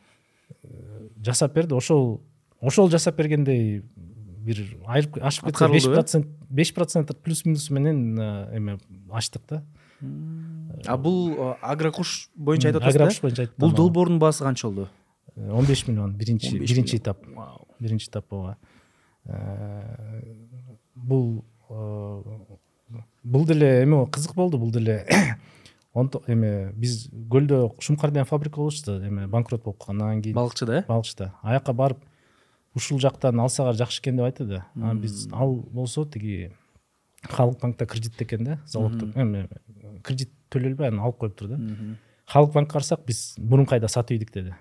[0.63, 1.75] э, жасап берди.
[1.75, 2.21] Ошол
[2.61, 3.83] ошол жасап бергендей
[4.43, 8.19] бир айырып ашып кетсе беш процент беш процент плюс минусу менен
[8.53, 8.79] эме
[9.11, 9.63] ачтык да.
[10.87, 14.89] А бул агрокуш боюнча айтып атасыз агрокуш боюнча айттым бул долбоордун баасы канча болду?
[15.37, 17.25] Он беш миллион биринчи биринчи этап.
[17.81, 18.59] Биринчи этап ооба
[19.25, 20.23] э,
[20.95, 21.45] бул
[23.23, 25.07] бул деле эме кызык болду бул деле.
[26.27, 30.03] Эме биз көлдө шумкар деген фабрика болчу да эме банкрот болуп калган.
[30.03, 31.99] Анан кийин балыкчыда э балыкчыда аяка барып
[32.75, 36.53] ушул жактан алсаңар жакшы экен деп айтты да анан биз ал болсо тиги
[37.23, 39.49] халык банкта кредит экен да залогдо эме
[40.03, 41.59] кредит төлөлбөй анан алып коюптур да.
[42.27, 44.55] Халык банкка барсак биз мурункайда сатып ийдик деди.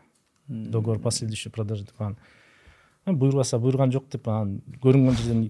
[0.48, 2.18] Договор последующей продажи деп анан
[3.06, 5.44] буйрбаса буйруган жок деп анан көрүнгөн жерден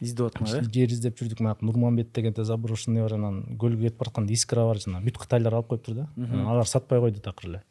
[0.00, 1.42] издеп аттыңар э жер издеп жүрдүк.
[1.42, 5.68] Баягы нурманбет деген заброшенный бар анан көлгө кетип баратканда искра бар жанагы бүт кытайлар алып
[5.68, 6.08] коюптур да.
[6.16, 7.62] Алар сатпай койду такыр эле.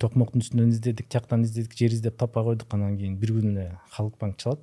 [0.00, 2.72] Токмоктун үстүнөн издедик тияктан издедик жер издеп таппай койдук.
[2.74, 4.60] Анан кийин бир күнү эле халык банк чалат.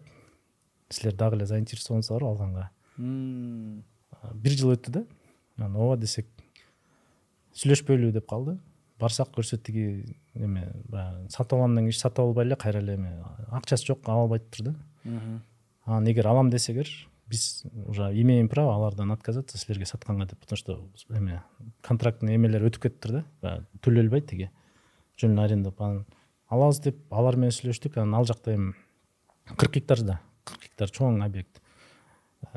[0.89, 2.69] Силер дагы эле заинтересовансыңарбы алганга.
[4.34, 5.06] Бир жыл өттү да.
[5.57, 6.27] Анан ооба десек
[7.53, 8.57] сүйлөшпөйлү деп калды.
[8.99, 13.14] Барсак көрсө тиги эме баягы сатып алам деген киши сатып албай эле кайра эле эме
[13.49, 14.76] акчасы жок ала албайттыр да.
[15.85, 16.89] Анан эгер алам десеңер
[17.27, 21.41] биз уже имеем право алардан отказаться силерге сатканга деп потому что эме
[21.81, 23.26] контрактный эмелер өтүп кетиптир да.
[23.41, 24.52] Баягы төлөлбөй тиги.
[25.22, 26.06] Жөн арендап анан
[26.49, 28.73] алабыз деп алар менен сүйлөштүк анан ал жакта эми
[29.56, 31.61] кырк гектар да кырк гектар чоң объект.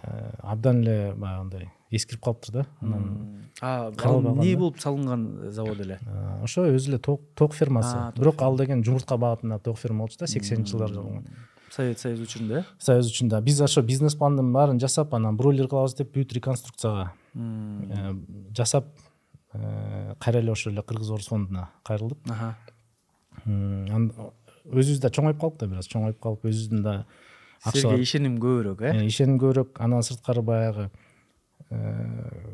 [0.03, 5.99] Э, абдан эле баягындай эскирип калыптыр да анан эмне болуп салынган завод эле?
[6.07, 8.13] Э, ошо өзү эле ток фермасы.
[8.17, 11.27] Бирок ал деген жумуртка багытындагы ток ферма болчу да сексенинчи жылдары салынган
[11.75, 15.97] совет союз учурунда э союз учурунда биз ошо бизнес пландын баарын жасап анан бройлер кылабыз
[15.99, 18.15] деп бүт реконструкцияга э,
[18.57, 18.87] жасап
[20.19, 22.19] кайра эле ошол эле кыргыз орус фондуна кайрылдык.
[24.65, 26.95] Өзүбүз да чоңоюп калдык да бир аз чоңоюп калып өзүбүздүн да
[27.71, 28.93] силерге ишеним көбүрөөк э?
[29.07, 29.77] Ишеним көбүрөөк.
[29.85, 30.91] Андан сырткары баягы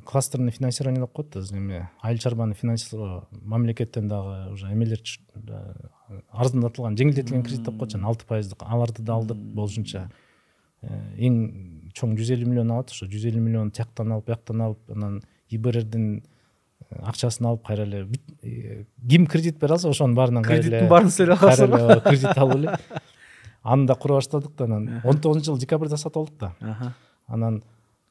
[0.06, 5.00] кластерный финансирование деп коет да эме айыл чарбаны финансировать мамлекеттен дагы уже эмелер
[6.30, 10.10] арзандатылган жеңилдетилген кредит деп коет жана алты пайыздык аларды да алдык болушунча.
[10.80, 15.20] Эң чоң жүз элүү миллион алат ошо жүз элүү миллион тияктан алып бияктан алып анан
[15.50, 16.22] ибрдин
[16.90, 18.06] акчасын алып кайра эле
[19.08, 22.78] ким кредит бере алса ошонун баарынан кредиттин баарын силер аласызбы кредит алып эле.
[23.62, 25.00] Аны да кура баштадык да анан.
[25.04, 26.94] Он тогузунчу жылы декабрда сатып алдык да.
[27.26, 27.62] Анан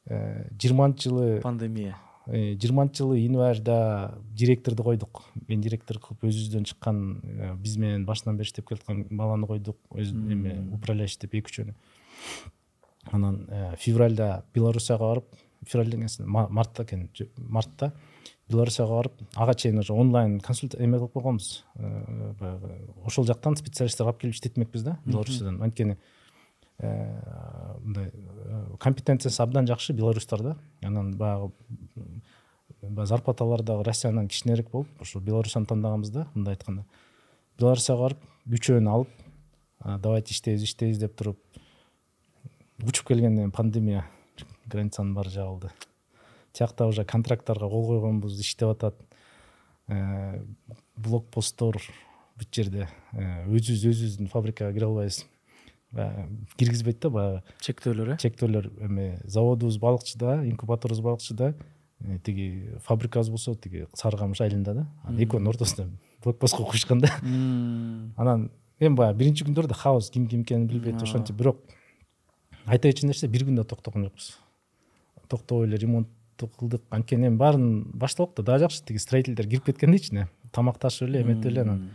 [0.07, 1.97] жыйырманчы жылы пандемия.
[2.27, 5.23] жыйырманчы жылы январда директорду койдук.
[5.47, 9.77] Мен директор кылып өзүбүздөн чыккан биз менен башынан бери иштеп келаткан баланы койдук.
[9.91, 11.75] Өз эме управляющий деп эки үчөөнү
[13.11, 13.47] анан
[13.79, 15.25] февралда белоруссияга барып
[15.67, 17.93] февраль деген мартта экен мартта
[18.49, 21.63] белоруссияга барып ага чейин уже онлайн консульт эме кылып койгонбуз.
[21.75, 25.97] Э, баягы ошол жактан специалисттер алып келип иштетмекпиз да белоруссиядан анткени
[26.79, 26.89] э,
[27.81, 31.51] мындай э, компетенциясы абдан жакшы беларустарда анан баягы
[32.81, 36.85] зарплаталары дагы россиянан кичинерээк болуп ошо белоруссияны тандаганбыз да мындай айтканда.
[37.59, 39.09] Белоруссияга барып үчөөнү алып
[40.01, 41.39] давайте иштейбиз иштейбиз деп туруп
[42.83, 44.05] учуп келгенде пандемия
[44.65, 45.71] границанын баары жабылды
[46.53, 48.95] тиякта уже контракттарга кол койгонбуз иштеп атат
[49.87, 50.41] э,
[50.95, 51.77] блок посттор
[52.39, 55.25] бүт жерде э, өзүбүз өзүбүздүн фабрикага кире албайбыз
[56.57, 63.55] киргизбейт да баягы чектөөлөр э чектөөлөр эме заводубуз балыкчыда инкубаторубуз балыкчыда э, тиги фабрикабыз болсо
[63.55, 64.87] тиги сары камыш айылында да.
[65.03, 65.89] Анан экөөнүн ортосунда
[66.23, 71.63] блокпостко коюшкан да анан эми баягы биринчи күндөрдө хаос ким ким экенин билбейт ошентип бирок
[72.65, 74.37] айта кетчү нерсе бир күн да токтогон жокпуз
[75.27, 76.09] токтобой эле ремонт
[76.47, 81.21] кылдык анткени эми баарын башталып да дагы жакшы тиги строительдер кирип кеткенде ичине тамакташып эле
[81.21, 81.89] эметип эле анан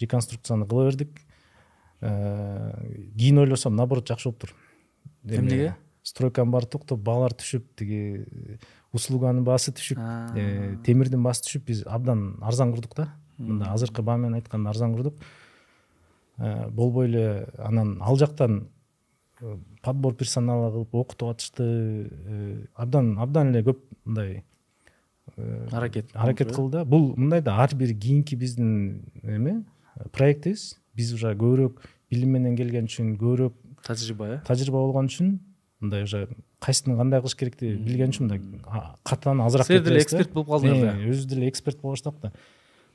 [0.00, 1.20] реконструкцияны кыла бердик.
[2.00, 2.72] Э,
[3.16, 4.54] кийин ойлосом наоборот жакшы болуптур
[5.24, 8.26] эмнеге стройканын баары токтоп баалар түшүп тиги
[8.94, 9.98] услуганын баасы түшүп
[10.36, 13.08] э, темирдин баасы түшүп биз абдан арзан курдук да.
[13.38, 15.18] Мындай азыркы баа менен айтканда арзан курдук.
[16.38, 18.68] Э, болбой эле анан ал жактан
[19.82, 21.64] подбор персонала кылып окутуп атышты.
[22.26, 24.44] Э, абдан абдан эле көп мындай
[25.36, 26.78] э, аракет аракет кылды.
[26.78, 29.64] Да бул мындай да ар бир кийинки биздин эме
[30.12, 33.54] проектибиз биз уже көбүрөөк билим менен келген үчүн көбүрөөк
[33.86, 34.40] тажрыйба э?
[34.46, 35.38] тажрыйба болгон үчүн
[35.80, 36.26] мындай уже
[36.64, 40.94] кайсысын кандай кылыш керекти билген үчүн мындай катаны азыраак силер деле эксперт болуп калдыңар да?
[41.04, 42.32] Өзүбүз деле эксперт болуп баштадык да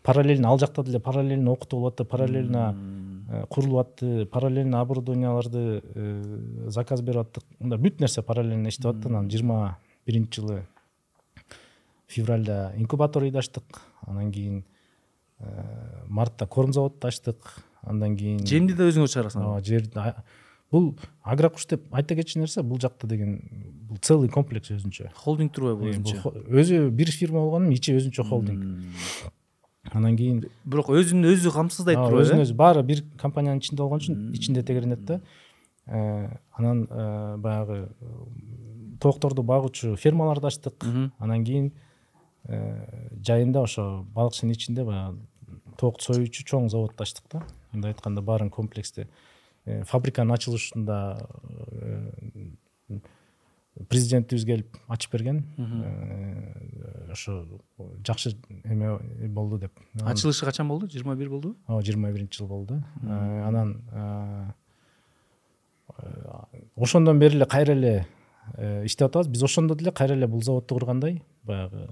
[0.03, 3.10] параллельно ал жакта деле параллельно окутуп атты параллельно Э,
[3.49, 9.07] курулуп атты параллельно оборудованияларды э, заказ берип аттык мындай бүт нерсе параллельно иштеп атты.
[9.09, 10.61] Анан жыйырма биринчи жылы
[12.11, 13.81] февралда инкубатор үйдү ачтык.
[14.07, 14.63] Анан кийин
[15.39, 15.45] э,
[16.07, 17.63] мартта корм заводду ачтык.
[17.81, 19.47] Андан кийин жемди да өзүңөр чыгарасыңар?
[19.47, 20.13] Ооба жерди
[20.71, 23.39] бул агрокуш деп айта кетчү нерсе бул жакта деген
[23.89, 25.11] бул целый комплекс өзүнчө.
[25.15, 29.31] Холдинг турбайбы өзүнчө өзү бир фирма болгону ичи өзүнчө холдинг
[29.92, 34.32] анан кийин бирок өзүн өзү камсыздайт турбайбы өзүн өзү баары бир компаниянын ичинде болгон үчүн
[34.34, 35.20] ичинде тегеренет да
[35.86, 37.88] э, анан э, баягы
[39.00, 41.12] тоокторду багуучу фермаларды ачтык Мгм.
[41.18, 41.72] анан кийин
[42.48, 45.18] э, жайында ошо балыкчынын ичинде баягы
[45.78, 47.42] тоок союучу чоң заводду ачтык да
[47.72, 49.08] мындай айтканда баарын комплексте
[49.66, 50.96] Э, фабриканын ачылышында
[53.87, 55.43] президентибиз келип ачып берген.
[55.57, 57.45] Э, ошо
[58.05, 58.97] жакшы эме
[59.29, 59.71] болду деп.
[60.01, 60.87] Ачылышы качан болду?
[60.87, 62.83] Жыйырма бир болдубу ооба жыйырма биринчи жыл болду.
[63.03, 64.51] Э, анан э,
[66.75, 68.07] ошондон бери эле кайра эле
[68.85, 69.27] иштеп атабыз.
[69.27, 71.87] Биз ошондо деле кайра эле бул заводду кургандай баягы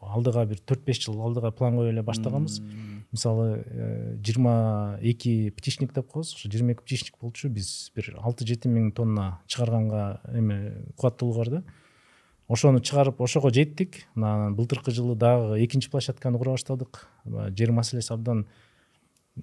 [0.00, 2.60] алдыга бир төрт беш жыл алдыга план коюп эле баштаганбыз.
[3.16, 6.34] Мисалы э, жыйырма эки птичник деп коебуз.
[6.34, 11.50] Ошо жыйырма эки птичник болчу биз бир алты жети миң тонна чыгарганга эме кубаттуулугу бар
[11.50, 11.62] да.
[12.48, 14.04] Ошону чыгарып ошого жеттик.
[14.14, 17.06] Анан былтыркы жылы дагы экинчи площадканы кура баштадык.
[17.24, 18.46] Жер маселеси абдан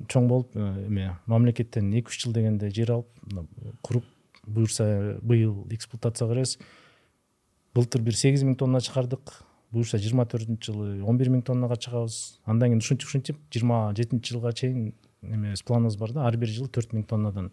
[0.07, 3.47] чоң болуп э, эме мамлекеттен эки үч жыл дегенде жер алып мына
[3.81, 4.05] куруп
[4.45, 6.57] буюрса быйыл эксплуатацияга беребиз.
[7.73, 9.41] Былтыр бир сегиз миң тонна чыгардык
[9.73, 12.39] буюрса жыйырма төртүнчү жылы он бир миң тоннага чыгабыз.
[12.45, 16.69] Андан кийин ушинтип ушинтип жыйырма жетинчи жылга чейин эмебиз планыбыз бар да ар бир жылы
[16.69, 17.51] төрт миң тоннадан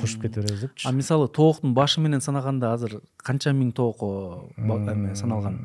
[0.00, 4.80] кошуп кете беребиз депчи а мисалы тооктун башы менен санаганда азыр канча миң тоокко ба-
[4.92, 5.58] эме саналган?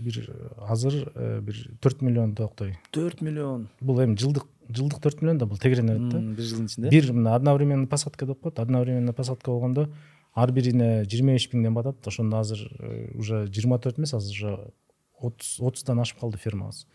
[0.00, 0.30] бир
[0.68, 2.78] азыр э, бир төрт миллион тооктой.
[2.90, 3.68] Төрт миллион.
[3.80, 6.90] Бул эми жылдык жылдык төрт миллион да бул тегеренет да бир жылдын ичинде.
[6.90, 8.58] Бир мына одновременный посадка деп коет.
[8.58, 9.88] Одновременный посадка болгондо
[10.34, 12.06] ар бирине жыйырма беш миңден батат.
[12.06, 14.72] Ошондо азыр э, уже жыйырма төрт эмес азыр уже
[15.20, 16.86] отуз отуздан ашып калды фермабыз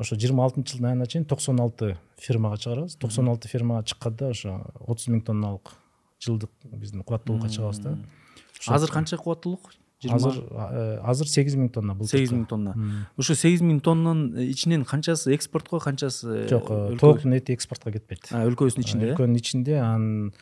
[0.00, 2.96] ошо жыйырма алтынчы жылдын аягына чейин токсон алты фермага чыгарабыз.
[2.96, 4.56] Токсон алты фермага чыкканда ошо
[4.86, 5.74] отуз миң тонналык
[6.24, 7.96] жылдык биздин кубаттуулукка чыгабыз да.
[8.66, 9.72] Азыр канча кубаттуулук
[10.08, 12.16] азыр э, азыр сегиз миң тонна былтыркы.
[12.16, 12.74] сегиз миң тонна.
[13.20, 18.30] Ошо сегиз миң тоннанын ичинен канчасы экспортко канчасы жок э, тооктун эти экспортко кетпейт.
[18.32, 20.32] Өлкөбүздүн ичинде э өлкөнүн ичинде анын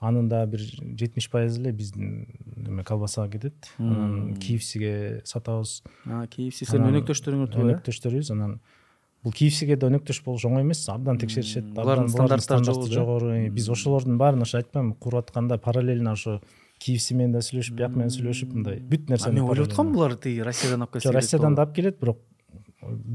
[0.00, 0.60] анын дагы бир
[0.98, 2.26] жетимиш пайызы эле биздин
[2.66, 5.82] эме колбасага кетет анан киевсиге сатабыз.
[6.04, 7.64] Сиздердин Анан өнөктөштөрүңөр туура.
[7.64, 8.30] э өнөктөштөрүбүз.
[8.32, 8.60] Анан
[9.24, 10.84] бул киевсиге да өнөктөш болуш оңой эмес.
[10.88, 14.96] Абдан текшеришет абдан стандарттары стандарты жогору, Э, биз ошолордун баарын ошо айтпаймынбы?
[14.98, 16.40] Куруп атканда параллельно ошо
[16.78, 20.44] киевси менен да сүйлөшүп бияк менен сүйлөшүп мындай бүт нерсени мен ойлоп аткам булар тиги
[20.46, 22.20] россиядан алып келсе жок россиядан да алып келет бирок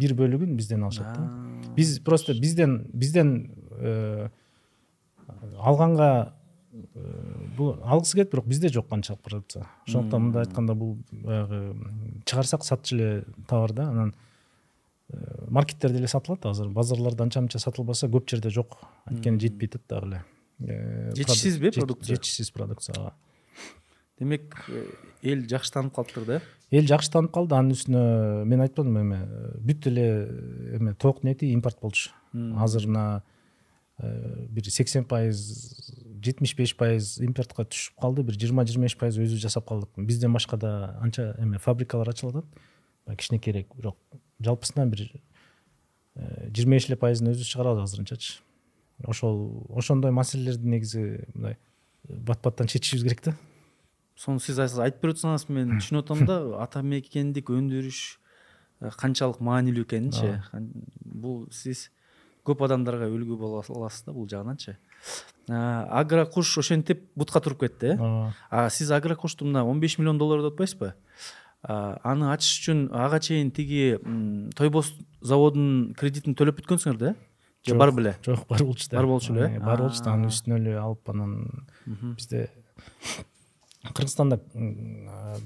[0.03, 1.29] бир бөлүгүн бизден алышат да.
[1.75, 4.27] Биз просто бизден бизден э,
[5.59, 6.33] алганга
[7.57, 9.67] бул алгысы келет бирок бизде жок канчалык продукция.
[9.87, 11.75] Ошондуктан мындай айтканда бул баягы
[12.25, 14.15] чыгарсак сатчу эле товар да анан
[15.09, 16.45] э, маркеттерде эле сатылат.
[16.45, 18.77] Азыр базарларда анча мынча сатылбаса көп жерде жок.
[19.05, 20.23] Анткени жетпей атат дагы эле.
[20.59, 22.15] Э, Жетишсизби продук- жет- продукция?
[22.15, 23.13] жетишсиз продукция ооба
[24.19, 24.85] демек э,
[25.23, 26.41] эл жакшы таанып калыптыр да?
[26.71, 27.55] Эл жакшы таанып калды.
[27.55, 29.19] Анын үстүнө мен айтпадымбы эме
[29.59, 30.05] бүт эле
[30.77, 32.11] эме тооктун эти импорт болчу.
[32.33, 33.23] Азыр мына
[33.99, 35.41] э, бир сексен пайыз
[36.23, 40.33] жетимиш беш пайыз импортко түшүп калды бир жыйырма жыйырма беш пайыз өзүбүз жасап калдык бизден
[40.33, 43.97] башка да анча эме фабрикалар ачылып атат кичинекейирээк бирок
[44.43, 45.05] жалпысынан бир
[46.15, 48.41] э, жыйырма беш эле пайызын өзүбүз чыгарабыз азырынчачы
[49.05, 51.57] ошол ошондой маселелерди негизи мындай
[52.03, 53.35] бат баттан чечишибиз керек да
[54.15, 58.01] сону сиз айтып берип атсаңыз мен түшүнүп атам да ата мекендик өндүрүш
[58.81, 60.37] э, канчалык маанилүү экенинчи
[61.03, 61.89] бул сиз
[62.47, 64.77] көп адамдарга үлгү боло аласыз да бул жагынанчы
[65.47, 68.31] агрокуш ошентип бутка туруп кетти э?
[68.49, 70.93] А сиз агрокушту мына он беш миллион доллар деп атпайсызбы
[71.63, 77.15] аны ачыш үчүн ага чейин тиги м, тойбос заводунун кредитин төлөп бүткөнсүңөр да?
[77.65, 78.17] Же бар беле?
[78.25, 78.97] жок бар болчу да.
[78.97, 81.65] Бар болчу эле, бар болчу да анын үстүнө эле алып анан
[82.17, 82.49] бизде
[83.93, 84.39] кыргызстанда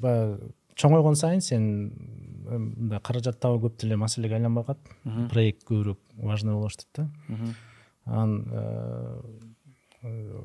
[0.01, 1.63] баягы чоңойгон сайын сен
[2.47, 4.79] мындай каражат табуу көп деле маселеге айланбай калат
[5.29, 7.09] проект көбүрөөк важный боло баштайт да.
[8.07, 9.21] Анан
[10.03, 10.41] э,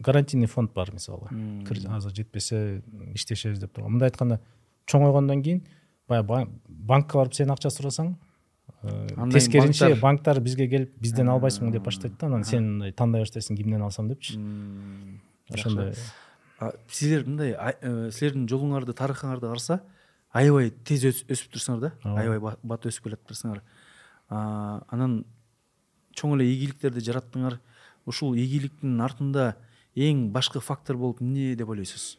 [0.00, 1.28] гарантийный фонд бар мисалы
[1.68, 2.82] Кир- азыр жетпесе
[3.14, 3.92] иштешебиз деп турган.
[3.92, 4.40] Мындай айтканда
[4.86, 5.62] чоңойгондон кийин
[6.08, 8.14] баягы ба- банкка барып сен акча сурасаң
[8.82, 12.26] э, Андан тескерисинче банктар- бизге келип бизден албайсыңбы деп баштайт да.
[12.26, 14.38] Анан сен мындай тандай баштайсың кимден алсам депчи.
[15.52, 15.94] Ошондой.
[16.60, 19.80] А, силер мындай ай- э, силердин жолуңарды тарыхыңарды караса
[20.32, 21.92] аябай тез өс- өсүп турсуңар да.
[22.02, 23.60] Аябай ба- бат өсүп келатырсыңар
[24.30, 25.24] А, анан
[26.14, 27.58] чоң эле ийгиликтерди жараттыңар.
[28.06, 29.54] Ушул ийгиликтин артында
[29.96, 32.18] эң башкы фактор болуп эмне деп ойлойсуз?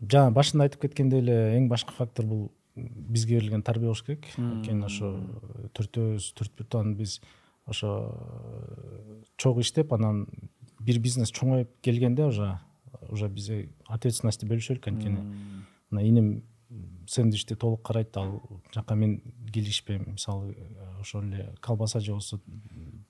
[0.00, 4.26] Жана башында айтып кеткендей эле эң башкы фактор бул бизге берилген тарбия болуш керек.
[4.38, 5.14] Анткени ошо
[5.76, 7.20] төртөөбүз төрт бутан биз
[7.66, 7.92] ошо
[9.36, 10.26] чогуу иштеп анан
[10.80, 12.58] бир бизнес чоңоюп келгенде уже
[13.10, 13.50] уже биз
[13.86, 14.88] ответственностьти бөлүшөлүк.
[14.90, 15.22] Анткени
[15.90, 16.42] мына иним
[17.06, 18.40] сэндвичти толук карайт ал
[18.74, 19.20] жака мен
[19.52, 20.54] кийлигишпейм мисалы
[21.04, 22.40] ошол эле колбаса же болбосо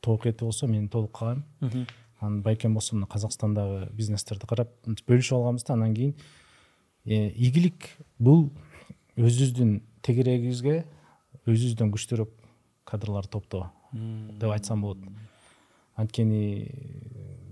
[0.00, 1.44] тоок эти болсо мен толук кагайм
[2.20, 6.14] анан байкем болсо мына казакстандагы бизнестерди карап мынтип бөлүшүп алганбыз да анан кийин
[7.04, 8.50] ийгилик бул
[9.16, 10.84] өзүбүздүн тегерегибизге
[11.44, 12.32] өзүбүздөн күчтүүрөөк
[12.88, 14.98] кадрларды топтоо деп айтсам болот.
[15.94, 16.70] Анткени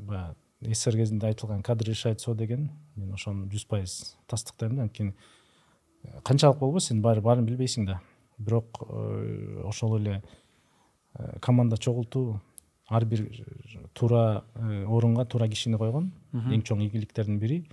[0.08, 5.14] баягы ссср кезинде айтылган кадры решает все деген мен ошону жүз пайыз тастыктайм да анткени
[6.24, 8.00] канчалык болбосун сен баарын билбейсиң да.
[8.44, 10.22] Бирок э, ошол эле
[11.14, 12.40] э, команда чогултуу
[12.88, 13.24] ар бир
[13.94, 16.12] туура э, орунга туура кишини койгон.
[16.32, 17.64] Эң чоң ийгиликтердин бири.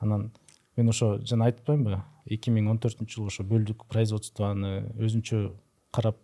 [0.00, 0.30] Анан
[0.76, 5.46] мен ошо жана айтып атпаймынбы эки миң он төртүнчү жылы ошо бөлдүк производствону өзүнчө
[5.94, 6.18] карап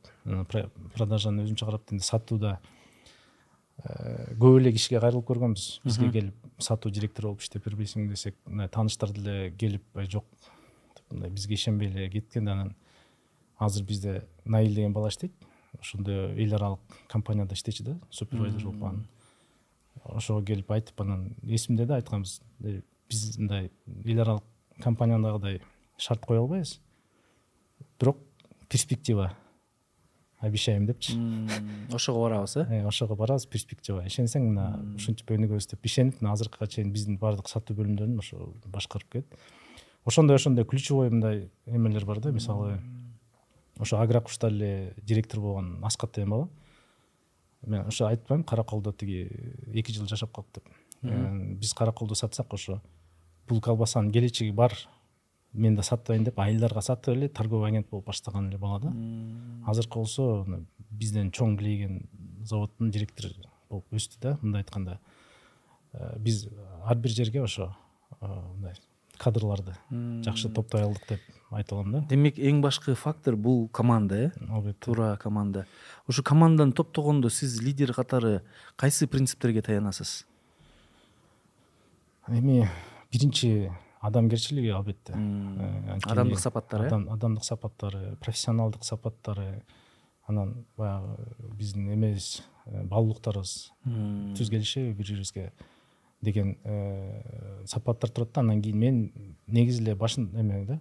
[0.96, 2.58] продажаны өзүнчө карап дегенде сатууда
[3.80, 5.66] көп эле кишиге кайрылып көргөнбүз.
[5.86, 10.26] Бизге келип сатуу директору болуп иштеп бербейсиңби десек мындай тааныштар деле келип жок
[11.10, 12.74] мындай бизге ишенбей эле кеткен анан
[13.60, 15.32] азыр бизде наиль деген бала иштейт.
[15.78, 19.06] Ошондой эл аралык компанияда иштечү да супервайзер болуп анан
[20.04, 22.40] ошого келип айтып анан эсимде да айтканбыз.
[22.58, 23.70] Биз мындай
[24.04, 24.44] эл аралык
[24.82, 25.60] компаниядагыдай
[25.96, 26.80] шарт кое албайбыз.
[28.00, 28.16] Бирок
[28.68, 29.36] перспектива
[30.38, 31.12] обещаем депчи.
[31.92, 32.66] Ошого барабыз э?
[32.70, 34.06] э ошого барабыз перспектива.
[34.06, 39.12] Ишенсең мына ушинтип өнүгөбүз деп ишенип мына азыркыга чейин биздин баардык сатуу бөлүмдөрүн ошо башкарып
[39.12, 39.36] келет
[40.04, 42.80] ошондой ошондой ключевой мындай эмелер бар да мисалы
[43.80, 46.48] ошо агрокушта эле директор болгон аскат деген бала.
[47.66, 49.28] Мен ошо айтып атпаймынбы кара колдо тиги
[49.72, 50.68] эки жыл жашап калды деп.
[51.60, 52.80] Биз кара колду сатсак ошо
[53.48, 54.74] бул колбасанын келечеги бар
[55.52, 58.92] мен да сатпайын деп айылдарга сатып эле торговый агент болуп баштаган эле бала да.
[59.66, 60.44] Азыркы болсо
[60.90, 62.04] бизден чоң клейген
[62.44, 63.34] заводдун директору
[63.68, 65.00] болуп өстү да мындай айтканда.
[65.92, 66.46] Э, биз
[66.84, 67.74] ар бир жерге ошо
[68.20, 68.74] э, мындай
[69.20, 69.76] кадрларды
[70.24, 72.00] жакшы топтой алдык деп айта алам да.
[72.08, 74.30] Демек эң башкы фактор бул команда э?
[74.48, 74.78] Албетте.
[74.86, 75.66] Туура команда.
[76.06, 78.42] Ушу команданы топтогондо сиз лидер катары
[78.76, 80.26] кайсы принциптерге таянасыз?
[82.28, 82.68] Эми
[83.12, 85.12] биринчи адамгерчилиги албетте.
[85.16, 86.94] Э, адамдык сапаттары э?
[87.10, 89.64] адамдык сапаттары профессионалдык сапаттары
[90.26, 91.16] анан баягы
[91.58, 93.72] биздин эмебиз э, баалуулуктарыбыз
[94.38, 95.52] түз келишеби бири бирибизге
[96.22, 98.40] деген э, сапаттар турат да.
[98.40, 100.80] Андан кийин мен эле башын эме да.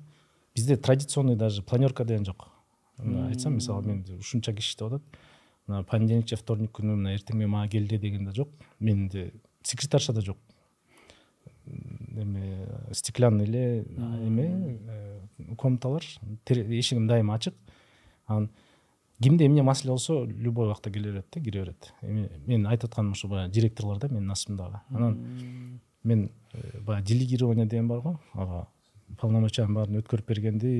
[0.55, 2.49] Бизде традиционный даже планерка деген жок
[2.97, 5.03] айтсам мисалы мен ушунча киши иштеп атат
[5.67, 8.49] мына понедельник же вторник күнү мына эртең менен мага келди деген да жок
[8.79, 9.31] менде
[9.63, 10.37] секретарша да жок
[11.65, 13.83] эме стеклянный эле
[14.25, 15.19] эме э,
[15.57, 16.03] комнаталар.
[16.45, 17.55] Эшигим дайыма ачык
[18.25, 18.49] анан
[19.21, 23.11] кимде эмне маселе болсо любой убакта келе берет да кире берет эми мен айтып атканым
[23.11, 28.67] ушу баягы директорлор да менин астымдагы анан мен э, баягы делегирование деген бар го ага
[29.17, 30.71] полномочиянын баарын өткөрүп бергенди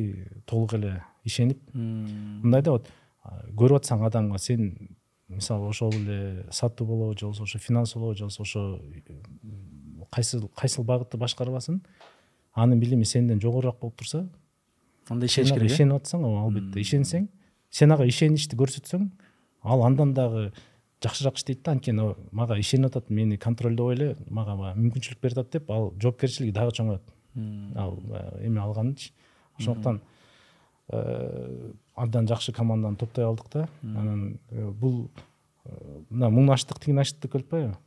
[0.46, 1.60] толук эле ишенип.
[1.74, 2.90] Мындай да вот
[3.58, 4.96] көрүп атсаң адамга сен
[5.28, 8.82] мисалы ошол эле сатуу болобу же болбосо ошо финанс болобу же болбосо ошо
[10.12, 11.60] кайсыл кайсыл багытты башкарып
[12.54, 14.28] анын билими сенден жогорураак болуп турса
[15.10, 15.74] анда ишениш керек э?
[15.74, 17.30] ишенип атсаң ооба албетте ишенсең.
[17.70, 19.10] Сен ага ишеничти көрсөтсөң
[19.64, 20.50] ал андан дагы
[21.04, 25.52] жакшыраак иштейт да анткени мага ишенип атат мени контролдобой эле мага баягы мүмкүнчүлүк берип атат
[25.58, 27.14] деп ал жоопкерчилиги дагы чоңоет
[27.76, 27.98] ал
[28.42, 29.12] эме алганычы
[29.60, 30.02] ошондуктан
[30.90, 35.10] э, абдан жакшы команданы топтой алдык да анан э, бул
[35.66, 37.78] э, мына муну ачтык тигини ачтык деп келатпайбы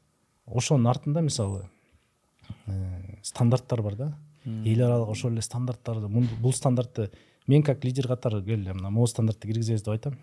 [0.47, 1.67] ошонун артында мисалы
[3.23, 4.13] стандарттар бар да.
[4.45, 7.11] Эл аралык ошол эле стандарттарды бул стандартты
[7.47, 10.19] мен как лидер катары келе мына могу стандартты киргизебиз деп айтам.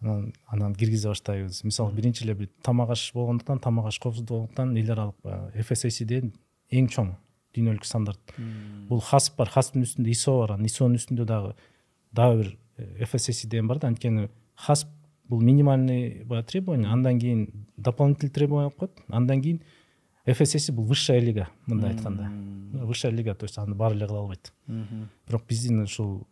[0.00, 1.64] Анан анан киргизе баштайбыз.
[1.64, 6.32] Мисалы биринчи эле тамак аш болгондуктан тамак аш коопсуздугу болгондуктан эл аралык баягы фсс деген
[6.70, 7.14] эң чоң
[7.54, 8.20] дүйнөлүк стандарт.
[8.88, 9.48] Бул хасп бар.
[9.48, 10.52] Хасптын үстүндө исо бар.
[10.56, 11.54] Анан исонун үстүндө дагы
[12.12, 13.88] дагы бир э, фсс деген бар да.
[13.88, 14.88] Анткени хасп
[15.24, 16.88] бул минимальный баягы требование.
[16.92, 18.92] Андан кийин дополнительный требование коет.
[19.08, 19.62] Андан кийин
[20.26, 22.30] фсс бул высшая лига мындай айтканда
[22.84, 26.26] высшая лига то есть аны баары эле кыла албайт бирок биздин ушул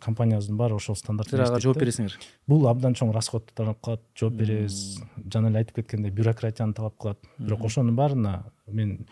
[0.00, 2.16] компаниябыздын баары ошол стандарт ага жооп бересиңер
[2.46, 5.00] бул абдан чоң расходду талап кылат жооп беребиз
[5.32, 9.06] жана эле айтып кеткендей бюрократияны талап кылат бирок ошонун баарына мен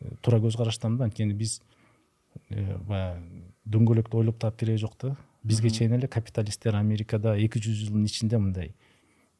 [0.00, 1.60] э, туура көз караштамын да анткени биз
[2.50, 7.82] э, баягы дөңгөлөктү ойлоп таап кереги жок да бизге чейин эле капиталисттер америкада эки жүз
[7.84, 8.74] жылдын ичинде мындай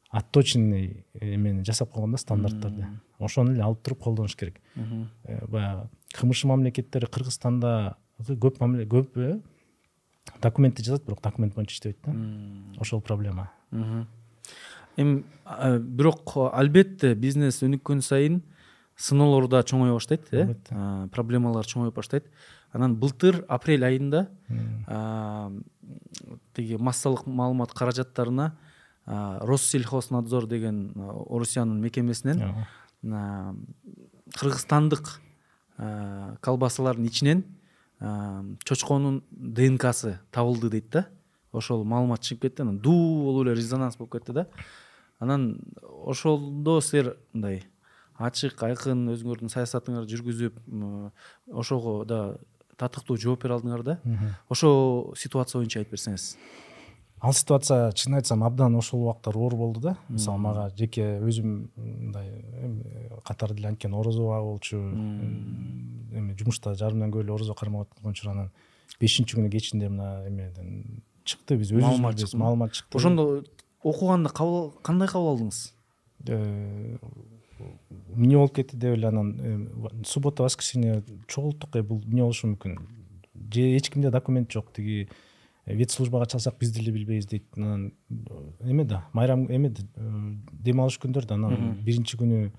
[0.09, 2.87] отточенный эмени жасап койгон да стандарттарды
[3.19, 4.59] ошону эле алып туруп колдонуш керек.
[4.75, 9.39] Э, баягы кмш мамлекеттери кыргызстандагы көп көп э
[10.41, 12.13] документти жазат бирок документ боюнча иштебейт да.
[12.79, 13.51] Ошол проблема.
[14.97, 15.23] Эми
[15.79, 18.41] бирок албетте бизнес өнүккөн сайын
[18.97, 20.55] сыноолор да чоңое баштайт э?
[21.13, 22.25] Проблемалар чоңоюп баштайт.
[22.71, 24.27] Анан былтыр апрель айында
[26.53, 28.57] тиги массалык маалымат каражаттарына
[29.09, 32.65] россельхознадзор деген орусиянын мекемесинен
[33.01, 35.21] кыргызстандык
[36.41, 37.43] колбасалардын ичинен
[38.63, 41.07] чочконун днксы табылды дейт да.
[41.51, 44.47] Ошол маалымат чыгып кетти анан дуу болуп эле резонанс болуп кетти да.
[45.19, 45.59] Анан
[46.05, 47.63] ошондо силер мындай
[48.19, 50.53] ачык айкын өзүңөрдүн саясатыңарды жүргүзүп
[51.49, 52.37] ошого да
[52.77, 53.99] татыктуу жооп бере алдыңар да.
[54.49, 56.37] Ошол ситуация боюнча айтып берсеңиз
[57.21, 59.97] ал ситуация чынын айтсам абдан ошол убакта оор болду да.
[60.09, 62.29] Мисалы мага жеке өзүм мындай
[63.25, 68.31] катары деле анткени орозо баа болчу эми жумушта жарымдан көп эле орозо кармап аткан учур
[68.31, 68.51] анан
[68.99, 71.57] бешинчи күнү кечинде мына эмеден чыкты.
[71.57, 72.97] Биз өзүбүз маалымат чыкты.
[72.97, 73.43] ошондо
[73.83, 75.73] окуганда кандай кабыл алдыңыз?
[78.15, 82.79] Эмне болуп кетти деп эле анан суббота воскресенье чогулттук э бул эмне болушу мүмкүн.
[83.53, 85.09] Же эч кимде документ жок тиги
[85.69, 87.93] э, вет службага чалсак биз деле билбейбиз дейт анан
[88.61, 89.71] эме да майрам эме
[90.51, 92.49] дем алыш күндөр да анан биринчи күнү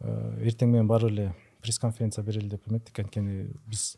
[0.00, 3.96] эртең менен барып эле пресс конференция берели деп эметтик анткени биз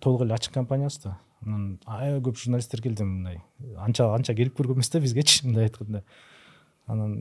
[0.00, 1.18] толук эле ачык компаниябыз да.
[1.44, 3.42] Анан аябай көп журналисттер келди мындай
[3.76, 6.02] анча анча келип көргөн эмес да бизгечи мындай айтканда
[6.86, 7.16] анан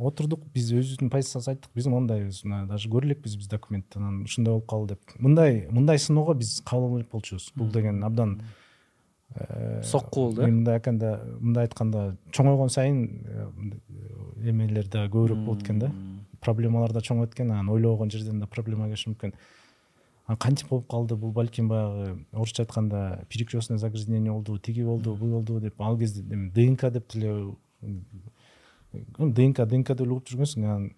[0.00, 4.54] отурдук биз өзүбүздүн позициябызды айттык биз мондайбыз мына даже көрө элекпиз биз документти анан ушундай
[4.54, 8.38] болуп калды деп мындай мындай сыноого биз кабыл болчубуз бул деген абдан
[9.34, 10.46] э, сокку болду э?
[10.46, 13.46] мындай айтканда мындай айтканда чоңойгон сайын э,
[14.50, 15.92] эмелер да көбүрөөк болот экен да.
[16.40, 19.34] Проблемалар да чоңойт экен анан ойлобогон жерден да проблема келиши мүмкүн.
[20.26, 21.32] Анан кантип болуп калды бул?
[21.32, 26.90] Балким баягы орусча айтканда перекрестное загрязнение болду тиги болду бул болду деп ал кезде днк
[26.90, 27.54] деп деле
[29.18, 30.92] днк днк деп эле угуп жүргөнсүң анан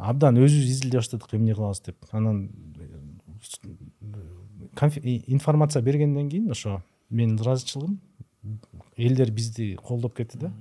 [0.00, 1.96] абдан өзүбүз изилдей баштадык эмне кылабыз деп.
[2.12, 2.48] Анан
[5.26, 8.00] информация бергенден кийин ошо менин ыраазычылыгым
[8.96, 10.52] элдер бизди колдоп кетти да.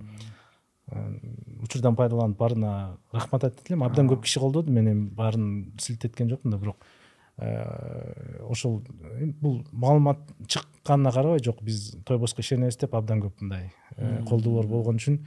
[1.62, 6.54] Учурдан пайдаланып баарына рахмат айтат элем абдан көп киши колдоду мен эми баарын силтеткен жокмун
[6.54, 6.86] да бирок
[7.38, 8.82] э, ошол
[9.42, 14.96] бул маалымат чыкканына карабай жок биз тойбоско ишенебиз деп абдан көп мындай э, колдоолор болгон
[14.96, 15.20] үчүн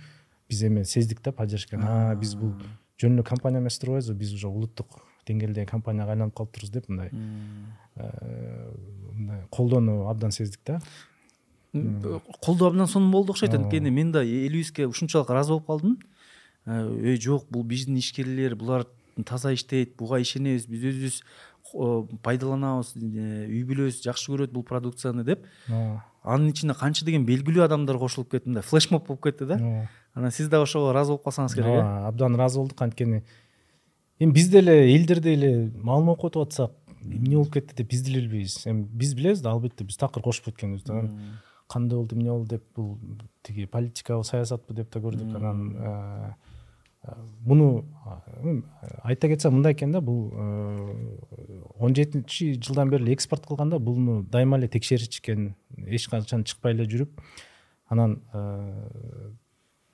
[0.48, 1.84] биз эми сездик да поддержканы.
[1.86, 2.14] А.
[2.14, 2.54] Биз бул
[3.00, 8.74] жөн эле компания эмес турбайбызбы биз уже улуттук деңгээлдеги компанияга айланып калыптырбыз деп мындай э,
[9.12, 10.80] мындай колдоону абдан сездик да
[11.72, 13.54] колдоо абдан сонун болду окшойт.
[13.54, 15.98] Анткени мен да элибизге ушунчалык ыраазы болуп калдым.
[16.66, 18.86] Эй жок бул биздин ишкерлер булар
[19.26, 21.22] таза иштейт буга ишенебиз биз өзүбүз
[22.24, 25.46] пайдаланабыз э, үй бүлөбүз жакшы көрөт бул продукцияны деп.
[26.22, 29.60] Анын ичине канча деген белгилүү адамдар кошулуп кетти мындай флешмоб болуп кетти да.
[30.14, 32.06] Анан сиз дагы ошого ыраазы болуп калсаңыз керек э.
[32.08, 32.82] абдан ыраазы болдук.
[32.82, 33.22] Анткени
[34.18, 36.72] эми биз деле элдердей эле маалым окуп атып атсак
[37.02, 40.50] эмне болуп кетти деп биз деле билбейбиз эми биз билебиз да албетте биз такыр кошуп
[40.50, 40.98] кеткенбиз да.
[40.98, 41.38] Анан
[41.70, 42.98] кандай болду эмне болду деп бул
[43.42, 46.32] тиги политикабы саясатпы деп да көрдүк анан э,
[47.46, 47.84] муну
[49.02, 50.32] айта кетсем мындай экен да бул
[51.78, 55.54] он жетинчи жылдан бери эле экспорт кылганда буну дайыма эле текшерчү экен
[55.86, 57.22] эч качан чыкпай эле жүрүп
[57.88, 58.20] анан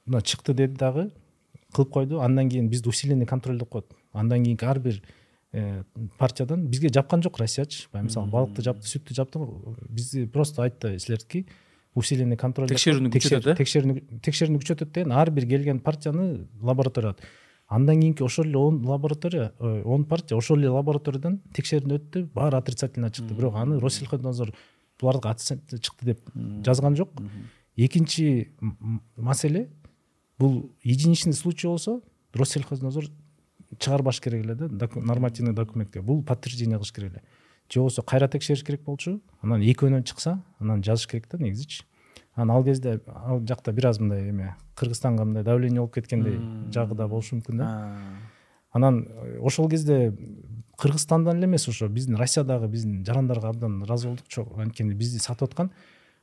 [0.06, 1.12] мына чыкты деди дагы
[1.72, 5.02] кылып койду андан кийин бизди усиленный контролдоп коет андан кийинки ар бир
[6.18, 7.88] партиядан бизге жапкан жок россиячы.
[7.92, 9.40] Баягы мисалы балыкты жапты сүттү жапты.
[9.88, 11.46] Бизди просто айтты силердики
[11.96, 13.56] усиленный контроль текшерүүнү күчөтөт э?
[13.62, 17.16] текшерүүнү текшерүүнү күчөтөт деген ар бир келген партияны лабораторияга
[17.68, 22.58] андан кийинки ошол эле он лаборатория э, он партия ошол эле лабораториядан текшерүүдөн өттү баары
[22.58, 23.34] отрицательно чыкты.
[23.34, 24.54] Бирок аны россельхознадзор
[25.00, 26.20] булардыкы отрицательно чыкты деп
[26.64, 27.10] жазган жок.
[27.76, 28.52] Экинчи
[29.16, 29.68] маселе
[30.38, 32.00] бул единичный случай болсо
[32.34, 33.10] россельхознадзор
[33.78, 36.00] чыгарбаш керек эле да нормативный документке.
[36.00, 37.22] Бул подтверждение кылыш керек эле
[37.70, 39.20] же болбосо кайра текшериш керек болчу.
[39.42, 41.84] Анан экөөнөн чыкса анан жазыш керек да негизичи.
[42.34, 46.38] Анан ал кезде ал жакта бир аз мындай эме кыргызстанга мындай давление болуп кеткендей
[46.72, 47.98] жагы да болушу мүмкүн да.
[48.72, 50.14] Анан э, ошол кезде
[50.78, 55.70] кыргызстандан эле эмес ошо биздин россиядагы биздин жарандарга абдан ыраазы болдук анткени бизди сатып аткан.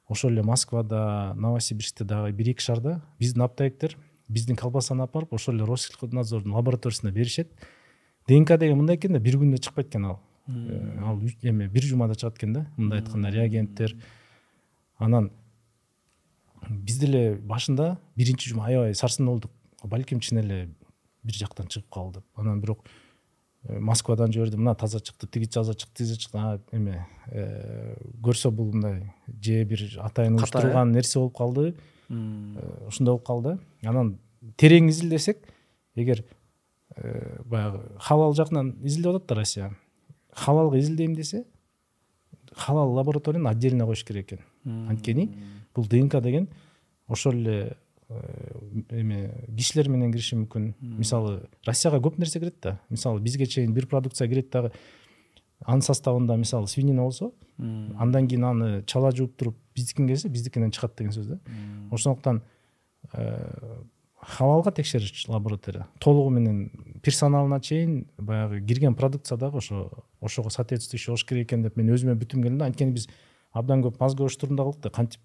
[0.08, 3.98] Ошол эле москвада новосибирскте дагы бир эки шаарда биздин аптекиктер
[4.30, 7.52] биздин колбасаны алып барып ошол эле россельхознадзордун лабораториясына беришет.
[8.28, 12.38] Днк деген мындай экен да бир күндө чыкпайт экен ал ал эме бир жумада чыгат
[12.38, 13.96] экен да мындай айтканда реагенттер.
[14.98, 15.32] Анан
[16.70, 19.52] биз деле башында биринчи жума аябай сарсанаа болдук.
[19.84, 20.70] Балким чын эле
[21.24, 22.20] бир жактан чыгып калды.
[22.20, 22.86] Деп анан бирок
[23.66, 26.60] Э, москвадан жиберди мына таза чыкты тиги таза чыкты тиги чыкты.
[26.72, 30.96] Эме э, көрсө бул мындай же бир атайын уюштурулган э?
[30.98, 31.76] нерсе болуп калды.
[32.10, 33.58] Ушундай болуп калды.
[33.84, 34.18] Анан
[34.60, 35.48] терең изилдесек
[35.96, 36.26] эгер
[37.46, 39.72] баягы халал жагынан изилдеп атат да россия
[40.36, 41.46] халалга изилдейм десе
[42.56, 44.40] халал лабораторияны отдельно коюш керек экен
[44.90, 45.30] анткени
[45.76, 46.50] бул днк деген
[47.08, 47.78] ошол эле
[48.90, 52.80] эме кишилер менен кириши мүмкүн мисалы россияга көп нерсе кирет да.
[52.90, 54.72] Мисалы бизге чейин бир продукция кирет дагы
[55.66, 60.98] анын составында мисалы свинина болсо андан кийин аны чала жууп туруп биздикине келсе биздикинен чыгат
[60.98, 61.40] деген сөз да.
[61.92, 62.42] Ошондуктан
[64.28, 65.88] халалга текшериш лаборатория.
[66.00, 66.72] Толугу менен
[67.04, 69.92] персоналына чейин баягы кирген продукция дагы ошо
[70.22, 72.66] ошого соответствующий болуш керек экен деп мен өзүмө бүтүм келдим да.
[72.66, 73.08] Анткени биз
[73.52, 75.22] абдан көп мозговой штурмда кылдык да кантип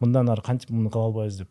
[0.00, 1.48] мындан ары кантип муну кыла албайбыз деп.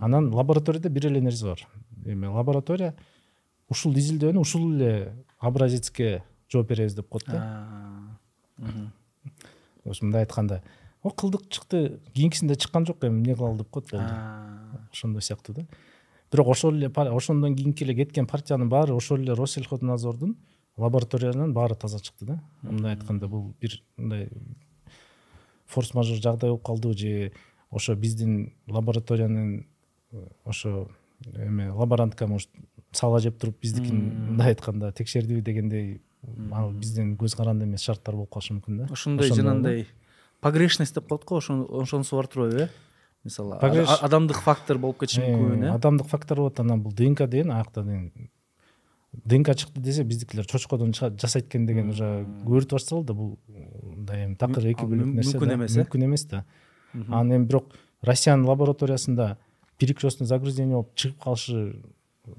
[0.00, 1.66] Анан лабораторияда бир эле нерсе бар.
[2.04, 2.94] Эме лаборатория
[3.68, 8.18] ушул изилдөөнү ушул эле образецке жооп беребиз деп коет да.
[9.84, 10.62] Мындай айтканда.
[11.14, 13.92] Кылдык чыкты кийинкисинде чыккан жок эми эмне кылалы деп коет
[14.92, 15.66] ошондой сыяктуу да.
[16.32, 20.36] Бирок ошол эле ошондон кийинки эле кеткен партиянын баары ошол эле россельхознадзордун
[20.76, 22.42] лабораториянын баары таза чыкты да.
[22.62, 24.30] Мындай айтканда бул бир мындай
[25.66, 27.32] форс мажор жагдай болуп калдыбы же
[27.70, 29.66] ошо биздин лабораториянын
[30.44, 30.88] ошо
[31.34, 32.50] эме лаборантка может
[32.92, 36.02] сала жеп туруп биздикин мындай айтканда текшердиби дегендей
[36.52, 38.88] ал бизден көз каранды эмес шарттар болуп калышы мүмкүн да.
[38.90, 39.86] Ошондой жанагындай
[40.46, 42.68] погрешность деп коет го ошонусу бар турбайбы э?
[43.24, 47.82] Мисалы адамдык фактор болуп кетиши мүмкүн э адамдык фактор болот анан бул днк деген аякта
[49.24, 54.36] днк чыкты десе биздикилер чочкодон жасайт экен деген уже көрүтүп башташалы да бул мындай эми
[54.36, 55.82] такыр эки бөлөк нерсе мүмкүн эмес э?
[55.82, 56.44] мүмкүн эмес да.
[56.94, 59.36] Анан эми бирок россиянын лабораториясында
[59.78, 61.82] перекрестный загрязнение болуп чыгып калышы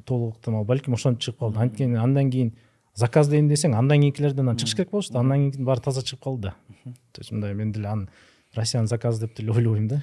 [0.05, 1.59] толук ыктымал балким ошентип чыгып калды.
[1.59, 2.53] Анткени андан кийин
[2.97, 6.49] заказдайм десең андан кийинкилерден анан чыгыш керек болчу да андан кийинкинин баары таза чыгып калды
[6.49, 6.55] да
[7.13, 8.07] то есть мындай мен деле аны
[8.55, 10.01] россиянын заказы деп деле ойлобойм да.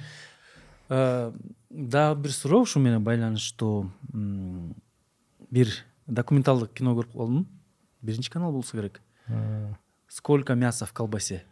[0.89, 1.33] Э,
[1.71, 3.91] дагы бир суроо ушу менен байланыштуу
[5.51, 5.73] бир
[6.07, 7.47] документалдык кино көрүп калдым
[8.03, 9.01] биринчи канал болсо керек.
[10.09, 11.45] Сколько мяса в колбасе?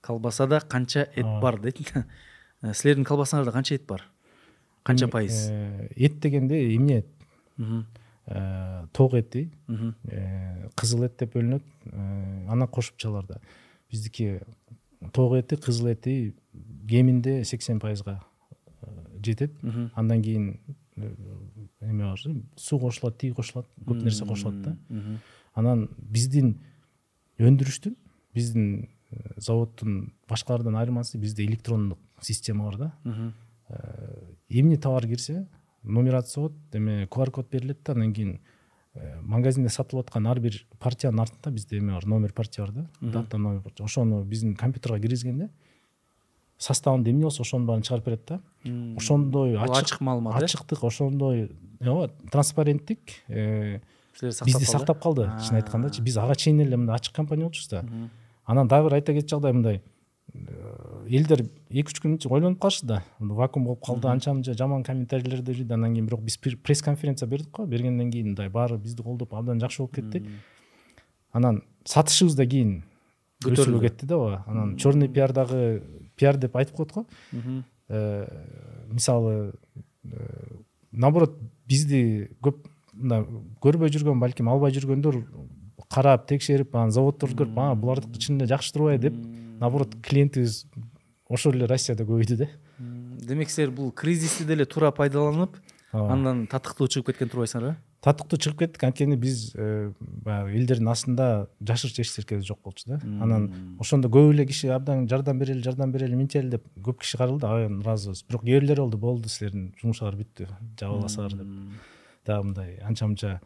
[0.00, 1.80] Колбасада канча эт бар дейт
[2.62, 4.04] э, силердин колбасаңарда канча эт бар?
[4.84, 5.48] Канча пайыз?
[5.50, 7.08] э, эт дегенде эмне эт
[8.28, 11.64] ә, тоқ еті дейді ә, қызыл ет деп бөлінеді.
[11.90, 13.40] Ә, ана қосымшаларда
[13.90, 14.40] біздікі
[15.16, 16.16] тоқ еті қызыл еті
[16.88, 18.92] кемінде сексен пайызға э,
[19.24, 19.54] жетеді.
[19.94, 20.58] Андан кейін
[21.80, 22.14] неме
[22.56, 24.76] су қосылады тиі қосылады көп нәрсе қосылады да.
[25.54, 26.54] Анан біздің
[27.38, 27.94] өндүрүштүн
[28.34, 28.88] біздің
[29.40, 32.92] зауыттың басқалардан айырмасы бізде электрондық система бар да.
[34.48, 35.46] Эмне товар кирсе
[35.82, 38.40] нумерация болот эме кр код берилет да анан кийин
[38.94, 42.86] э, магазинде сатылып аткан ар бир партиянын артында бизде эме бар номер партия бар да
[43.00, 43.84] дата номер партия.
[43.84, 45.50] Ошону биздин компьютерге киргизгенде
[46.58, 48.40] составында эмне болсо ошонун баарын чыгарып берет да.
[48.96, 50.44] Ошондой ачык маалымат э?
[50.44, 51.50] ачыктык ошондой
[51.80, 53.80] ооба транспаrenттик э,
[54.20, 55.30] бизди сактап калды.
[55.46, 57.84] Чын айткандачы биз ага чейин эле мындай ачык компания болчубуз да.
[58.44, 59.82] Анан дагы бир айта кетчү жагдай мындай
[60.34, 63.02] элдер эки үч күн ойлонуп калышты да.
[63.18, 67.50] Вакуум болуп калды анча мынча жаман комментарийлерди үйдү анан кийин бирок биз пресс конференция бердик
[67.50, 67.66] го.
[67.66, 70.24] Бергенден кийин мындай баары бизди колдоп абдан жакшы болуп кетти
[71.32, 72.82] анан сатышыбыз да кийин
[73.44, 75.82] өсүлүп кетти да ооба анан черный пиар дагы
[76.16, 77.06] пиар деп айтып коет го.
[77.88, 78.26] Э,
[78.92, 79.54] мисалы
[80.04, 80.10] э,
[80.92, 83.24] наоборот бизди көп мындай
[83.62, 85.22] көрбөй жүргөн балким албай жүргөндөр
[85.88, 89.16] карап текшерип анан заводдорду көрүп а булардыкы чын эле жакшы турбайбы деп
[89.60, 90.66] наоборот клиентибиз
[91.28, 92.48] ошол эле россияда көбөйдү да.
[92.78, 95.58] Демек силер бул кризисти деле туура пайдаланып
[95.92, 102.02] андан татыктуу чыгып кеткен турбайсыңарбы татыктуу чыгып кеттик анткени биз э, баягы элдердин астында жашырчу
[102.02, 103.00] эч нерсе жок болчу да.
[103.02, 107.46] Анан ошондо көп эле киши абдан жардам берели жардам берели мынтели деп көп киши каралды
[107.46, 110.46] аябай ыраазыбыз бирок кээ бирлери болду болду силердин жумушуңар бүттү
[110.78, 111.48] жаба аласыңар деп
[112.26, 113.40] дагы мындай анча мынча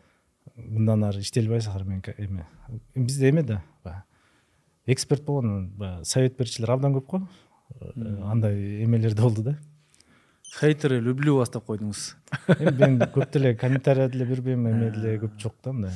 [0.57, 2.47] мындан ары албайсыңар мен эме
[2.95, 4.05] бизде эме да баягы.
[4.87, 7.23] Эксперт болгон баягы совет берүүчүлөр абдан көп го.
[8.29, 9.59] Андай эмелер да болду да.
[10.53, 12.01] Хейтеры люблю вас деп койдуңуз.
[12.59, 15.93] Эми мен көп деле комментарий деле бербейм эме деле көп жок да мындай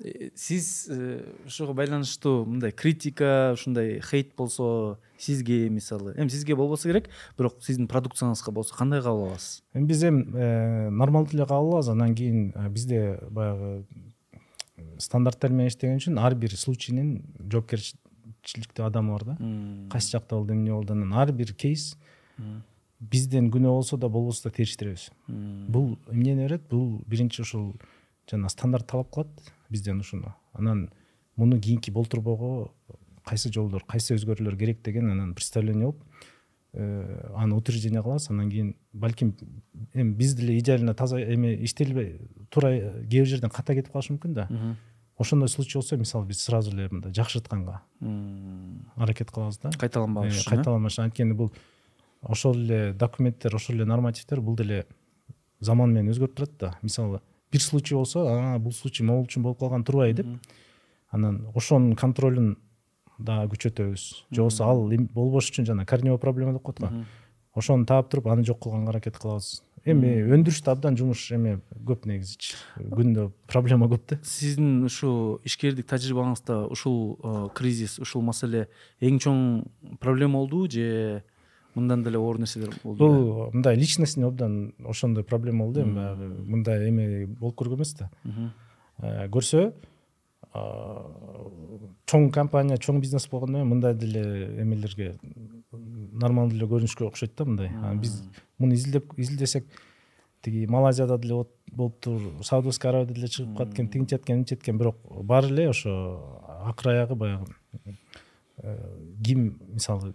[0.00, 6.14] э, сиз ушуга э, байланыштуу мындай критика ушундай хейт болсо сизге мисалы.
[6.16, 9.60] Эми сизге болбосо керек бирок сиздин продукцияңызга болсо кандай кабыл аласыз?
[9.74, 11.92] Эми биз эми э, нормалдуу эле кабыл алабыз.
[11.92, 13.84] Анан кийин бизде баягы
[14.96, 17.18] стандарттар менен иштеген үчүн ар бир случайнын
[18.50, 19.36] жоопкерчиликтүү адамы бар да
[19.90, 21.96] кайсы жакта болду эмне болду анан ар бир кейс.
[23.00, 27.74] Бизден күнөө болсо да болбосо да териштиребиз бул эмнени берет бул биринчи ушул
[28.30, 29.28] жана стандарт талап кылат
[29.70, 30.90] бизден ушуну анан
[31.36, 32.72] муну кийинки болтурбоого
[33.24, 36.04] кайсы жолдор кайсы өзгөрүүлөр керек деген анан представление болуп
[36.74, 39.34] э, аны утверждение кылабыз анан кийин балким
[39.94, 42.20] эми биз деле идеально таза эме иштелбей
[42.50, 42.70] туура
[43.08, 44.48] кээ бир жерден ката кетип калышы мүмкүн да.
[45.20, 47.82] Ошондой случай болсо мисалы биз сразу эле мындай жакшыртканга
[48.96, 49.70] аракет кылабыз да.
[49.78, 51.52] Кайталанбаш үчүн кайталанбаш анткени бул
[52.22, 54.86] ошол эле документтер ошол эле нормативдер бул деле
[55.60, 56.72] заман менен өзгөрүп турат да.
[56.82, 57.20] Мисалы
[57.52, 58.24] бир случай болсо
[58.58, 60.22] бул случай могул үчүн болуп калган турбайбы?
[60.22, 60.52] деп.
[61.10, 62.56] Анан ошонун контролун
[63.18, 64.04] дагы күчөтөбүз.
[64.30, 66.90] Же болбосо ал болбош үчүн жана корневой проблема деп коет го
[67.54, 71.58] ошону таап туруп аны жок кылганга аракет кылабыз эми өндүрүштө абдан жумуш эме
[71.88, 72.56] көп негизичи.
[72.76, 74.18] Күндө проблема көп да.
[74.26, 78.66] Сиздин ушул ишкердик тажрыйбаңызда ушул э, кризис ушул маселе
[79.00, 79.42] эң чоң
[80.00, 81.22] проблема болдубу же
[81.74, 83.06] мындан деле оор нерселер болду?
[83.06, 85.94] Бул мындай личностный абдан ошондой проблема болду эми.
[85.94, 88.10] Баягы мындай эме болуп көргөн эмес да.
[89.00, 89.72] Э, көрсө
[90.52, 94.22] чоң компания чоң бизнес болгондон кийин мындай деле
[94.62, 95.12] эмелерге
[95.70, 97.70] нормалдуу эле көрүнүшкө окшойт да мындай.
[98.02, 98.22] Биз
[98.58, 99.68] муну изилдеп изилдесек
[100.42, 104.96] тиги малайзияда деле болуптур саудовский аравияда деле чыгып калат экен тигинчи эткен мынча эткен бирок
[105.22, 105.94] баары эле ошо
[106.64, 107.46] акыр аягы баягы
[108.62, 108.76] э,
[109.24, 110.14] ким мисалы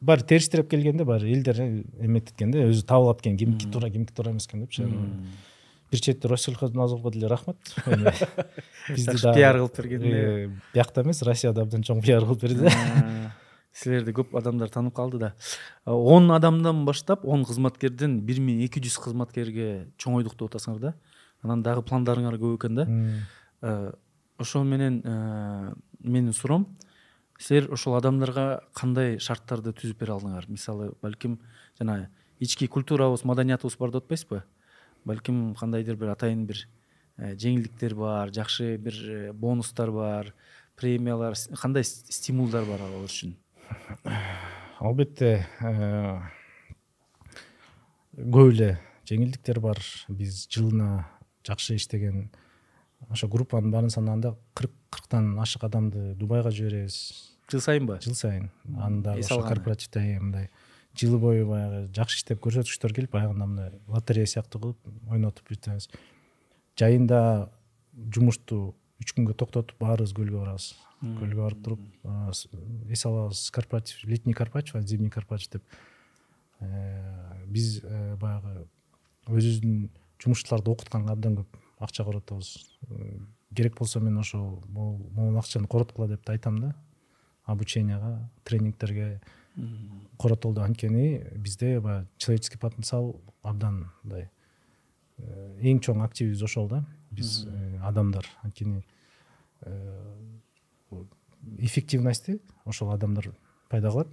[0.00, 3.90] баары терс тиреп келгенде баары элдер эметет экен да өзү таап алат экен кимики туура
[3.90, 4.86] кимики туура эмес экен депчи
[5.90, 7.56] бир чети россельхознадзорго деле рахмат.
[8.88, 12.72] Бизди пиар кылып берген э, биякта эмес россияда абдан чоң пиар кылып берди.
[13.72, 15.32] Силерди көп адамдар таанып калды да.
[15.84, 20.94] Он адамдан баштап он кызматкерден бир миң эки жүз кызматкерге чоңойдук деп атасыңар да.
[21.42, 23.94] Анан дагы пландарыңар көп экен да.
[24.38, 25.02] Ошол менен
[26.02, 26.66] менин суроом
[27.38, 31.38] силер ошол адамдарга кандай шарттарды түзүп бере алдыңар мисалы балким
[31.78, 32.08] жана
[32.40, 34.42] ички культурабыз маданиятыбыз бар деп атпайсызбы
[35.08, 36.64] балким кандайдыр бир атайын бир
[37.16, 40.34] э, жеңилдиктер бар жакшы бир э, бонустар бар
[40.76, 43.36] премиялар кандай стимулдар бар алар үчүн?
[44.84, 46.18] Албетте э,
[48.18, 48.74] көп эле
[49.08, 49.80] жеңилдиктер бар.
[50.08, 51.06] Биз жылына
[51.46, 52.28] жакшы иштеген
[53.08, 57.34] ошо группанын баарын санаганда кырк кырктан ашык адамды дубайга жиберебиз.
[57.50, 58.50] Жыл сайынбы жыл сайын.
[58.76, 60.50] Аны дагы ошо корпоративде мындай
[60.98, 65.88] жылы бою баягы жакшы иштеп көрсөтүчтөр келип аягында мындай лотерея сыяктуу кылып ойнотуп бүтөбүз
[66.78, 67.20] жайында
[68.14, 70.72] жумушту үч күнгө токтотуп баарыбыз көлгө барабыз.
[71.00, 73.44] Көлгө барып туруп эс алабыз.
[73.54, 75.78] Корпоратив летний корпоратив зимний корпоратив деп.
[76.60, 78.66] Э, биз э, баягы
[79.28, 79.88] өзүбүздүн
[80.18, 82.56] жумушчуларды окутканга абдан көп акча коротобуз
[83.54, 86.74] керек болсо мен ошол могул акчаны короткула деп да айтам да.
[87.44, 89.20] Обученияга тренингтерге
[90.18, 94.28] коротолду анткени бизде баягы человеческий потенциал абдан мындай
[95.18, 96.84] э, эң чоң активибиз ошол да.
[97.10, 98.26] Биз э, адамдар.
[98.42, 98.84] Анткени
[99.62, 100.14] э,
[101.58, 103.32] эффективностьти ошол адамдар
[103.70, 104.08] пайда кылат.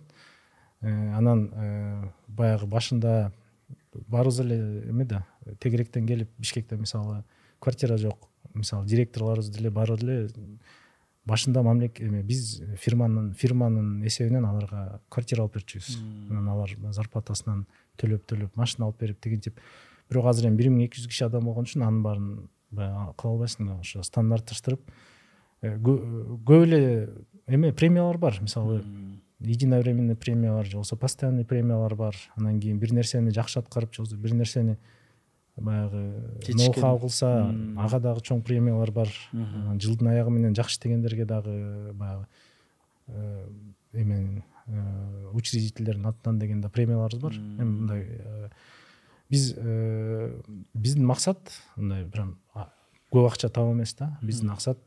[0.82, 3.32] Анан баягы башында
[3.94, 4.58] баарыбыз эле
[4.90, 5.26] эме да
[5.60, 7.24] тегеректен келип бишкекте мисалы
[7.60, 10.30] квартира жок мисалы директорлорубуз деле баары эле
[11.26, 15.98] башында эме биз фирманын фирманын эсебинен аларга квартира алып берчүбүз.
[16.30, 17.66] Анан алар зарплатасынан
[17.98, 19.60] төлөп төлөп машина алып берип тигинтип
[20.10, 22.32] бирок азыр эми бир миң эки жүз киши адам болгон үчүн анын баарын
[22.72, 24.82] баягы кыла албайсың да ошо стандартташтырып.
[25.62, 27.10] Э, көп эле
[27.48, 28.38] эме премиялар бар.
[28.42, 28.84] Мисалы
[29.40, 32.16] единовременный премия бар же болбосо постоянный премиялар бар.
[32.36, 34.78] Анан кийин бир нерсени жакшы аткарып же болбосо бир нерсени
[35.56, 36.02] баягы
[36.56, 37.30] ноу хау кылса
[37.80, 39.12] ага дагы чоң премиялар бар.
[39.32, 42.28] Жылдын аягы менен жакшы иштегендерге дагы баягы
[43.08, 43.48] э,
[43.94, 47.34] эме э, учредительдердин атынан деген да премияларыбыз бар.
[47.34, 48.50] Эми мындай э,
[49.30, 49.54] биз
[50.74, 51.40] биздин максат
[51.78, 52.38] мындай прям
[53.12, 54.18] көп акча табуу эмес да.
[54.22, 54.80] Биздин максат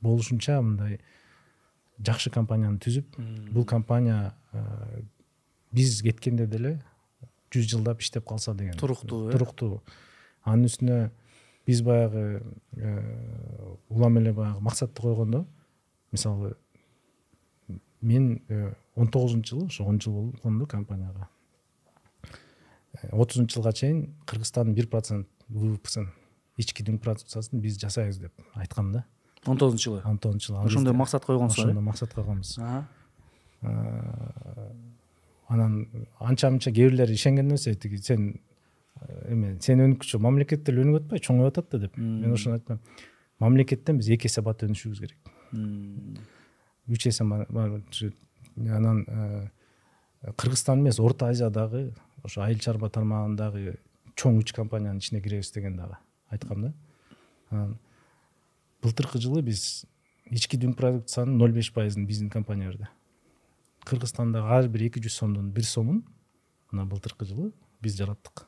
[0.00, 0.98] болушунча мындай
[2.02, 3.14] жакшы компанияны түзүп
[3.52, 4.34] бул компания
[5.70, 6.80] биз кеткенде деле
[7.52, 9.32] жүз жылдап иштеп калса деген туруктуу э?
[9.32, 9.82] Туруктуу.
[10.42, 11.10] Анын үстүнө
[11.66, 12.42] биз баягы
[12.76, 15.46] э, улам эле баягы максатты койгондо
[16.12, 16.56] мисалы
[18.00, 21.28] мен э, он тогузунчу жылы ошо он жыл болгондо компанияга.
[23.02, 26.10] Э, отузунчу жылга чейин кыргызстандын бир процент ввпсын
[26.56, 29.04] ички дүң продукциясын биз жасайбыз деп айткам да.
[29.46, 30.02] Он тогузунчу жылы?
[30.04, 30.64] Он тогузунчу жылы.
[30.66, 32.58] Ошондой максат койгонсуңар ошондой максат койгонбуз
[35.49, 35.87] анан
[36.19, 38.39] анча мынча кээ бирлери ишенген эмес тиги сен
[39.01, 42.79] э, эме сен өнүкчү мамлекет деле өнүгүп атпайбы чоңоюп атат да деп мен ошону айткам
[43.39, 45.19] мамлекеттен биз эки эсе бат өнүшүбүз керек
[46.87, 49.47] үч эсе анан э,
[50.37, 51.93] кыргызстан эмес орто азиядагы
[52.23, 53.77] ошо айыл чарба тармагындагы
[54.15, 55.97] чоң үч компаниянын ичине киребиз деген дагы
[56.29, 56.73] айткам да
[57.51, 57.77] анан
[58.81, 59.85] былтыркы жылы биз
[60.31, 62.87] ички дүң продукциянын ноль беш пайызын биздин компания берди
[63.90, 66.04] кыргызстандагы ар бир эки жүз сомдун бир сомун
[66.70, 67.50] мына былтыркы жылы
[67.82, 68.46] биз жараттык.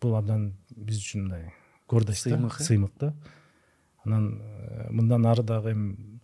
[0.00, 1.52] Бул абдан биз үчүн мындай
[1.88, 3.14] гордость сыймык сыймык да.
[4.04, 6.20] Анан э, мындан ары дагы эми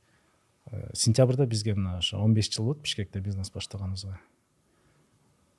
[0.66, 4.20] э, сентябрда бизге мына ошо он беш жыл болот бишкекте бизнес баштаганыбызга.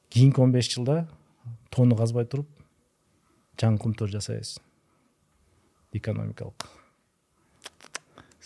[0.09, 1.09] Кийинки он беш жылда
[1.69, 2.49] тоону казбай туруп
[3.57, 4.59] жаңы кумтор жасайбыз.
[5.93, 6.80] Экономикалык.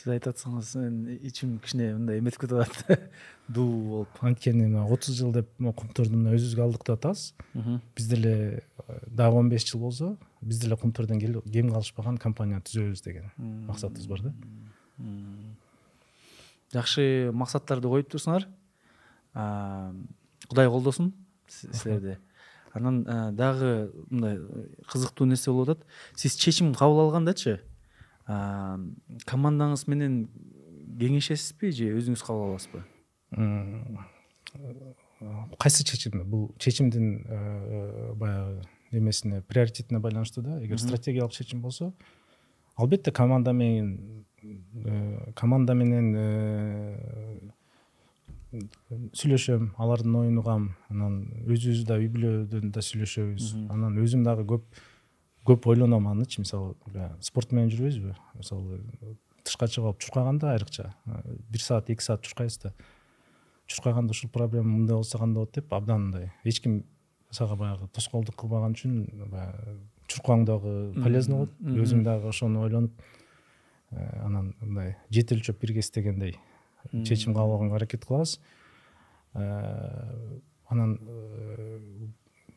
[0.05, 3.09] Сиз айтып атсаңыз менин ичим кичине мындай эметип кетип атат
[3.49, 7.33] дуу болуп анткени мына отуз жыл деп кумторду мына өзүбүзгө алдык деп атабыз
[7.97, 8.61] биз деле
[9.07, 13.31] дагы он беш жыл болсо биз деле кумтордон кем калышпаган компания түзөбүз деген
[13.65, 14.33] максатыбыз бар да.
[16.73, 18.45] Жакшы максаттарды коюп турсуңар
[19.33, 21.13] кудай колдосун
[21.49, 22.19] силерди
[22.73, 24.37] анан дагы мындай
[24.85, 27.61] кызыктуу нерсе болуп атат сиз чечим кабыл алгандачы
[28.25, 30.27] командаңыз менен
[30.99, 32.83] кеңешесизби же өзүңүз кабыл аласызбы?
[35.59, 37.23] Кайсы чечимди бул чечимдин
[38.17, 38.61] баягы
[38.91, 40.63] эмесине приоритетине байланыштуу да.
[40.63, 41.93] Эгер стратегиялык чечим болсо
[42.75, 44.25] албетте команда менен
[45.35, 46.15] команда менен
[48.55, 53.69] сүйлөшөм алардын оюн угам анан өзүбүз да үй бүлөдөн да сүйлөшөбүз.
[53.73, 54.63] Анан өзүм дагы көп
[55.45, 56.75] көп ойлоном анычы мисалы
[57.21, 58.81] спорт менен жүрбөйбүзбү мисалы
[59.45, 62.73] тышка чыгып алып чуркаганда айрыкча бир саат эки саат чуркайсыз да.
[63.67, 66.83] Чуркаганда ушул проблема мындай болсо кандай болот деп абдан мындай эч ким
[67.31, 69.77] сага баягы тоскоолдук кылбаган үчүн баягы
[70.07, 71.53] чуркооң дагы полезный болот.
[71.61, 73.01] өзүң дагы ошону ойлонуп
[73.91, 76.37] анан мындай жети өлчөп бирге истегендей
[76.91, 78.39] чечим кабыл алганга аракет кылабыз
[79.33, 80.97] анан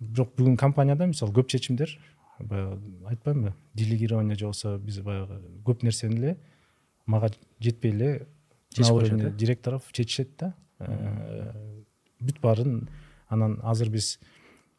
[0.01, 1.98] бирок бүгүн компанияда мисалы көп чечимдер
[2.40, 6.39] баягы айтпаймынбы делегирование же болбосо биз баягы көп нерсени эле
[7.06, 8.27] мага жетпей эле
[8.77, 10.55] на уровне директоров чечишет да.
[12.20, 12.89] Бүт баарын
[13.28, 14.19] анан азыр биз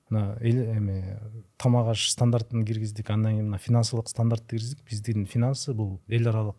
[0.10, 1.19] мына эме
[1.57, 4.84] тамак аш стандартын киргиздик андан кийин мына финансылык стандартты киргиздик.
[4.90, 6.56] Биздин финансы бул эл аралык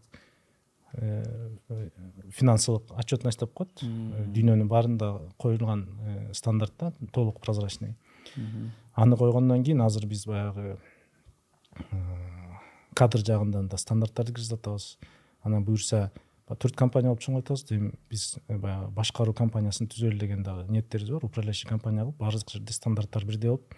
[0.93, 1.49] Э,
[2.31, 3.71] финансылык отчетность деп коет.
[3.81, 7.95] Дүйнөнүн баарында коюлган э, стандарт да толук прозрачный
[8.95, 10.77] аны койгондон кийин азыр биз баягы
[11.77, 11.97] э,
[12.95, 14.99] кадр жагынан да стандарттарды киргизип атабыз
[15.43, 16.11] анан буюрса
[16.59, 21.25] төрт компания болуп чоңойтабыз атабыз биз баягы башкаруу компаниясын түзөлү деген дагы ниеттерибиз бар.
[21.25, 23.75] Управляющий компания кылып баардык жерде стандарттар бирдей болуп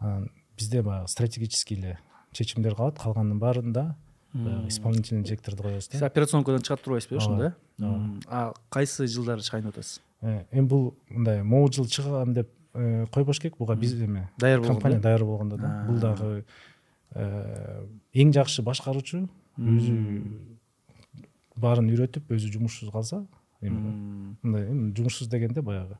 [0.00, 1.98] анан бизде баягы стратегический эле
[2.32, 2.98] чечимдер калат.
[2.98, 3.96] Калганынын баарында
[4.68, 5.98] исполнительный директорду коебуз да.
[5.98, 10.00] Сиз операционкадан чыгат турбайсызбы э ошондо э а кайсы жылдары чыгайын деп атасыз?
[10.22, 14.30] Э, эми бул мындай могу жыл чыгам деп э, койбош керек буга биз эме.
[14.38, 15.84] Даяр болгондо компания даяр болгондо да.
[15.88, 16.44] Бул дагы
[18.14, 19.28] эң жакшы башкаруучу
[19.58, 19.96] өзү
[21.56, 23.26] баарын үйрөтүп өзү жумушсуз калса
[23.60, 25.98] эми мындай жумушсуз дегенде баягы.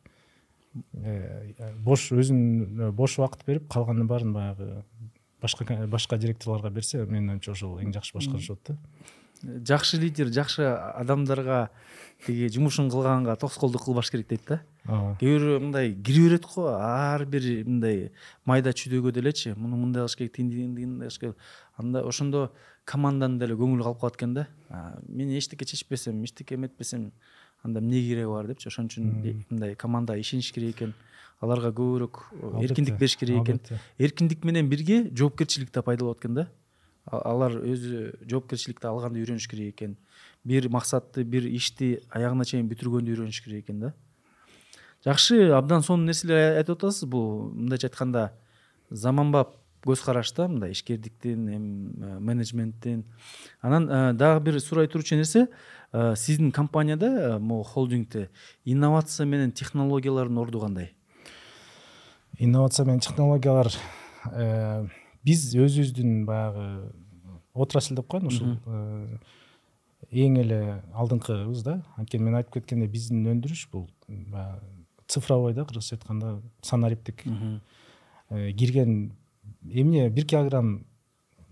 [1.85, 4.85] Бош өзүнүн бош убакыт берип калганын баарын баягы
[5.43, 8.79] башка башка директорлорго берсе менин оюмча ошол эң жакшы башкарышы болот да.
[9.43, 11.69] Жакшы лидер жакшы адамдарга
[12.25, 17.25] тиги жумушун кылганга тоскоолдук кылбаш керек дейт да кээ бирөө мындай кире берет го ар
[17.25, 18.11] бир мындай
[18.45, 21.37] майда чүйдөгө делечи муну мындай кылыш керек тигиндей кылыш керек
[21.79, 22.51] анда ошондо
[22.85, 24.47] команданын деле көңүлү калып калат экен да
[25.09, 27.13] мен эчтеке чечпесем эчтеке эметпесем
[27.63, 30.95] анда эмне кереги бар депчи ошон үчүн мындай командага ишениш керек экен
[31.41, 32.19] аларга көбүрөөк
[32.65, 33.61] эркиндик бериш керек экен
[33.99, 36.49] эркиндик менен бирге жоопкерчилик да пайда болот экен да
[37.07, 39.97] алар өзү жоопкерчиликти алганды үйрөнүш керек экен
[40.45, 43.95] бир максатты бир ишти аягына чейин бүтүргөндү үйрөнүш керек экен да
[45.05, 48.31] жакшы абдан сонун нерселер айтып атасыз бул мындайча айтканда
[48.91, 49.57] заманбап
[49.87, 53.05] көз караш да мындай ишкердиктин эми э, менеджменттин
[53.61, 55.49] анан э, дагы бир сурай турчу нерсе
[56.17, 58.31] сиздин компанияда могу холдингде
[58.65, 60.95] инновация менен технологиялардын орду кандай
[62.39, 63.71] инновация менен технологиялар
[64.33, 64.87] э,
[65.25, 66.93] биз өзүбүздүн баягы
[67.55, 69.19] отрасль деп коеюн ушул э,
[70.11, 70.61] эң эле
[70.95, 74.82] алдыңкыбыз да анткени мен айтып кеткендей биздин өндүрүш бул баягы
[75.13, 77.25] цифровой да кыргызча айтканда санариптик
[78.31, 79.13] э, кирген
[79.63, 80.87] эмне бир килограмм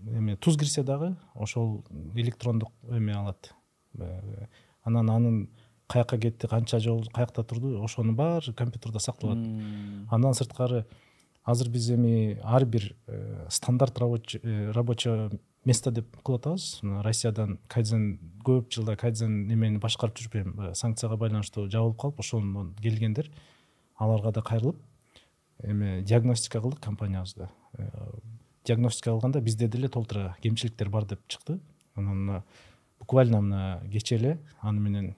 [0.07, 1.83] эме туз кирсе дагы ошол
[2.15, 3.53] электрондук эме алат.
[4.83, 5.49] Анан анын
[5.87, 9.37] каяка кетти канча жол каякта турду ошонун баары компьютерде сакталат.
[10.09, 10.85] Андан сырткары
[11.43, 15.31] азыр биз эми ар бир э, стандарт э, рабочее
[15.65, 21.67] место деп атабыз мына россиядан кайдзен көп жылдай кайдзен эмени башкарып жүрүп эми санкцияга байланыштуу
[21.69, 23.29] жабылып калып ошондон келгендер
[23.97, 24.81] аларга да кайрылып
[25.63, 27.89] эме диагностика кылдык компаниябызда э,
[28.65, 31.59] диагностика кылганда бизде деле толтура кемчиликтер бар деп чыкты
[31.95, 32.43] анан мына
[32.99, 35.15] буквально мына кечээ эле аны менен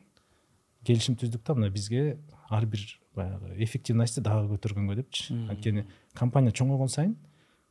[0.83, 2.17] келишим түздүк да мына бизге
[2.49, 7.15] ар бир баягы эффективностьти дагы көтөргөнгө депчи анткени компания чоңойгон сайын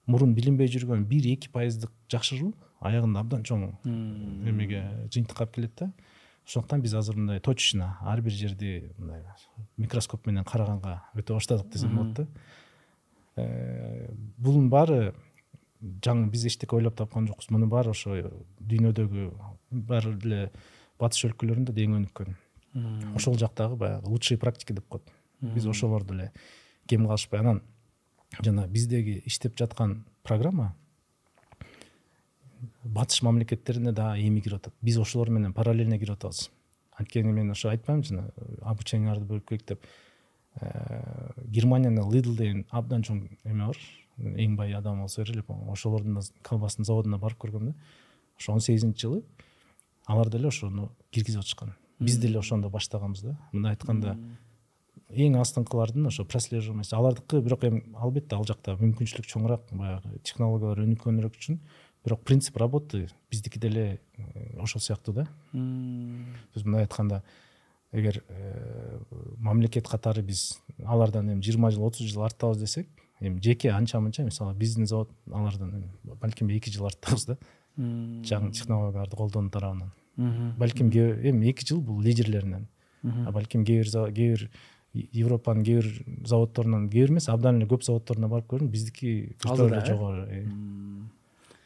[0.06, 5.92] мурун билинбей жүргөн бир эки пайыздык жакшыруу аягында абдан чоң эмеге жыйынтыкка алып келет да.
[6.46, 9.22] Ошондуктан биз азыр мындай точечно ар бир жерди мындай
[9.76, 12.26] микроскоп менен караганга өтө баштадык десем болот да.
[14.38, 15.14] Бунун баары
[15.80, 17.50] жаңы биз эчтеке ойлоп тапкан жокпуз.
[17.50, 18.16] Мунун баары ошо
[18.58, 19.30] дүйнөдөгү
[19.70, 20.50] баары эле
[20.98, 22.34] батыш өлкөлөрүндө да эң өнүккөн.
[23.14, 26.32] Ошол жактагы баягы лучшие практики деп коет биз ошолорду эле
[26.86, 27.62] кем калышпай анан
[28.40, 30.74] жана биздеги иштеп жаткан программа
[32.84, 34.74] батыш мамлекеттерине дагы эми кирип атат.
[34.82, 36.50] Биз ошолор менен параллельно кирип атабыз.
[36.96, 38.30] Анткени мен ошо айтпаймынбы жана
[38.60, 39.86] обученияларды бөлүп келдик деп
[40.60, 43.78] э, германияда лидл деген абдан чоң эме бар.
[44.18, 47.74] Эң бай адам болсо керек эле ошолордун колбаснын заводуна барып көргөм да.
[48.38, 49.22] Ошо он сегизинчи жылы
[50.06, 51.74] алар деле ошону киргизип атышкан.
[51.98, 53.38] Биз деле ошондо баштаганбыз да.
[53.52, 54.18] Мындай айтканда
[55.12, 61.38] эң астыңкылардын ошо прослеживаемость алардыкы бирок эми албетте ал жакта мүмкүнчүлүк чоңураак баягы технологиялар өнүккөнүрөөк
[61.38, 61.60] үчүн
[62.04, 64.00] бирок принцип работы биздики деле
[64.58, 65.28] ошол сыяктуу да.
[65.52, 67.22] Есть мындай айтканда
[67.92, 69.00] эгер э,
[69.38, 72.88] мамлекет катары биз алардан эми жыйырма жыл отуз жыл артабыз десек
[73.20, 77.38] эми жеке анча мынча мисалы биздин завод алардан балким эки жыл артабыз да.
[77.76, 79.92] Жаңы технологияларды колдонуу тарабынан.
[80.58, 82.68] Балким эми эки жыл бул лидерлеринен.
[83.02, 84.50] А балким кээ бир кээ бир
[84.94, 88.68] бир заводдорунан кээ бир эмес абдан эле көп заводдоруна барып көрдүм.
[88.68, 89.86] Биздики эле э?
[89.86, 90.46] жогору э.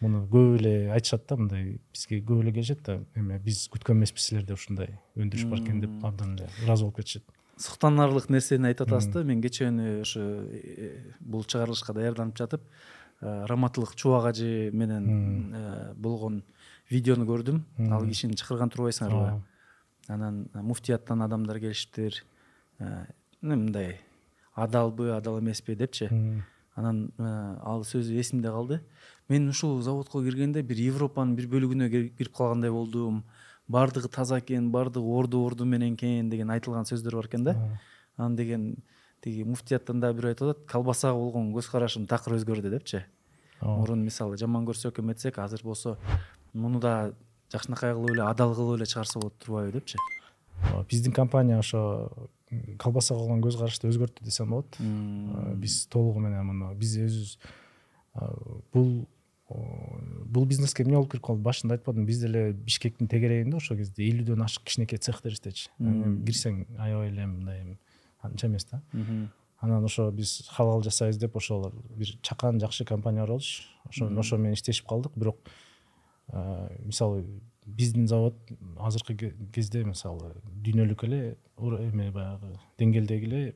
[0.01, 3.01] муну көп эле айтышат да мындай бизге көп эле келишет да.
[3.15, 7.25] Эме биз күткөн эмеспиз силерде ушундай өндүрүш бар экен деп абдан эле ыраазы болуп кетишет.
[7.59, 9.25] Суктанарлык нерсени айтып атасыз да.
[9.25, 12.63] Мен кечээ күнү ошо э, бул чыгарылышка даярданып жатып
[13.21, 16.43] раматылык чубак ажы менен болгон
[16.91, 17.63] видеону көрдүм.
[17.91, 19.41] Ал кишини чакырган турбайсыңарбы
[20.09, 22.23] анан муфтияттан адамдар келишиптир
[23.41, 24.01] мындай
[24.55, 26.11] адалбы адал эмеспи депчи.
[26.75, 28.81] Анан ал сөзү эсимде калды.
[29.29, 33.25] Мен ушул заводко киргенде бир европанын бир бөлүгүнө кирип калгандай болдум.
[33.69, 37.57] Баардыгы таза экен баардыгы орду орду менен экен деген айтылган сөздөр бар экен да.
[38.17, 38.77] Анан деген
[39.21, 43.05] тиги муфтияттан дагы бирөө айтып атат колбасага болгон көз карашым такыр өзгөрдү депчи.
[43.61, 45.97] Мурун мисалы жаман көрсөк эметсек азыр болсо
[46.53, 47.15] муну да
[47.53, 49.97] жакшынакай кылып эле адал кылып эле чыгарса болот турбайбы депчи
[50.91, 52.11] биздин компания ошо
[52.79, 54.79] колбасага болгон көз карашты өзгөрттү десем болот.
[55.59, 57.39] Биз толугу менен муну биз өзүбүз
[58.73, 59.07] бул
[59.49, 64.43] бул бизнеске эмне болуп кирип калды башында айтпадымбы биз деле бишкектин тегерегинде ошол кезде элүүдөн
[64.43, 65.71] ашык кичинекей цехтер иштечү
[66.27, 67.79] кирсең аябай эле мындай эми
[68.23, 68.83] анча эмес да.
[69.61, 73.63] Анан ошо биз халал жасайбыз деп ошол бир чакан жакшы компания болчу.
[73.89, 75.13] Ошо ошо менен иштешип калдык.
[75.17, 75.39] Бирок
[76.85, 77.25] мисалы
[77.67, 78.37] биздин завод
[78.79, 80.35] азыркы кезде мисалы
[80.65, 83.55] дүйнөлүк эле эме баягы деңгээлдеги эле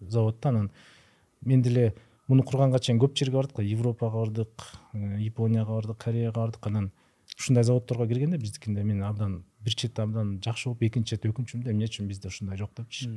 [0.00, 0.70] завод да анан
[1.44, 1.94] мен деле
[2.28, 6.66] муну курганга чейин көп жерге бардык да европага бардык э, японияга бардык кореяга бардык.
[6.66, 6.90] Анан
[7.38, 11.72] ушундай заводдорго киргенде биздикинде мен абдан бир чети абдан жакшы болуп экинчи чети өкүнчүмүн да
[11.72, 13.10] эмне үчүн бизде ушундай жок депчи.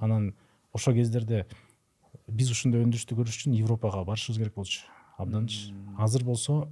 [0.00, 0.34] Анан
[0.72, 1.46] ошол кездерде
[2.28, 4.84] биз ушундай өндүрүштү көрүш үчүн европага барышыбыз керек болчу
[5.16, 5.72] абданчы.
[5.98, 6.68] Азыр болсо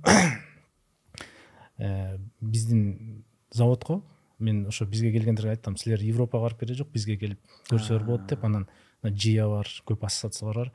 [2.40, 4.02] биздин заводко
[4.39, 7.39] мен ошо бизге келгендерге айттым силер европага барып кереги жок бизге келип
[7.70, 8.66] көрсөңөр болот деп анан
[9.05, 10.73] жия бар көп ассоциациялар бар.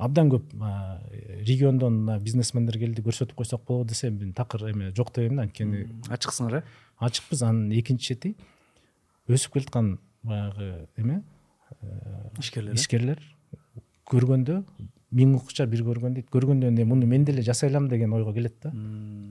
[0.00, 0.52] Абдан көп
[1.44, 5.86] региондон мына бизнесмендер келди көрсөтүп койсок болобу десе мен такыр эме жок деп да анткени
[6.08, 6.62] ачыксыңар э?
[6.98, 8.34] Ачыкпыз анан экинчи чети
[9.28, 11.20] өсүп келаткан баягы эме
[12.38, 12.80] ишкерлер э?
[12.80, 13.20] ишкерлер
[14.08, 14.62] көргөндө
[15.10, 16.30] миң укча бир көргөн дейт.
[16.30, 18.72] Көргөндөн кийин муну мен деле жасай алам деген ойго келет да.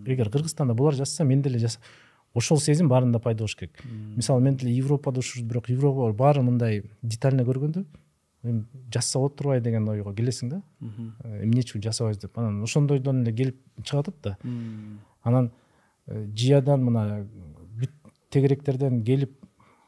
[0.05, 1.59] Эгер кыргызстанда булар жасаса мен деле
[2.33, 3.79] ошол сезим баарында пайда болуш керек.
[4.15, 7.85] Мисалы мен деле европада ушул бирок европа баары мындай детально көргөндө
[8.43, 10.61] эми жасаса болот турбайбы деген ойго келесиң да.
[10.81, 12.37] Э, эмне үчүн жасабайбыз деп.
[12.37, 14.37] Анан ошондойдон эле келип чыгып атат да
[15.23, 15.51] анан
[16.07, 17.25] жиядан мына
[17.79, 17.91] бүт
[18.33, 19.35] тегеректерден келип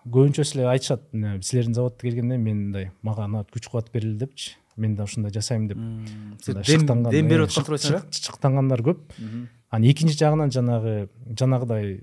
[0.05, 5.03] көбүнчөсү эле айтышат силердин заводко келгенде мен мындай мага күч кубат бергиле депчи мен да
[5.03, 5.77] ушундай жасайм деп.
[5.77, 8.99] Дем берип аткан турбайсыңар э чычыктангандар көп.
[9.69, 12.01] Анан экинчи жагынан жанагы жанагыдай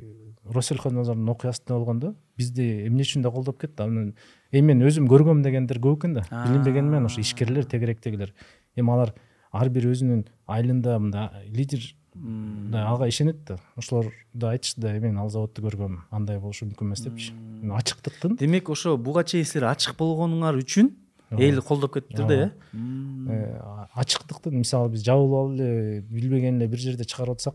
[0.48, 3.82] россельхознадзордун окуясында болгондо бизди эмне үчүн да колдоп кетти?
[3.82, 4.14] Анан
[4.52, 6.24] эми мен өзүм көргөм дегендер көп экен да.
[6.30, 8.32] Билинбегени менен ошо ишкерлер тегеректегилер.
[8.76, 9.14] Эми алар
[9.52, 11.84] ар бир өзүнүн айылында мындай лидер
[12.14, 13.58] мындай ага ишенет да.
[13.76, 17.34] Ошолор да айтышты да мен ал заводду көргөм андай болушу мүмкүн эмес депчи.
[17.68, 20.94] Ачыктыктын демек ошо буга чейин силер ачык болгонуңар үчүн
[21.30, 23.60] эл колдоп кетиптир да э, э
[23.94, 27.54] ачыктыктын мисалы биз жабылып алып эле билбеген эле бир жерде чыгарып атсак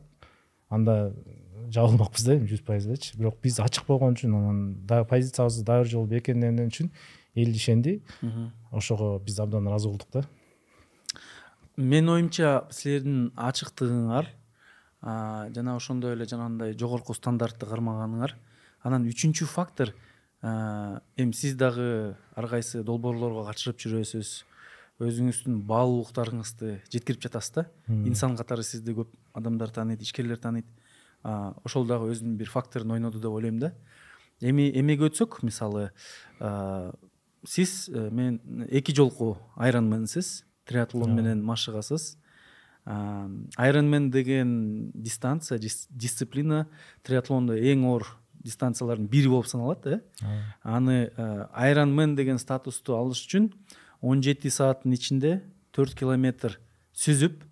[0.70, 1.14] анда
[1.72, 5.91] жабылмакпыз да эми жүз пайыз элечи бирок биз ачык болгон үчүн анан позициябызды дагы бир
[5.91, 6.91] жолу бекемдеген үчүн
[7.36, 8.04] эл ишенди.
[8.72, 10.24] Ошого биз абдан ыраазы болдук да.
[11.78, 14.30] Менин оюмча силердин ачыктыгыңар
[15.02, 18.36] жана ошондой эле жанагындай жогорку стандартты кармаганыңар
[18.84, 19.95] анан үчүнчү фактор
[20.44, 24.32] эми сиз дагы ар кайсы долбоорлорго катышып жүрөсүз
[25.03, 27.65] өзүңүздүн баалуулуктарыңызды жеткирип жатасыз да?
[27.88, 30.68] Инсан катары сизди көп адамдар тааныйт ишкерлер тааныйт
[31.24, 33.74] ошол дагы өзүнүн бир факторун ойноду деп ойлойм да.
[34.41, 35.91] Эми эмеге өтсөк мисалы
[37.45, 42.18] сиз э, мен эки жолку айронменсиз триатлон менен машыгасыз.
[42.86, 46.68] Айронмен деген дистанция дисциплина
[47.03, 48.07] триатлондо эң оор
[48.44, 49.99] дистанциялардын бири болуп саналат э?
[50.64, 51.11] Аны
[51.53, 53.52] айронмен деген статусту алыш үчүн
[54.02, 55.41] он жети сааттын ичинде
[55.72, 56.60] төрт километр
[56.94, 57.44] сүзүп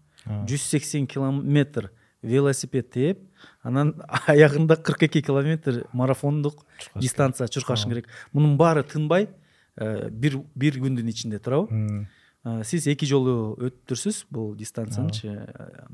[0.47, 1.91] жүз сексен километр
[2.21, 3.21] велосипед тээп
[3.63, 3.93] анан
[4.29, 6.65] аягында кырк эки километр марафондук
[6.95, 8.09] дистанция чуркашың керек.
[8.33, 9.27] Мунун баары тынбай
[9.75, 12.07] э, бир бир күндүн ичинде туурабы.
[12.43, 15.87] Э, сиз эки жолу өттүрсүз бул дистанциянычы э,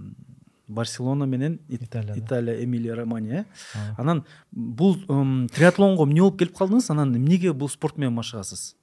[0.67, 3.45] барселона менен италия италия эмилия романия.
[3.75, 4.95] Э анан бул
[5.47, 6.91] триатлонго эмне болуп келип калдыңыз?
[6.91, 8.75] Анан эмнеге бул спорт менен машыгасыз?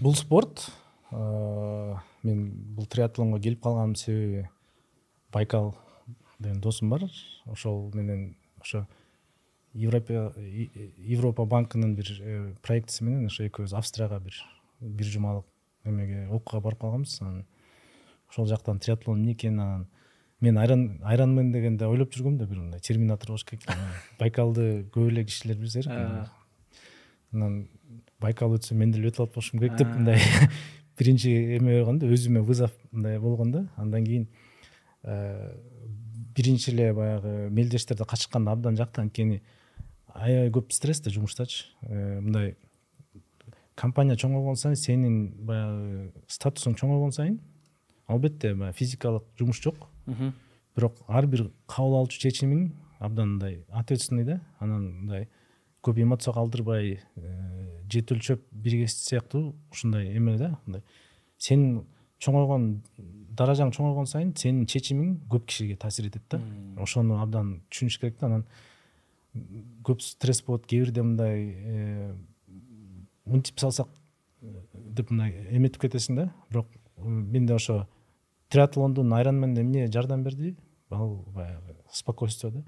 [0.00, 0.70] Бул спорт
[1.10, 4.48] мен бул триатлонго келип калганымдын себеби
[5.32, 5.74] байкал
[6.38, 7.04] деген досум бар.
[7.46, 8.86] Ошол менен ошо
[9.74, 10.32] европа
[10.98, 14.34] европа банкынын бир э, проектиси менен ошо экөөбүз австрияга бир
[14.80, 15.46] бир жумалык
[15.84, 17.20] эмеге окууга барып калганбыз.
[17.22, 17.46] Анан
[18.30, 19.86] ошол жактан триатлон эмне экенин анан
[20.40, 23.66] мен айран айронмен дегенде ойлоп жүргөм да бир мындай терминатор болуш керек
[24.18, 26.30] байкалды көп эле кишилер билсе керек
[27.32, 27.68] анан
[28.20, 30.20] байкал өтсөм мен деле өтүп алып болушум керек деп мындай
[30.98, 34.28] биринчи эме болгон да өзүмө вызов мындай болгон да андан кийин
[35.02, 35.52] э,
[36.36, 39.42] биринчи эле баягы мелдештерди качышканда абдан жакты анткени
[40.14, 42.56] аябай көп стресс да жумуштачы мындай
[43.74, 47.40] компания чоңойгон сайын сенин баягы статусуң чоңойгон сайын
[48.10, 49.88] албетте баягы физикалык жумуш жок.
[50.76, 52.70] Бирок ар бир кабыл алчу чечимиң
[53.00, 55.28] абдан мындай ответственный да анан мындай
[55.82, 60.84] көп эмоцияга калдырбай э, жет өлчөп бирге сыяктуу ушундай эме да мындай
[61.38, 61.86] сенин
[62.20, 62.66] чоңойгон
[63.40, 66.42] даражаң чоңойгон сайын сенин чечимиң көп кишиге таасир этет да.
[66.76, 68.44] Ошону абдан түшүнүш керек да анан
[69.86, 72.12] көп стресс болот кээ бирде мындай э,
[73.24, 73.88] мынтип салсак
[74.42, 76.28] э, деп мындай эметип кетесиң да.
[76.50, 76.68] Бирок
[76.98, 77.86] менде ошо
[78.50, 80.56] триатлондун айронменде эмне жардам берди?
[80.90, 82.64] Ал баягы спокойствие да.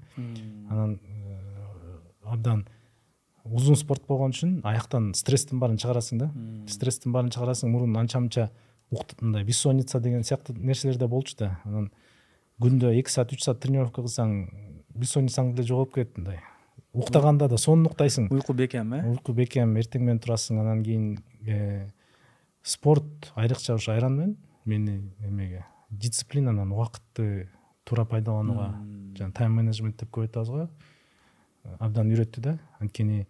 [0.69, 2.67] Анан э, абдан
[3.43, 6.29] узун спорт болгон үчүн аяктан стресстин баарын чыгарасың да.
[6.71, 8.49] Стресстин баарын чыгарасың мурун анча мынча
[9.19, 11.59] мындай бессонница деген сыяктуу нерселер да болчу да.
[11.65, 11.91] Анан
[12.61, 14.47] күндө эки саат үч саат тренировка кылсаң
[14.95, 16.39] бессонницаң деле жоголуп кетет мындай.
[16.93, 18.29] Уктаганда да сонун уктайсың.
[18.31, 19.01] Уйку бекем э?
[19.09, 20.61] Уйку бекем эртең менен турасың.
[20.61, 21.89] Анан кийин э,
[22.61, 25.65] спорт айрыкча ушу айронмен мени эмеге
[25.99, 27.49] дисциплинанан убакытты
[27.85, 28.71] туура пайдаланууга
[29.17, 30.67] жана тайм менеджмент деп көп айтабыз го
[31.79, 32.57] абдан үйрөттү да.
[32.79, 33.25] Анткени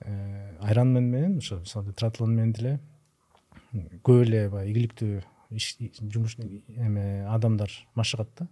[0.00, 2.78] э, айронмен менен ошо мисалы триатлон менен деле
[4.04, 5.20] көп эле баягы ийгиликтүү
[6.12, 6.38] жумуш
[6.76, 8.48] эме адамдар машыгат да.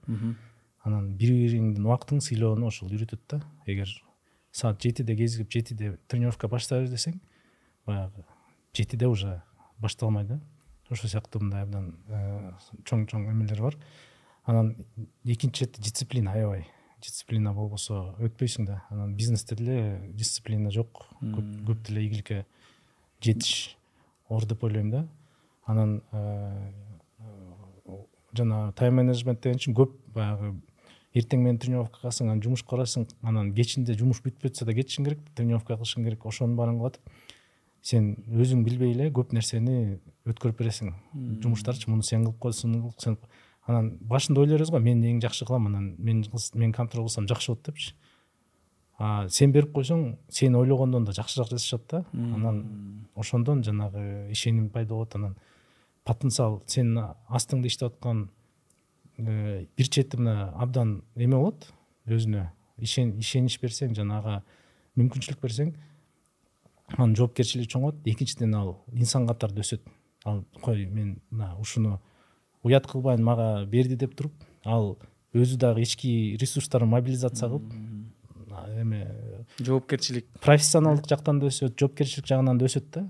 [0.84, 3.40] Анан бири бириңдин убактыңды сыйлоону ошол үйрөтөт да.
[3.66, 3.90] Эгер
[4.52, 7.18] саат жетиде кезигип жетиде тренировка баштала бер десең
[7.86, 8.24] баягы
[8.74, 9.42] жетиде уже
[9.78, 10.40] башталмай да
[10.90, 12.52] ошол сыяктуу мындай абдан э,
[12.84, 13.76] чоң чоң эмелер бар.
[14.46, 14.74] Анан
[15.24, 16.66] экинчи чети дисциплина аябай.
[17.02, 18.82] Дисциплина болбосо өтпөйсүң да.
[18.90, 21.06] Анан бизнесте деле дисциплина жок.
[21.20, 22.44] Көп деле ийгиликке
[23.20, 23.76] жетиш
[24.28, 25.06] оор деп ойлойм да.
[25.66, 26.72] Анан э,
[28.32, 30.54] жана тайм менеджмент деген үчүн көп баягы
[31.16, 35.74] эртең менен тренировкага каласың анан жумушка барасың анан кечинде жумуш жатса да кетишиң керек тренировка
[35.74, 36.26] кылышың керек.
[36.26, 37.25] Ошонун баарын кылып атып
[37.86, 40.94] сен өзүң билбей эле көп нерсени өткөрүп бересиң.
[41.42, 43.18] Жумуштарчы муну сен кылып кой сен
[43.66, 47.52] анан башында ойлой беребиз го мен эң жакшы кылам анан мен мен контроль кылсам жакшы
[47.52, 47.94] болот депчи
[48.98, 52.04] а сен берип койсоң сен ойлогондон да жакшыраак жасашат да.
[52.12, 55.14] Анан ошондон жанагы ишеним пайда болот.
[55.16, 55.36] Анан
[56.04, 58.30] потенциал сенин астыңда иштеп аткан
[59.18, 61.68] э, бир чети мына абдан эме болот.
[62.06, 62.48] Өзүнө
[62.78, 64.42] ишенич берсең жана ага
[64.96, 65.74] мүмкүнчүлүк берсең
[66.94, 69.82] анын жоопкерчилиги чоңойот экинчиден ал инсан катары өсөт.
[70.24, 72.00] Ал кой мен мына ушуну
[72.62, 74.32] уят кылбайын мага берди деп туруп
[74.64, 74.96] ал
[75.34, 77.72] өзү дагы ички ресурстарын мобилизация кылып
[78.80, 79.06] эме
[79.60, 80.26] жоопкерчилик.
[80.40, 83.04] профессионалдык жактан да өсөт жоопкерчилик жагынан да өсөт да.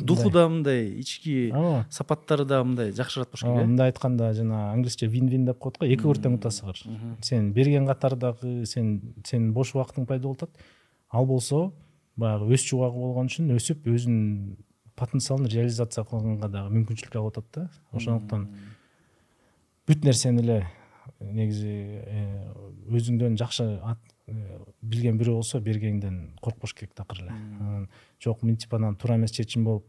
[0.00, 1.52] Духу да мындай ички
[1.90, 3.66] сапаттары да мындай жакшырат болуш керек э?
[3.66, 6.82] мындай айтканда жана англисче вин вин деп коет го эки оор тең утасыңар
[7.22, 10.50] сен берген катары дагы сен сенин бош убактың пайда болуп атат.
[11.10, 11.72] Ал болсо
[12.16, 14.56] баягы өсчү убагы болгон үчүн өсүп өзүнүн
[14.98, 17.66] потенциалын реализация кылганга дагы мүмкүнчүлүк алып атат да.
[17.92, 18.48] Ошондуктан
[19.88, 20.58] бүт нерсени эле
[21.20, 22.24] негизи э,
[22.94, 24.34] өзүңдөн жакшы э,
[24.82, 27.88] билген бирөө болсо бергениңден коркпош керек да акыры эле анан
[28.22, 29.88] жок мынтип анан туура эмес чечим болуп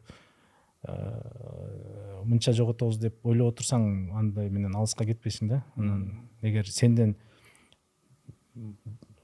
[2.25, 5.63] мынча жоготобуз деп ойлоп отурсаң андай менен алыска кетпейсиң да.
[5.77, 7.15] Анан эгер сенден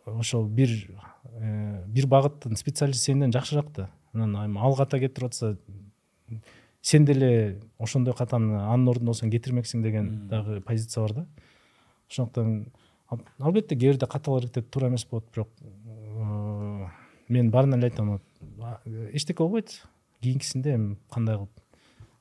[0.06, 3.89] ошол бир э, бир багыттын специалисти сенден жакшыраак да.
[4.14, 5.57] Анан ал ката кетирип атса
[6.81, 11.26] сен деле ошондой катаны анын ордуна болсоң кетирмексиң деген дагы позиция бар да.
[12.10, 12.72] Ошондуктан
[13.39, 16.88] албетте кээ бирде каталык аракет туура эмес болот бирок э,
[17.30, 18.19] мен баарына эле айтам
[19.14, 19.81] эчтеке болбойт.
[20.22, 21.61] Кийинкисинде эми кандай кылып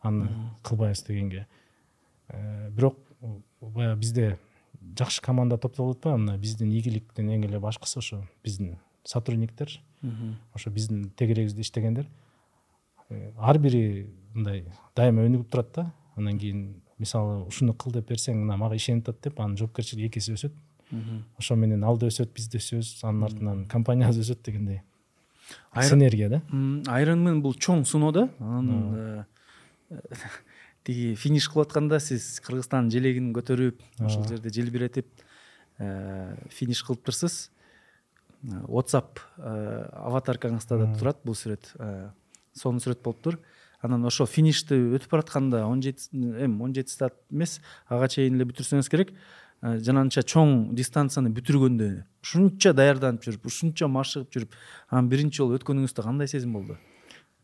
[0.03, 0.29] аны
[0.63, 1.47] кылбайбыз дегенге.
[2.29, 2.99] Э, бирок
[3.61, 4.39] баягы бизде
[4.99, 9.81] жакшы команда топтолуп атпайбы мына биздин ийгиликтин эң эле башкысы ошо биздин сотрудниктер
[10.55, 12.07] ошо биздин тегерегибизде иштегендер
[13.09, 14.65] э, ар бири мындай
[14.97, 15.93] дайыма өнүгүп турат да.
[16.17, 20.19] Андан кийин мисалы ушуну кыл деп берсең мына мага ишенип атат деп анын жоопкерчилиги эки
[20.19, 20.55] эсе өсөт
[21.39, 24.83] ошо менен ал да өсөт биз да өсөбүз анын артынан компаниябыз өсөт дегендей.
[25.83, 26.43] Синергия да?
[26.89, 28.29] Айронмен бул чоң суноо да.
[28.41, 29.27] Анан
[30.85, 35.09] тиги финиш кылып атканда сиз кыргызстандын желегин көтөрүп ошол жерде желбиретип
[35.79, 37.60] э, финиш кылыптырсыз э,
[38.43, 41.73] whatsapp э, аватаркаңызда да турат бул сүрөт.
[42.57, 43.39] Сонун сүрөт болуптур
[43.83, 48.49] анан ошо финишти өтүп баратканда он жети эми он жети стат эмес ага чейин эле
[48.51, 49.13] бүтүрсөңүз керек.
[49.61, 51.91] Жананча чоң дистанцияны бүтүргөндө
[52.25, 54.55] ушунча даярданып жүрүп ушунча машыгып жүрүп
[54.89, 56.79] анан биринчи жолу өткөнүңүздө кандай сезим болду?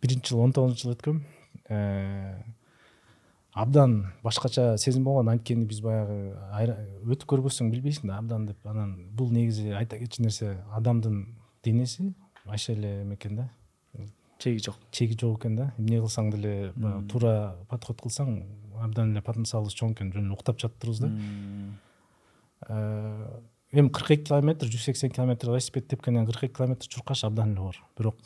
[0.01, 1.21] Биринчи жылы он тогузунчу жылы өткөм
[3.57, 6.37] абдан башкача сезим болгон анткени биз баягы
[7.09, 11.23] өтүп көрбөсөң билбейсиң да абдан деп анан бул негизи айта кетчү нерсе адамдын
[11.65, 12.11] денеси
[12.45, 13.49] айша эле эме экен да.
[14.39, 14.77] Чеги жок.
[14.91, 15.71] Чеги жок экен да.
[15.79, 18.43] эмне кылсаң деле баягы туура подход кылсаң
[18.77, 21.11] абдан эле потенциалыбыз чоң экен жөн эле уктап жатыптырбыз да.
[22.69, 23.41] Э,
[23.73, 27.65] эми кырк эки километр жүз сексен километр велосипед тепкенден кырк эки километр чуркаш абдан эле
[27.71, 28.21] оор бирок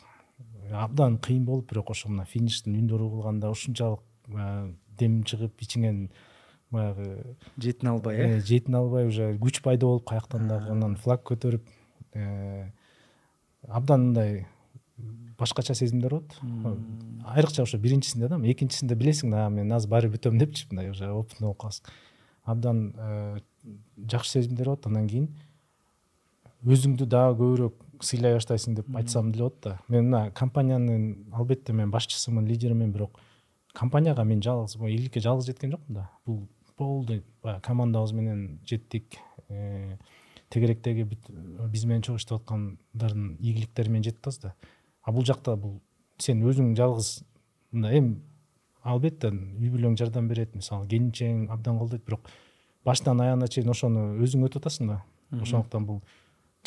[0.71, 4.03] абдан кыйын болуп бирок ошо мына фиништин үндөрү угулганда ушунчалык
[4.99, 6.09] дем чыгып ичиңен
[6.71, 8.39] баягы жетине албай э?
[8.39, 11.67] Жетине албай уже күч пайда болуп каяктан дагы анан флаг көтөрүп
[12.13, 12.71] э,
[13.67, 14.45] абдан мындай
[15.37, 16.37] башкача сезимдер болот.
[17.25, 21.47] Айрыкча ошо биринчисинде да экинчисинде билесиң да мен азыр баары бүтөм депчи мындай уже опытный
[21.47, 21.85] болуп каласың.
[22.43, 23.39] Абдан э,
[23.97, 24.87] жакшы сезимдер болот.
[24.87, 25.29] Андан кийин
[26.61, 29.79] өзүңдү дагы көбүрөөк сыйлай баштайсың деп айтсам деле болот да.
[29.87, 33.19] Мен мына компаниянын албетте мен башчысымын лидеримин бирок
[33.77, 36.07] компанияға мен жалғыз елдікке жалғыз жеткен жоқпын да.
[36.27, 36.43] Бұл
[36.77, 37.21] болды.
[37.43, 39.19] Баяғы командамызбенен жеттік.
[39.51, 39.97] Ііі
[40.51, 41.05] тегеректегі
[41.71, 44.53] бизнесменшілік істеп жатқандардың игіліктерімен жетті да.
[45.03, 45.79] А бұл жақта бұл
[46.21, 47.11] сен өзің жалғыз
[47.71, 48.17] мына эми
[48.83, 52.27] албетте үй бүлөң жардам береді мысалы келіншегің абдан колдойт бірақ
[52.85, 55.01] башынан аяғына чейин ошону өзің өтіп атасың да.
[55.31, 56.01] Ошондуктан бұл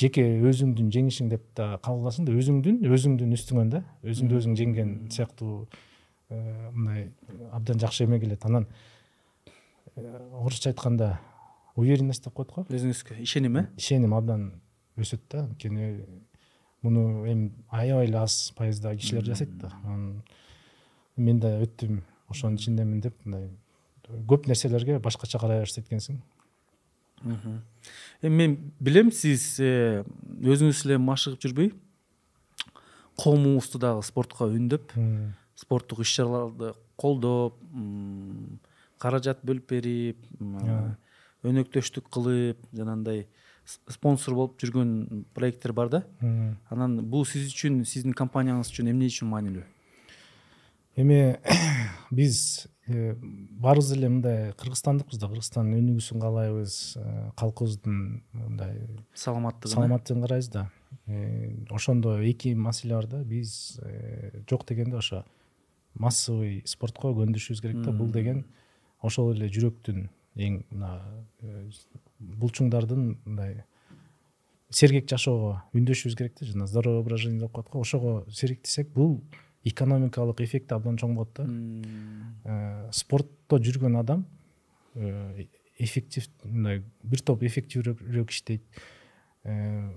[0.00, 3.82] жеке өзүңдүн жеңишиң деп да кабыл да өзүңдүн өзүңдүн үстүңөн да.
[4.02, 5.66] Өзүңдү өзүң жеңген сыяктуу
[6.30, 7.10] мындай
[7.52, 8.44] абдан жакшы эме келет.
[8.44, 8.66] Анан
[9.96, 11.20] э, орусча айтканда
[11.76, 12.66] уверенность деп коет го.
[12.68, 14.52] Өзүңүзгө ишеним э ишеним абдан
[14.96, 15.44] өсөт да.
[15.44, 16.04] Анткени
[16.82, 19.72] муну эми аябай эле аз пайыздагы кишилер жасайт да.
[19.84, 20.22] Анан
[21.16, 23.50] мен да өттүм ошонун ичиндемин деп мындай
[24.26, 26.20] көп нерселерге башкача карай баштайт экенсиң
[28.22, 30.04] эми мен билем сиз э,
[30.40, 31.72] өзүңүз эле машыгып жүрбөй.
[33.16, 34.92] Коомубузду дагы спортко үндөп
[35.58, 37.58] спорттук иш чараларды колдоп
[39.02, 40.26] каражат бөлүп берип
[41.44, 43.26] өнөктөштүк кылып жанагындай
[43.64, 46.02] спонсор болуп жүргөн проекттер бар да?
[46.70, 49.64] Анан бул сиз үчүн сиздин компанияңыз үчүн эмне үчүн маанилүү
[50.96, 51.36] эми
[52.14, 58.00] биз э, баарыбыз эле мындай кыргызстандыкпыз да кыргызстандын өнүгүүсүн каалайбыз э, калкыбыздын
[58.32, 58.78] мындай
[59.18, 60.68] саламаттыгын саламаттыгын карайбыз да.
[61.06, 63.80] Э, ошондо эки маселе бар да биз
[64.48, 65.24] жок дегенде ошо.
[65.94, 68.44] Массовый спортко көндөшүбүз керек да бул деген
[69.02, 70.90] ошол эле жүрөктүн эң мына
[71.42, 71.68] э,
[72.18, 73.62] булчуңдардын мындай
[74.74, 79.20] сергек жашоого үндөшүбүз керек да жана здоровый образ жизни деп коет го ошого сериктесек бул
[79.64, 81.46] экономикалык эффекти абдан чоң болот да.
[82.44, 84.26] Э, спортто жүргөн адам
[84.94, 85.46] э,
[85.78, 88.62] эффектив мындай бир топ эффективдүүрөөк иштейт
[89.44, 89.90] Э,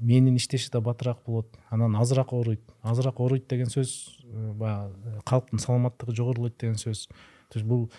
[0.00, 1.48] мээнин иштеши да батыраак болот.
[1.68, 2.62] Анан азыраак ооруйт.
[2.82, 7.06] Азыраак ооруйт деген сөз э, баягы э, калктын саламаттыгы жогорулойт деген сөз.
[7.52, 7.90] То есть бул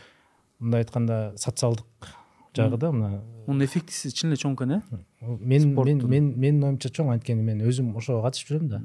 [0.60, 1.86] мындай айтканда социалдык
[2.56, 4.82] жагы да мына мунун эффектиси чын эле чоң экен э
[5.22, 8.82] мен мен мен менин оюмча чоң анткени мен өзүм ошого катышып жүрөм да.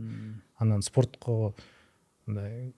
[0.59, 1.55] Анан спортко
[2.27, 2.75] мындай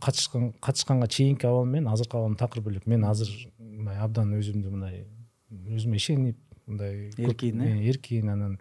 [0.00, 5.06] катышкан катышканга чейинки абалым менен азыркы абалым такыр бөлөк мен азыр мындай абдан өзүмдү мындай
[5.50, 6.38] өзүмө ишенип
[6.72, 8.58] мындай эркин э эркин анан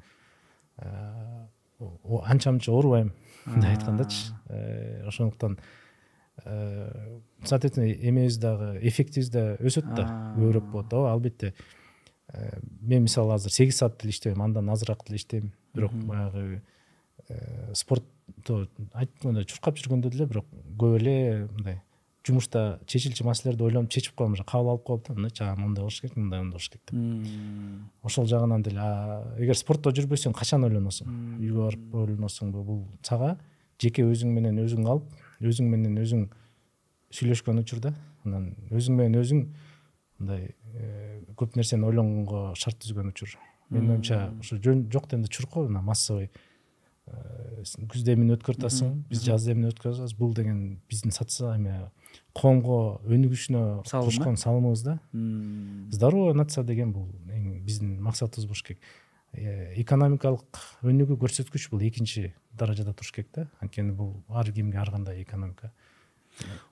[2.23, 3.13] анча мынча оорубайм
[3.45, 4.33] мындай айткандачы
[5.07, 5.57] ошондуктан
[7.43, 10.07] соответственно эмебиз дагы эффектибиз да өсөт да
[10.37, 11.53] көбүрөөк болот ооба албетте
[12.81, 16.61] мен мисалы азыр сегиз саат деле иштебейм андан азыраак деле иштейм бирок баягы
[17.73, 18.67] спортто
[19.45, 20.45] чуркап жүргөндө деле бирок
[20.77, 21.81] көп эле мындай
[22.31, 26.01] жумушта чечилчү маселелерди ойлонуп чечип коем уже кабыл алып коем да мындайчы а мындай болуш
[26.01, 27.85] керек мындай мындай болуш керек деп.
[28.03, 28.81] Ошол жагынан деле
[29.37, 31.11] эгер спортто жүрбөсөң качан ойлоносуң?
[31.39, 32.63] Үйгө барып ойлоносуңбу?
[32.63, 33.35] Бул сага
[33.81, 35.09] жеке өзүң менен өзүң калып
[35.41, 36.27] өзүң менен өзүң
[37.11, 37.93] сүйлөшкөн учурда
[38.25, 39.45] анан өзүң менен өзүң
[40.21, 43.35] мындай э, көп нерсени ойлонгонго шарт түзгөн учур.
[43.71, 46.29] Менин оюмча жөн жок дегенде чуркоо мына массовый
[47.07, 51.79] э, күздө эмне өткөрүп атасың биз жазда эмне өткөрүп атабыз бул деген биздин соци эме
[52.37, 54.97] коомго өнүгүшүнө кошкон салымыбыз да.
[55.91, 58.79] Здоровая нация деген бул эң биздин максатыбыз болуш керек.
[59.33, 63.47] Э, экономикалык өнүгүү көрсөткүч бул экинчи даражада туруш керек да.
[63.59, 65.71] Анткени бул ар кимге ар кандай экономика.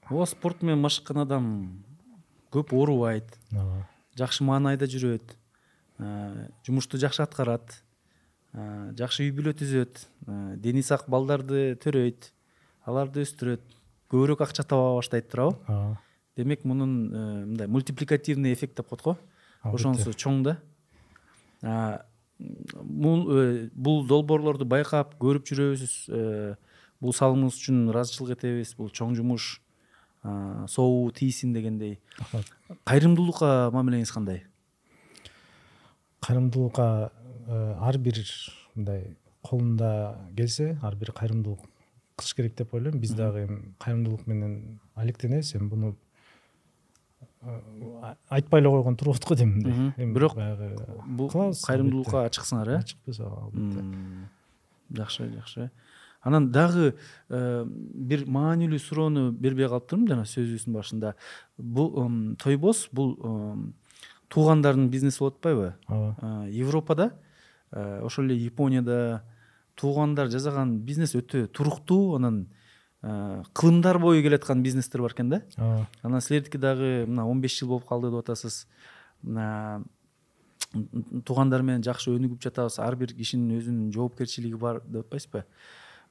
[0.10, 1.84] Ооба спорт менен машыккан адам
[2.52, 3.88] көп оорубайт ооба.
[4.16, 5.36] жакшы маанайда жүрөт
[6.00, 7.76] э, жумушту жакшы аткарат
[8.54, 10.08] э, жакшы үй бүлө түзөт
[10.60, 12.32] дени сак балдарды төрөйт
[12.88, 13.79] аларды өстүрөт
[14.10, 15.58] көбүрөөк акча таба баштайт туурабы.
[15.68, 15.98] Ооба
[16.40, 19.18] демек мунун э, мындай мультипликативный эффект деп коет го
[19.64, 20.58] ошонусу чоң да.
[22.40, 26.56] Бул э, бул долбоорлорду байкап көрүп жүрөбүз э,
[27.00, 29.58] бул салымыңыз үчүн ыраазычылык этебиз бул чоң жумуш
[30.68, 32.00] сообу тийсин дегендей.
[32.20, 32.48] Рахмат.
[32.84, 34.44] кайрымдуулукка мамилеңиз кандай?
[36.20, 37.12] Кайрымдуулукка
[37.48, 38.20] ар бир
[38.76, 41.64] мындай колунда келсе ар бир кайрымдуулук
[42.20, 45.96] кылыш керек деп ойлойм биз дагы эми кайрымдуулук менен алектенебиз эми буну
[48.30, 50.74] айтпай эле койгон туруп го дейм мындай эми Бирок баягы
[51.08, 54.30] бул кылабыз, кайрымдуулукка ачыксыңар э ачыкпыз ооба албетте М,
[54.92, 55.70] жакшы жакшы
[56.22, 56.96] анан дагы
[57.30, 61.14] бир маанилүү суроону бербей калыптырмын жана сөзүбүздүн башында.
[61.58, 63.16] Бул м, тойбоз бул
[64.28, 65.76] туугандардын бизнеси болуп атпайбы?
[65.88, 67.14] Ооба Э, европада
[67.72, 69.24] э, ошол эле японияда
[69.80, 72.48] туугандар жасаган бизнес өтө туруктуу анан
[73.02, 75.42] кылымдар бою келаткан бизнестер бар экен да.
[76.04, 78.68] Анан силердики дагы мына он беш жыл болуп калды деп атасыз
[79.24, 79.84] мына
[81.26, 85.46] туугандар менен жакшы өнүгүп жатабыз ар бир кишинин өзүнүн жоопкерчилиги бар деп атпайсызбы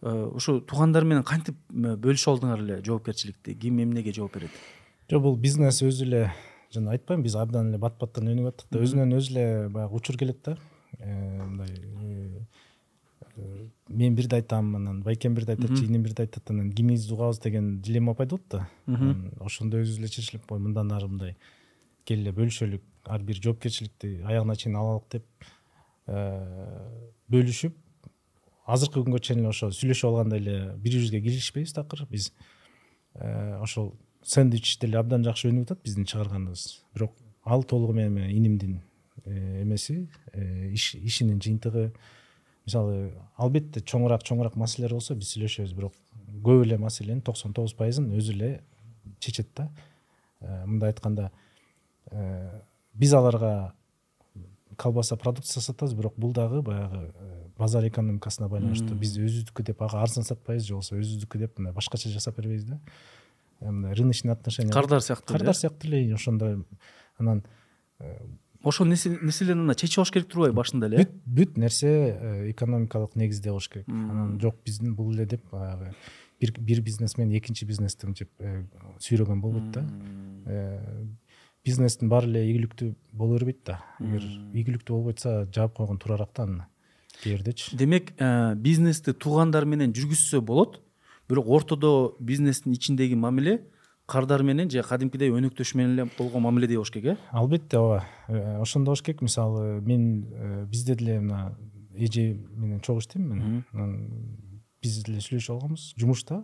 [0.01, 4.55] Э, ошо туугандар менен кантип бөлүшүп алдыңар эле жоопкерчиликти ким эмнеге жооп берет
[5.11, 6.21] жок бул бизнес өзү эле
[6.71, 10.21] жана айтпаймынбы биз абдан эле бат баттан өнүгүп аттык да өзүнөн өзү эле баягы учур
[10.21, 10.55] келет да.
[11.03, 11.75] Мындай
[13.89, 18.15] мен бирди айтам анан байкем бирди айтат жыйыным бирди айтат анан кимибизди угабыз деген дилемма
[18.15, 18.69] пайда болот да
[19.41, 21.37] ошондо өзүбүз эле чечилип ой мындан ары мындай
[22.05, 25.25] келе бөлүшөлүк ар бир жоопкерчиликти аягына чейин алалык деп
[26.07, 27.77] э, бөлүшүп
[28.67, 32.33] азыркы күнгө чейин эле ошо сүйлөшүп алганда эле бири бирибизге киришпейбиз такыр биз
[33.15, 33.95] э, ошол
[34.25, 36.83] сэндвич деле абдан жакшы өнүгүп атат биздин чыгарганыбыз.
[36.95, 38.81] Бирок ал толугу менен инимдин
[39.25, 41.93] э, эмеси иш- ишинин жыйынтыгы
[42.69, 45.97] мисалы албетте чоңураак чоңураак маселелер болсо биз сүйлөшөбүз бирок
[46.45, 48.51] көп эле маселенин токсон тогуз пайызын өзү эле
[49.19, 49.71] чечет да.
[50.41, 51.31] Э, мындай айтканда
[52.11, 52.61] э,
[52.95, 53.73] биз аларга
[54.77, 60.03] колбаса продукция сатабыз бирок бул дагы баягы э, базар экономикасына байланыштуу биз өзүбүздүкү деп ага
[60.03, 62.81] арзан сатпайбыз же болбосо өзүбүздүкү деп мындай башкача жасап бербейбиз да.
[63.61, 64.71] Мындай рыночный отношения.
[64.73, 66.63] Кардар сыяктуу кардар сыяктуу эле ошондой
[67.19, 67.43] анан
[68.69, 73.17] ошол нерсе- нерселерди анда чечип алыш керек турбайбы башында эле бүт бүт нерсе э, экономикалык
[73.17, 73.89] негизде болуш керек.
[73.89, 75.95] Анан жок биздин бул эле деп баягы
[76.41, 78.65] бир бир бизнесмен экинчи бизнести мынтип э,
[79.03, 79.85] сүйрөгөн болбойт да.
[80.47, 81.07] Э,
[81.65, 83.81] бизнестин баары эле ийгиликтүү боло бербейт да.
[84.01, 86.67] Эгер ийгиликтүү болбой атса жаап койгон туурараак да аны
[87.23, 90.81] кээ бирдечи демек э, бизнести туугандар менен жүргүзсө болот
[91.29, 93.63] бирок ортодо бизнестин ичиндеги мамиле
[94.09, 97.17] кардар менен же кадимкидей өнөктөш менен эле болгон мамиледей болуш керек э?
[97.31, 98.07] Албетте ооба.
[98.29, 101.59] Э, ошондой болуш керек мисалы мен э, бизде деле мына
[101.95, 103.65] эже менен чогуу иштейм мен.
[103.73, 104.09] Анан
[104.81, 105.93] биз деле сүйлөшүп алганбыз.
[106.01, 106.41] Жумушта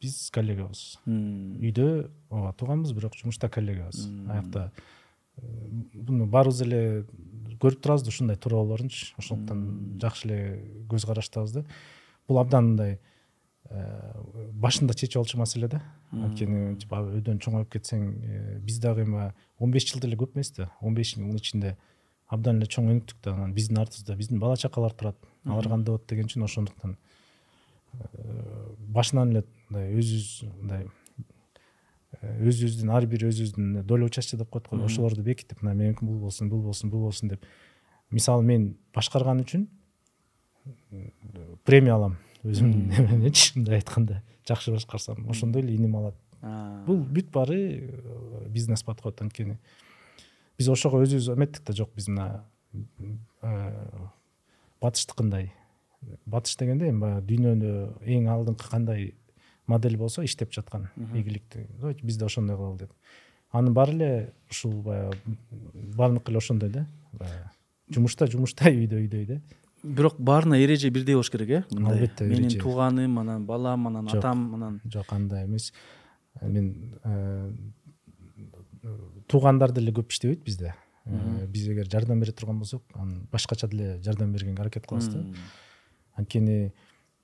[0.00, 0.96] биз коллегабыз.
[1.06, 4.08] Үйдө ооба тууганбыз бирок жумушта коллегабыз.
[4.32, 4.70] Аякта
[5.36, 5.44] э,
[5.92, 6.82] буну баарыбыз эле
[7.60, 10.40] көрүп турабыз да ушундай туура болоорунчу ошондуктан жакшы эле
[10.88, 11.66] көз караштабыз да.
[12.28, 13.11] Бул абдан мындай э,
[13.72, 15.80] башында чечип алчу маселе да.
[16.12, 20.52] Анткени мынтип өйдөн чоңоюп кетсең э, биз дагы эми он беш жыл деле көп эмес
[20.56, 20.70] да.
[20.80, 21.76] он беш жылдын ичинде
[22.28, 23.34] абдан эле чоң өнүктүк да.
[23.34, 25.16] Анан биздин артыбызда биздин бала чакалар турат.
[25.44, 26.96] Алар кандай болот деген үчүн ошондуктан
[27.94, 30.86] э, башынан эле мындай өзүбүз мындай
[32.20, 36.20] э, өзүбүздүн ар бир өзүбүздүн доля участие деп коет го ошолорду бекитип мына меники бул
[36.20, 37.46] болсун бул болсун бул болсун деп.
[38.10, 39.66] Мисалы мен башкарган үчүн
[41.64, 46.16] премия алам өзүмдүн эменечи мындай айтканда жакшы башкарсам ошондой эле иним алат.
[46.86, 49.58] Бул бүт баары э, бизнес подход анткени.
[50.58, 52.44] Биз ошого өзүбүз эметтик да жок биз мына
[53.42, 54.06] э,
[54.82, 55.52] батыштыкындай.
[56.26, 59.12] Батыш дегенде эми баягы дүйнөдө эң алдыңкы кандай
[59.70, 62.92] модель болсо иштеп жаткан ийгиликти давайте биз да ошондой кылалы деп.
[63.52, 65.18] Анын баары эле ушул баягы
[65.94, 66.86] баарыныкы эле ошондой да.
[67.12, 67.50] Баягы
[67.94, 69.40] жумушта жумушта үйдө үйдөй да
[69.82, 71.64] бирок баарына эреже бирдей болуш керек э?
[71.70, 75.72] Мындай албетте менин тууганым анан балам анан атам анан жок андай эмес.
[76.40, 77.52] Мен э,
[79.28, 80.74] туугандар деле көп иштебейт бизде.
[81.04, 85.24] Э, биз эгер жардам бере турган болсок анан башкача деле жардам бергенге аракет кылабыз да.
[86.14, 86.72] Анткени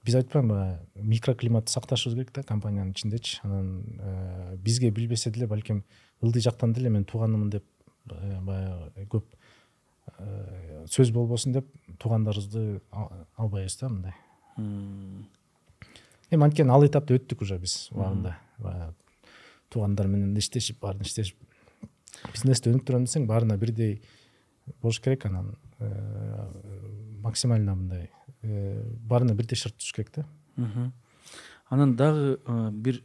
[0.05, 3.41] биз айтпаймынбы микроклиматты сакташыбыз керек да компаниянын ичиндечи.
[3.43, 5.85] Анан э, бизге билбесе деле балким
[6.21, 7.65] ылдый жактан деле мен тууганымын деп
[8.05, 9.38] баягы көп
[10.19, 11.67] э, сөз болбосун деп
[11.99, 14.15] туугандарыбызды ал- албайбыз да мындай
[16.31, 18.95] эми анткени ал этапты өттүк уже биз убагында баягы
[19.71, 21.37] туугандар менен иштешип баарын иштешип
[22.33, 24.01] бизнести өнүктүрөм десең баарына бирдей
[24.83, 26.49] болуш керек анан э,
[27.23, 28.11] максимально мындай
[28.43, 30.27] э, баарына бирдей шарт түзүш керек да.
[31.71, 32.39] Анан дагы
[32.73, 33.03] бир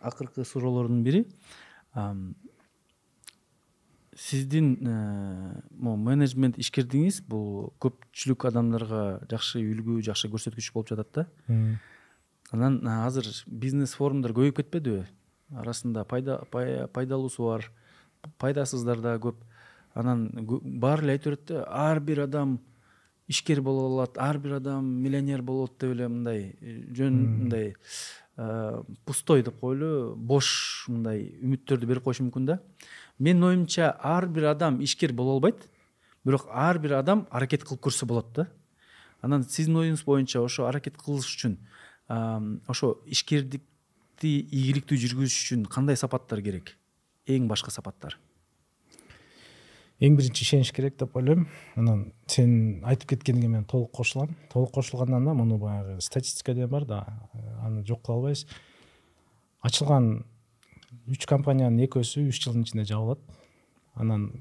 [0.00, 1.26] акыркы суроолордун бири
[4.16, 11.26] сиздин э, могу менеджмент ишкердигиңиз бул көпчүлүк адамдарга жакшы үлгү жакшы көрсөткүч болуп жатат да.
[12.52, 15.04] Анан азыр бизнес форумдар көбөйүп кетпедиби?
[15.54, 17.68] Арасында пайда пай- пайдалуусу бар
[18.38, 19.36] пайдасыздар да көп.
[19.94, 20.30] Анан
[20.80, 22.58] баары эле айтып берет да ар бир адам
[23.28, 27.74] ишкер боло алат ар бир адам миллионер болот деп эле мындай э, жөн мындай
[28.36, 32.60] э, пустой деп коелу бош мындай үмүттөрдү берип коюшу мүмкүн да.
[33.18, 35.68] Менин оюмча ар бир адам ишкер боло албайт
[36.24, 38.48] бирок ар бир адам аракет кылып көрсө болот да.
[39.22, 41.58] Анан сиздин оюңуз боюнча ошо аракет кылыш үчүн
[42.68, 46.76] ошо ишкердикти ийгиликтүү жүргүзүш үчүн кандай сапаттар керек?
[47.26, 48.18] Эң башкы сапаттар.
[50.00, 51.46] Эң биринчи ишенич керек деп ойлойм
[51.76, 56.84] анан сен айтып кеткениңе мен толук кошулам толук кошулгандан да муну баягы статистика деген бар
[56.84, 58.46] да э, аны жок кыла албайбыз
[59.62, 60.26] ачылган
[61.08, 63.20] үч компаниянын экөөсү үч жылдын ичинде жабылат
[63.94, 64.32] анан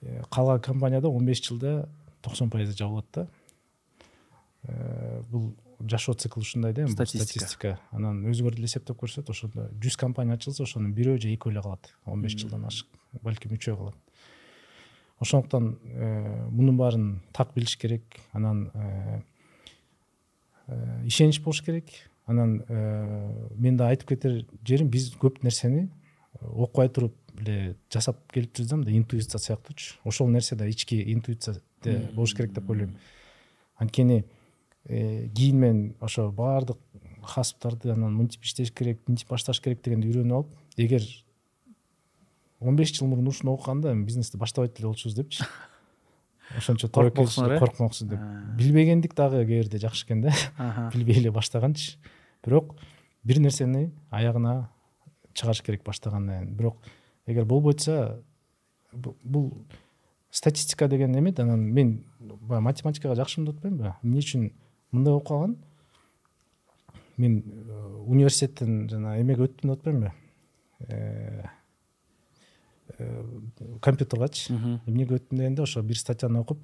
[0.00, 1.88] э, калган компанияда он беш жылда
[2.22, 3.28] токсон пайызы жабылат да.
[4.62, 7.78] Э, бул жашоо цикли ушундай да эми статистика.
[7.90, 11.92] анан өзүңөр деле эсептеп көрсөт ошондо жүз компания ачылса ошонун бирөө же экөө эле калат
[12.04, 12.86] он беш жылдан ашык
[13.22, 13.96] балким үчөө калат
[15.20, 18.02] ошондуктан э, мунун баарын так билиш керек
[18.32, 19.20] анан э,
[20.66, 21.86] э, ишенич болуш керек.
[22.26, 22.62] Анан
[23.58, 25.88] мен да айтып кетер жерим биз көп нерсени
[26.40, 29.96] окубай туруп эле жасап келиппиз да мындай интуиция сыяктуучу.
[30.04, 31.56] Ошол нерсе да ички интуиция
[32.14, 32.96] болуш керек деп ойлойм.
[33.76, 34.24] Анткени
[34.86, 36.78] кийин мен ошо баардык
[37.22, 41.02] хасптарды анан мынтип иштеш керек мынтип башташ керек дегенди үйрөнүп алып эгер
[42.60, 45.44] он беш жыл мурун ушуну окуганда эми бизнести баштабайт эле болчубуз депчи.
[46.56, 47.58] Ошончо Коркмоксуңар, э?
[47.58, 48.20] коркмоксуз деп.
[48.58, 50.32] Билбегендик дагы кээ бирде жакшы экен да
[50.94, 51.98] билбей эле баштаганчы.
[52.44, 52.74] Бирок
[53.22, 54.68] бир нерсени аягына
[55.32, 56.56] чыгарыш керек баштагандан кийин.
[56.56, 56.76] Бирок
[57.26, 57.86] эгер болбойт
[58.92, 59.52] бу- бул
[60.30, 64.50] статистика деген эме да анан мен баягы математикага жакшымын деп атпаймынбы эмне үчүн
[64.92, 65.56] мындай окуп алган?
[67.16, 70.12] Мен э, университеттен жана эмеге өттүм деп атпаймынбы
[73.80, 74.80] компьютергачы Мгм.
[74.86, 76.58] эмнеге өттүм дегенде ошо бир статьяны окуп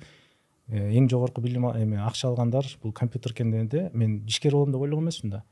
[0.68, 4.80] э, эң жогорку билим эме акча алгандар бул компьютер экен дегенде мен ишкер болом деп
[4.80, 5.44] ойлогон эмесмин да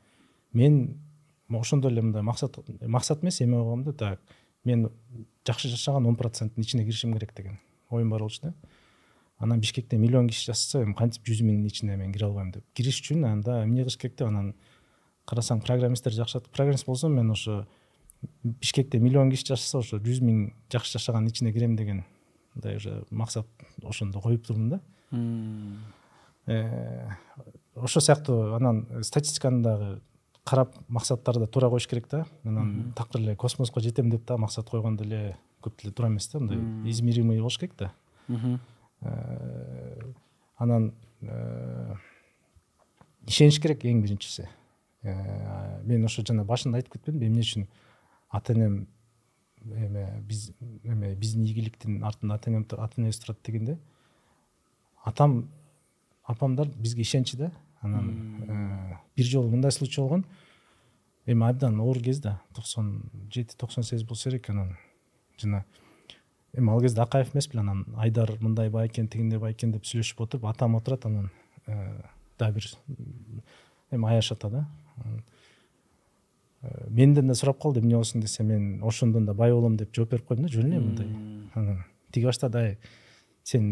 [0.53, 0.97] мен
[1.49, 4.21] ошондой эле мындай максат максат эмес эме койгом да так
[4.63, 4.89] мен
[5.45, 7.59] жакшы жашаган он проценттин ичине киришим керек деген
[7.89, 8.53] оюм бар болчу да.
[9.37, 12.63] Анан бишкекте миллион киши жашаса эми кантип жүз миңдин ичине мен кире албайм деп.
[12.73, 14.53] Кириш үчүн анда эмне кылыш керек деп анан
[15.27, 17.67] карасаң программисттер жакшы программист болсом мен ошо
[18.43, 22.03] бишкекте миллион киши жашаса ошо жүз миң жакшы жашаганын ичине кирем деген
[22.55, 23.47] мындай уже максат
[23.83, 24.81] ошондо коюп турмун да.
[26.47, 27.09] Э,
[27.75, 30.01] ошол сыяктуу анан статистиканы дагы
[30.43, 32.25] карап максаттарды туура коюш керек да.
[32.43, 36.39] Анан такыр эле космоско жетем деп да максат койгондо эле көп деле туура эмес да
[36.39, 37.93] мындай измеримый болуш керек да.
[39.01, 40.13] Э,
[40.57, 41.95] анан э,
[43.27, 44.47] ишенич керек эң биринчиси.
[45.03, 47.67] Мен ошо жана башында айтып кетпедимби эмне үчүн
[48.35, 48.87] ата энем
[49.65, 50.51] эме биз
[50.83, 53.77] эме биздин ийгиликтин артында ата энем ата энебиз турат дегенде
[55.03, 55.47] атам
[56.25, 57.51] апамдар бизге ишенчү да.
[57.81, 58.09] Анан
[58.49, 60.25] э, бир жолу мындай случай болгон.
[61.25, 64.75] Эми абдан оор кез да токсон жети токсон сегиз болсо керек анан
[65.37, 65.63] жана
[66.53, 69.85] эми ал кезде акаев эмес беле анан айдар мындай бай экен тигиндей бай экен деп
[69.85, 71.29] сүйлөшүп отуруп атам отурат анан
[71.67, 72.01] э,
[72.39, 72.71] дагы бир
[73.91, 74.65] эми аяшата да.
[74.97, 75.19] Э,
[76.89, 80.27] менден да сурап калды эмне болсуң десе мен ошондон да бай болом деп жооп берип
[80.27, 81.07] койдум да жөн эле мындай.
[81.53, 82.77] Анан тиги баштады ай
[83.43, 83.71] сен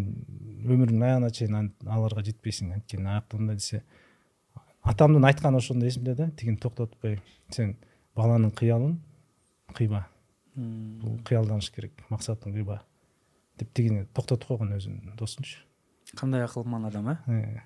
[0.63, 3.83] өмүрүңдүн аягына чейин аларга жетпейсиң анткени аякта мындай десе.
[4.83, 7.19] Атамдын айтканы ошондо эсимде да тигини токтотпой.
[7.49, 7.77] Сен
[8.15, 8.99] баланын кыялын
[9.73, 10.07] кыйба.
[10.55, 12.83] Бул кыялданыш керек максатың кыйба
[13.57, 15.61] деп тигини токтотуп койгон өзүнүн досунчу.
[16.17, 17.17] Кандай акылман адам э?
[17.27, 17.61] Э.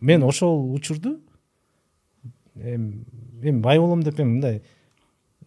[0.00, 1.20] мен ошол учурду
[2.56, 4.62] эми бай болом деп эми мындай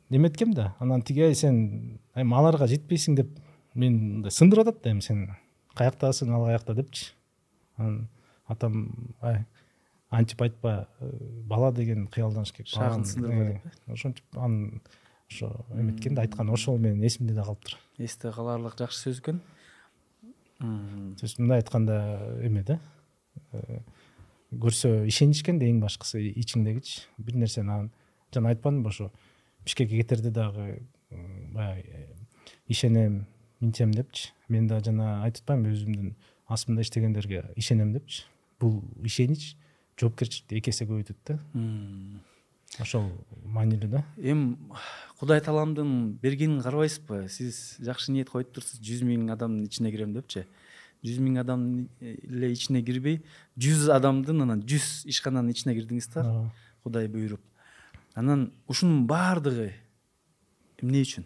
[0.09, 0.75] эметкем да.
[0.79, 3.37] Анан тиги ай сен эми аларга жетпейсиң деп
[3.73, 5.27] мени мындай сындырып атат да эми сен
[5.75, 7.13] каяктасың ал каякта депчи.
[7.77, 8.07] Анан
[8.49, 9.45] атам ай
[10.09, 11.09] антип айтпа э,
[11.45, 14.81] бала деген кыялданыш керек шаагын сындырба деп э, ошентип анын
[15.29, 19.41] ошо эметкен да айтканы ошол менин эсимде да калыптыр эсте калаарлык жакшы сөз экен
[20.59, 22.79] то есть мындай айтканда эме да.
[23.51, 23.79] Э,
[24.51, 27.03] көрсө ишенишкен да эң башкысы ичиңдегичи.
[27.17, 27.91] Бир нерсени анан
[28.33, 29.11] жана айтпадымбы ошо
[29.65, 30.81] бишкекке кетерде дагы
[31.53, 32.07] баягы
[32.67, 33.25] ишенем
[33.59, 34.31] минтем депчи.
[34.47, 36.15] Мен да жана айтып атпаймынбы өзүмдүн
[36.47, 38.25] астымда иштегендерге ишенем депчи.
[38.59, 39.55] Бул ишенич
[39.99, 41.39] жоопкерчиликти эки эсе көбөйтөт да.
[42.79, 43.09] Ошол
[43.45, 44.03] маанилүү да.
[44.17, 44.57] Эми
[45.19, 47.27] кудай тааламдын бергенин карабайсызбы?
[47.29, 48.79] Сиз жакшы ниет коюп турсуз.
[48.81, 50.45] Жүз миң адамдын ичине кирем депчи
[51.05, 53.21] жүз миң адамдын эле ичине кирбей
[53.59, 56.25] жүз адамдын анан жүз ишкананын ичине кирдиңиз да
[56.83, 57.41] кудай буйруп
[58.19, 59.71] анан ушунун баардыгы
[60.81, 61.25] эмне үчүн?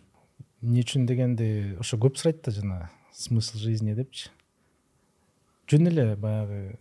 [0.62, 1.48] Эмне үчүн дегенди
[1.82, 4.30] ошо көп сурайт да жана смысл жизни депчи.
[5.70, 6.78] Жөн эле баягы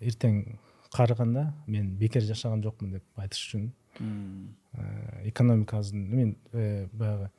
[0.00, 0.58] эртең
[0.94, 3.70] каарыганда мен бекер жашаган жокмун деп айтыш үчүн
[4.00, 7.30] э, экономикабыздын мен э, баягы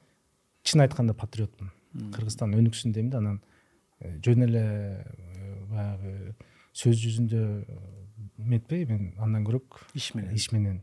[0.63, 1.71] чын айтканда патриотмун.
[2.13, 3.56] Кыргызстан өнүксүн дейм да анан э,
[4.01, 4.63] жөн эле
[5.71, 6.35] баягы
[6.77, 7.41] сөз жүзүндө
[8.43, 10.81] эметпей мен андан көрөөк иш менен иш менен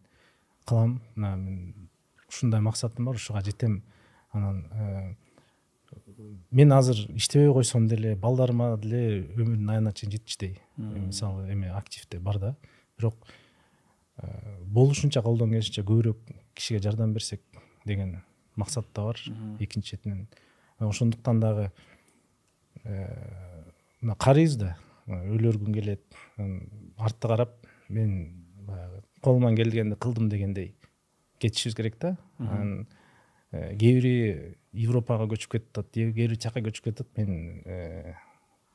[0.66, 1.89] кылам мына мен
[2.28, 3.82] ушундай максатым бар ушуга жетем
[4.32, 5.16] анан
[6.51, 12.39] мен азыр иштебей койсом деле балдарыма деле өмүрүнүн аягына чейин жетиштей мисалы эме активде бар
[12.39, 12.55] да
[12.99, 13.15] бирок
[14.66, 17.43] болушунча колдон келишинче көбүрөөк кишиге жардам берсек
[17.86, 18.23] деген
[18.57, 19.20] максат да бар
[19.61, 20.27] экинчи четинен
[20.78, 21.70] ошондуктан дагы
[22.85, 24.74] мына карыйбыз да.
[25.09, 26.05] Өлөргүң келет.
[26.97, 27.57] Артты карап
[27.89, 30.75] мен баягы колуман келгенди кылдым дегендей
[31.39, 32.17] кетишибиз керек да.
[32.39, 32.86] Анан
[33.52, 34.15] э, кээ бири
[34.73, 38.15] европага көчүп кетип атат кээ бири жака көчүп кетип атат мен э,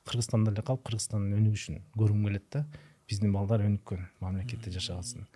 [0.09, 2.66] кыргызстанда эле калып кыргызстандын өнүгүшүн көргүм келет да.
[3.09, 5.27] Биздин балдар өнүккөн мамлекетте жашасын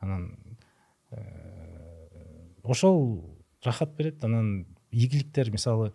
[0.00, 0.30] анан
[1.12, 1.18] э,
[2.62, 5.92] ошол рахат берет анан ийгиликтер мисалы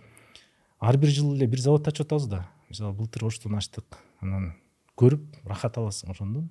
[0.83, 2.43] ар бир жылы эле бир завод ачып атабыз да.
[2.69, 3.85] Мисалы былтыр оштун ачтык.
[4.21, 4.51] Анан
[4.99, 6.49] көрүп рахат аласың ошондон.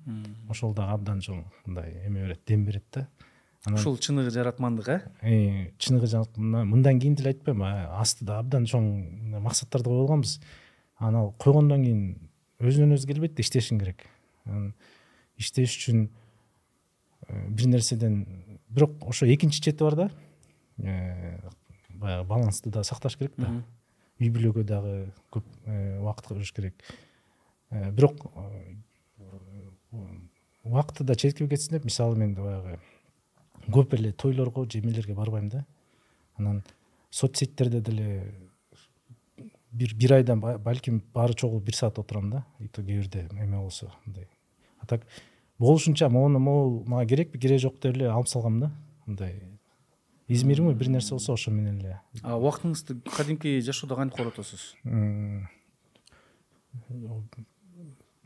[0.49, 3.07] Ошол дагы абдан чоң мындай эме берет дем берет да.
[3.71, 4.89] Ушул чыныгы жаратмандык
[5.21, 10.41] э чыныгы мындан кийин деле айтпайм астыда абдан чоң максаттарды коюп алганбыз
[10.97, 12.01] анан ал койгондон кийин
[12.59, 14.03] өзүнөн өзү келбейт да иштешиң керек.
[14.45, 14.73] Анан
[15.37, 16.09] иштеш үчүн
[17.29, 18.25] э, бир нерседен
[18.67, 20.09] бирок ошо экинчи чети бар да.
[20.77, 21.39] Э,
[21.89, 23.63] баягы балансты да сакташ керек да.
[24.29, 26.75] Үй дагы көп э, убакыт бөлүш керек.
[27.69, 28.25] Бирок
[30.63, 32.79] убакыты да четип кетсин деп мисалы мен баягы
[33.67, 35.65] көп эле тойлорго же эмелерге барбайм да.
[36.37, 36.63] Анан
[37.09, 38.33] соц сетьтерде деле
[39.71, 43.57] бир бир айда балким баары чогуу бир саат отурам да и то кээ бирде эме
[43.57, 44.27] болсо мындай
[44.79, 45.05] а так
[45.59, 48.71] болушунча могуну могул мага керекпи кереги жок деп эле алып салгам да
[49.05, 49.41] мындай
[50.27, 54.75] измеримый бир нерсе болсо ошо менен эле а убактыңызды кадимки жашоодо кантип коротосуз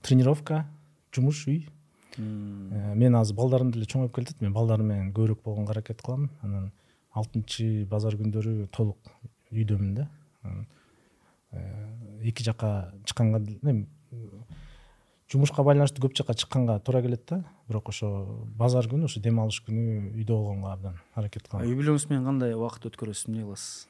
[0.02, 0.66] тренировка
[1.12, 1.68] жумуш үй
[2.18, 6.30] Э, мен азыр балдарым деле чоңоюп келатат мен балдарым менен көбүрөөк болгонго аракет кылам.
[6.42, 6.72] Анан
[7.14, 9.12] алтынчы базар күндөрү толук
[9.52, 10.08] үйдөмүн да.
[11.52, 11.62] Э,
[12.24, 13.86] эки жака чыкканга эми
[15.32, 17.44] жумушка байланыштуу көп жака чыкканга туура келет да.
[17.68, 18.10] Бирок ошо
[18.58, 21.66] базар күнү ушу дем алыш күнү үйдө болгонго абдан аракет кылам.
[21.68, 23.88] Үй бүлөңүз менен кандай убакыт өткөрөсүз эмне кыласыз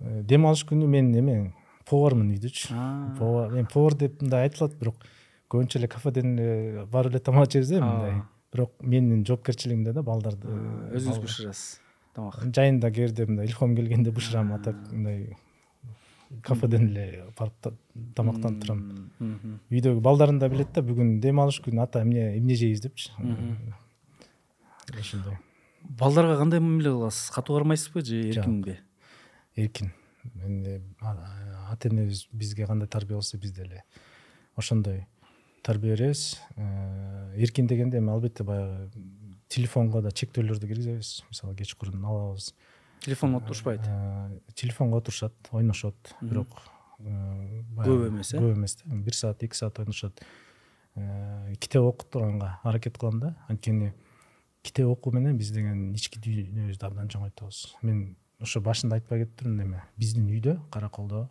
[0.00, 1.36] э, дем алыш күнү мен эме
[1.90, 5.02] повармын үйдөчү эми повар деп мындай айтылат бирок
[5.50, 8.22] көбүнчө эле кафеден эле барып эле тамак ичебиз да мындай.
[8.54, 10.46] Бирок менин жоопкерчилигимде да балдарды
[10.94, 11.80] өзүңүз бышырасыз
[12.14, 12.38] тамак.
[12.54, 15.36] Жайында кээ бирде мындай илхом келгенде бышырам а так мындай
[16.42, 17.74] кафеден эле барып
[18.14, 19.10] тамактанып турам.
[19.70, 23.10] Үйдөгү балдарым да билет да бүгүн дем алыш күнү ата эмне эмне жейбиз депчи?
[24.98, 25.38] Ошондой.
[25.82, 27.30] Балдарга кандай мамиле кыласыз?
[27.34, 28.78] Катуу кармайсызбы же эркинби
[29.56, 29.92] эркин.
[31.70, 33.84] Ата энебиз бизге кандай тарбия болсо биз деле
[34.56, 35.06] ошондой
[35.62, 36.40] тарбия беребиз.
[37.34, 38.90] Эркин дегенде эми албетте баягы
[39.48, 41.24] телефонго да чектөөлөрдү киргизебиз.
[41.30, 42.54] Мисалы кечкурун алабыз.
[43.00, 43.80] Телефон отурушпайт
[44.54, 46.60] телефонго отурушат ойношот бирок
[47.00, 48.38] көп эмес э?
[48.38, 48.94] көп эмес да.
[48.94, 50.20] Бир саат эки саат ойношот.
[50.94, 53.36] Китеп окуп турганга аракет кылам да.
[53.48, 53.92] Анткени
[54.62, 59.82] китеп окуу менен биз деген ички дүйнөбүздү абдан чоңойтобуз мен ошо башында айтпай кетиптирмин эме
[59.96, 61.28] биздин үйдө кара колдо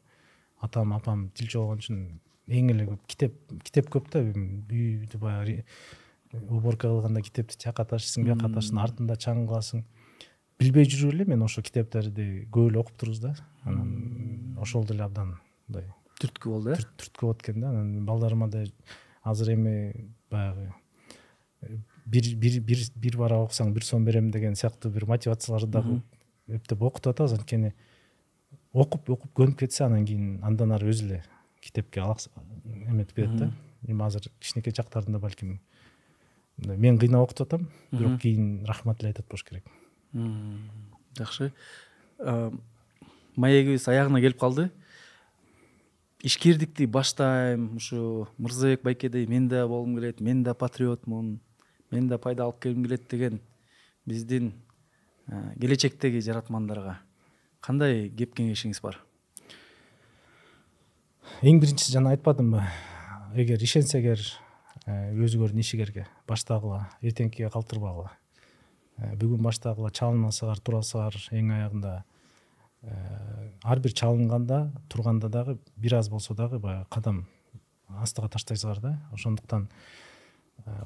[0.62, 2.02] атам апам тилчи болгон үчүн
[2.50, 3.06] эң эле көп.
[3.08, 4.24] Китеп китеп көп да.
[4.26, 5.64] Үйдү баягы
[6.50, 9.86] уборка кылганда китепти тияка ташыйсың бияка ташыйсың артында чаң кыласың
[10.60, 15.38] билбей жүрүп эле мен ошо китептерди көп эле окуп турбуз да анан ошол деле абдан
[15.68, 15.88] мындай
[16.20, 18.66] түрткү болду э түрткү болот экен да анан балдарыма да
[19.24, 20.68] азыр эми баягы
[22.06, 26.02] бир бир бир бир бара окусаң бир сом берем деген сыяктуу бир мотивацияларды дагы
[26.48, 27.74] эптеп окутуп атабыз анткени
[28.74, 31.24] окуп окуп көнүп кетсе анан кийин андан ары өзү эле
[31.62, 33.52] китепке эметип кетет да
[33.88, 35.60] эми азыр кичинекей чактарында балким
[36.58, 39.64] мен кыйнап окутуп атам бирок кийин рахмат эле айтат болуш керек
[40.14, 41.52] жакшы
[43.36, 44.70] маегибиз аягына келип калды
[46.24, 51.40] ишкердикти баштайм ушу мырзабек байкедей мен да болгум келет мен да патриотмун
[51.92, 53.40] мен да пайда алып келгим келет деген
[54.06, 54.54] биздин
[55.62, 57.00] келечектеги жаратмандарга
[57.62, 59.00] кандай кеп кеңешиңиз бар?
[61.42, 62.64] Эң биринчиси жана айтпадымбы
[63.36, 64.20] эгер ишенсеңер
[64.90, 68.12] өзү көрүн ишигерге баштагыла эртеңкиге калтырбагыла
[69.00, 72.04] бүгүн баштагыла чалынасыңар турасыңар эң аягында
[73.64, 77.26] ар бир чалынганда турганда дагы бир аз болсо дагы баягы кадам
[77.90, 78.94] астыга таштайсыңар да.
[79.12, 79.68] Ошондуктан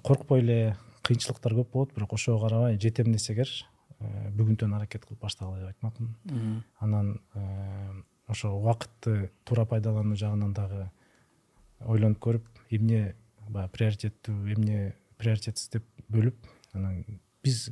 [0.04, 3.50] коркпой эле кыйынчылыктар көп болот бирок ошого карабай жетем десеңер
[4.00, 6.64] бүгүнтөн аракет кылып баштагыла деп айтмакмын.
[6.80, 7.20] Анан
[8.28, 10.90] ошо убакытты туура пайдалануу жагынан дагы
[11.86, 13.16] ойлонуп көрүп эмне
[13.50, 17.04] баягы приоритеттүү эмне приоритетсиз деп бөлүп анан
[17.44, 17.70] биз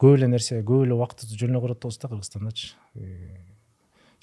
[0.00, 2.74] көп эле нерсе көп эле убактыбызды жөнүнө коротобуз да кыргызстандачы.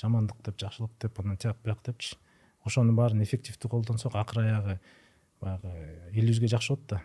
[0.02, 2.18] Жамандык деп жакшылык деп анан тияк бияк депчи.
[2.66, 4.80] Ошонун баарын эффективдүү колдонсок акыры аягы
[5.42, 5.74] баягы
[6.14, 7.02] элибизге жакшы болот да.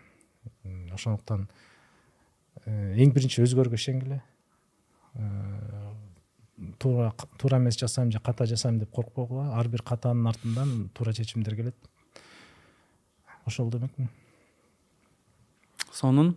[0.95, 1.49] Ошондуктан
[2.67, 4.23] эң биринчи өзгөргө ишенгиле
[6.79, 11.57] туура туура эмес жасайм же ката жасайм деп коркпогула ар бир катанын артынан туура чечимдер
[11.57, 11.77] келет.
[13.45, 14.09] Ошол демекмин.
[15.93, 16.37] Сонун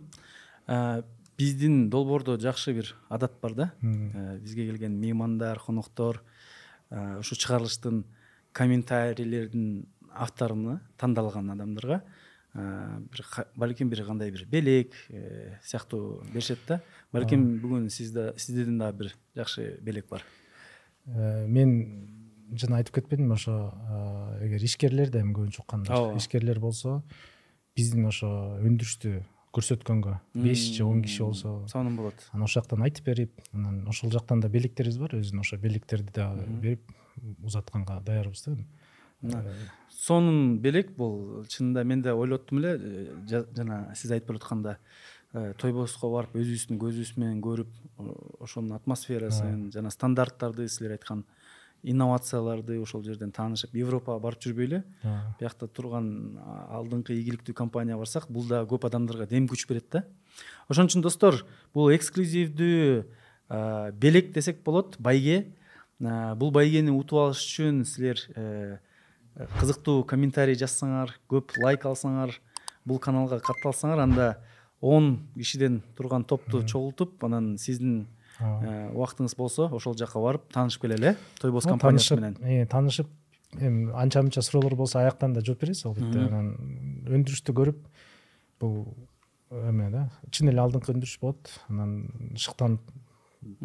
[1.38, 3.70] биздин долбоордо жакшы бир адат бар да.
[3.82, 6.22] Бизге келген меймандар коноктор
[6.90, 8.04] ушу чыгарылыштын
[8.52, 12.02] комментарийлердин авторуна тандалган адамдарга
[12.54, 13.24] бир
[13.56, 16.80] балким бир кандай бир белек э, сыяктуу беришет да.
[17.12, 20.24] Балким бүгүн сиздерден дагы бир жакшы белек бар.
[21.06, 22.16] Э, мен
[22.52, 23.74] жана айтып кетпедимби ошо
[24.40, 26.16] эгер ишкерлер да эми көбүнчө уккандар ооба.
[26.16, 27.02] ишкерлер болсо
[27.76, 29.20] биздин ошо өндүрүштү
[29.56, 30.18] көрсөткөнгө.
[30.34, 31.64] Беш же он киши болсо.
[31.72, 32.28] Сонун болот.
[32.32, 35.16] Анан ошол жактан айтып берип анан ошол жактан да белектерибиз бар.
[35.16, 36.92] Өзүнүн ошо белектерди дагы берип
[37.42, 39.42] узатканга даярбыз да.
[39.90, 41.44] Сонун белек бул.
[41.48, 44.76] Чынында мен да ойлоп аттым эле э, жана сиз айтып баратканда
[45.32, 47.72] э, тойбоско барып өзүбүздүн көзүбүз менен көрүп
[48.44, 51.24] ошонун атмосферасын жана стандарттарды силер айткан
[51.86, 54.80] инновацияларды ошол жерден таанышып европага барып жүрбөйлү
[55.38, 56.08] биякта турган
[56.74, 60.02] алдыңкы ийгиликтүү компанияга барсак бул дагы көп адамдарга дем күч берет да.
[60.68, 63.04] Ошон үчүн достор бул эксклюзивдүү
[64.02, 65.52] белек десек болот байге.
[65.98, 68.78] Бул байгени утуп алыш үчүн силер э,
[69.60, 72.34] кызыктуу комментарий жазсаңар көп лайк алсаңар
[72.84, 74.26] бул каналга катталсаңар анда
[74.80, 81.12] он кишиден турган топту чогултуп анан сиздин Э, убактыңыз болсо ошол жака барып таанышып келели
[81.12, 82.36] э тойбос компаниясы менен.
[82.42, 83.08] э, таанышып
[83.58, 86.54] эми анча мынча суроолор болсо аяктан да жооп беребиз албетте анан
[87.06, 87.84] өндүрүштү көрүп
[88.60, 88.94] бул
[89.50, 92.82] эме да чын эле алдыңкы өндүрүш болот анан шыктанып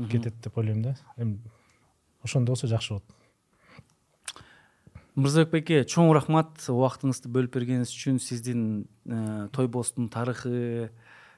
[0.10, 0.96] кетет деп ойлойм да.
[1.18, 1.40] Эми
[2.24, 3.04] ошондой болсо жакшы болот.
[5.16, 8.62] Мырзабек байке чоң рахмат убактыңызды бөлүп бергениңиз үчүн сиздин
[9.06, 10.92] э, тойбостун тарыхы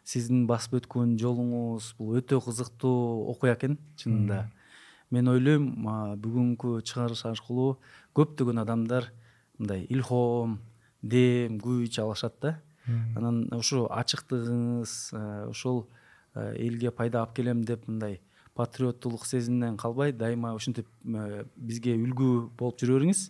[0.03, 4.49] сиздин басып өткөн жолуңуз бул өтө кызыктуу окуя экен чынында.
[5.14, 5.69] Мен ойлойм
[6.23, 7.77] бүгүнкү чыгарылыш аркылуу
[8.17, 9.11] көптөгөн адамдар
[9.59, 10.59] мындай илхом
[11.01, 12.56] дем күч алышат да.
[13.15, 14.93] Анан ушу ачыктыгыңыз
[15.49, 15.85] ошол
[16.35, 18.19] элге пайда алып келем деп мындай
[18.56, 23.30] патриоттуулук сезиминен калбай дайыма ушинтип бизге үлгү болуп жүрө бериңиз.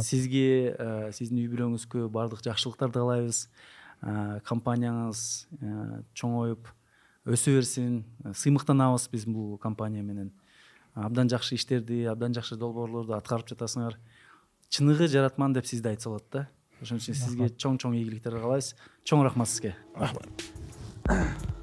[0.00, 0.76] Сизге
[1.12, 3.48] сиздин үй бүлөңүзгө баардык жакшылыктарды каалайбыз
[4.46, 5.22] компанияңыз
[6.14, 6.68] чоңоюп
[7.26, 8.04] өсө берсин.
[8.22, 10.30] Сыймыктанабыз биз бул компания менен.
[10.94, 13.98] Абдан жакшы иштерди абдан жакшы долбоорлорду аткарып жатасыңар.
[14.70, 16.46] Чыныгы жаратман деп сизди айтса болот да.
[16.80, 18.74] Ошон үчүн сизге чоң чоң ийгиликтер каалайбыз.
[19.04, 19.76] Чоң рахмат сизге.
[19.96, 21.55] Рахмат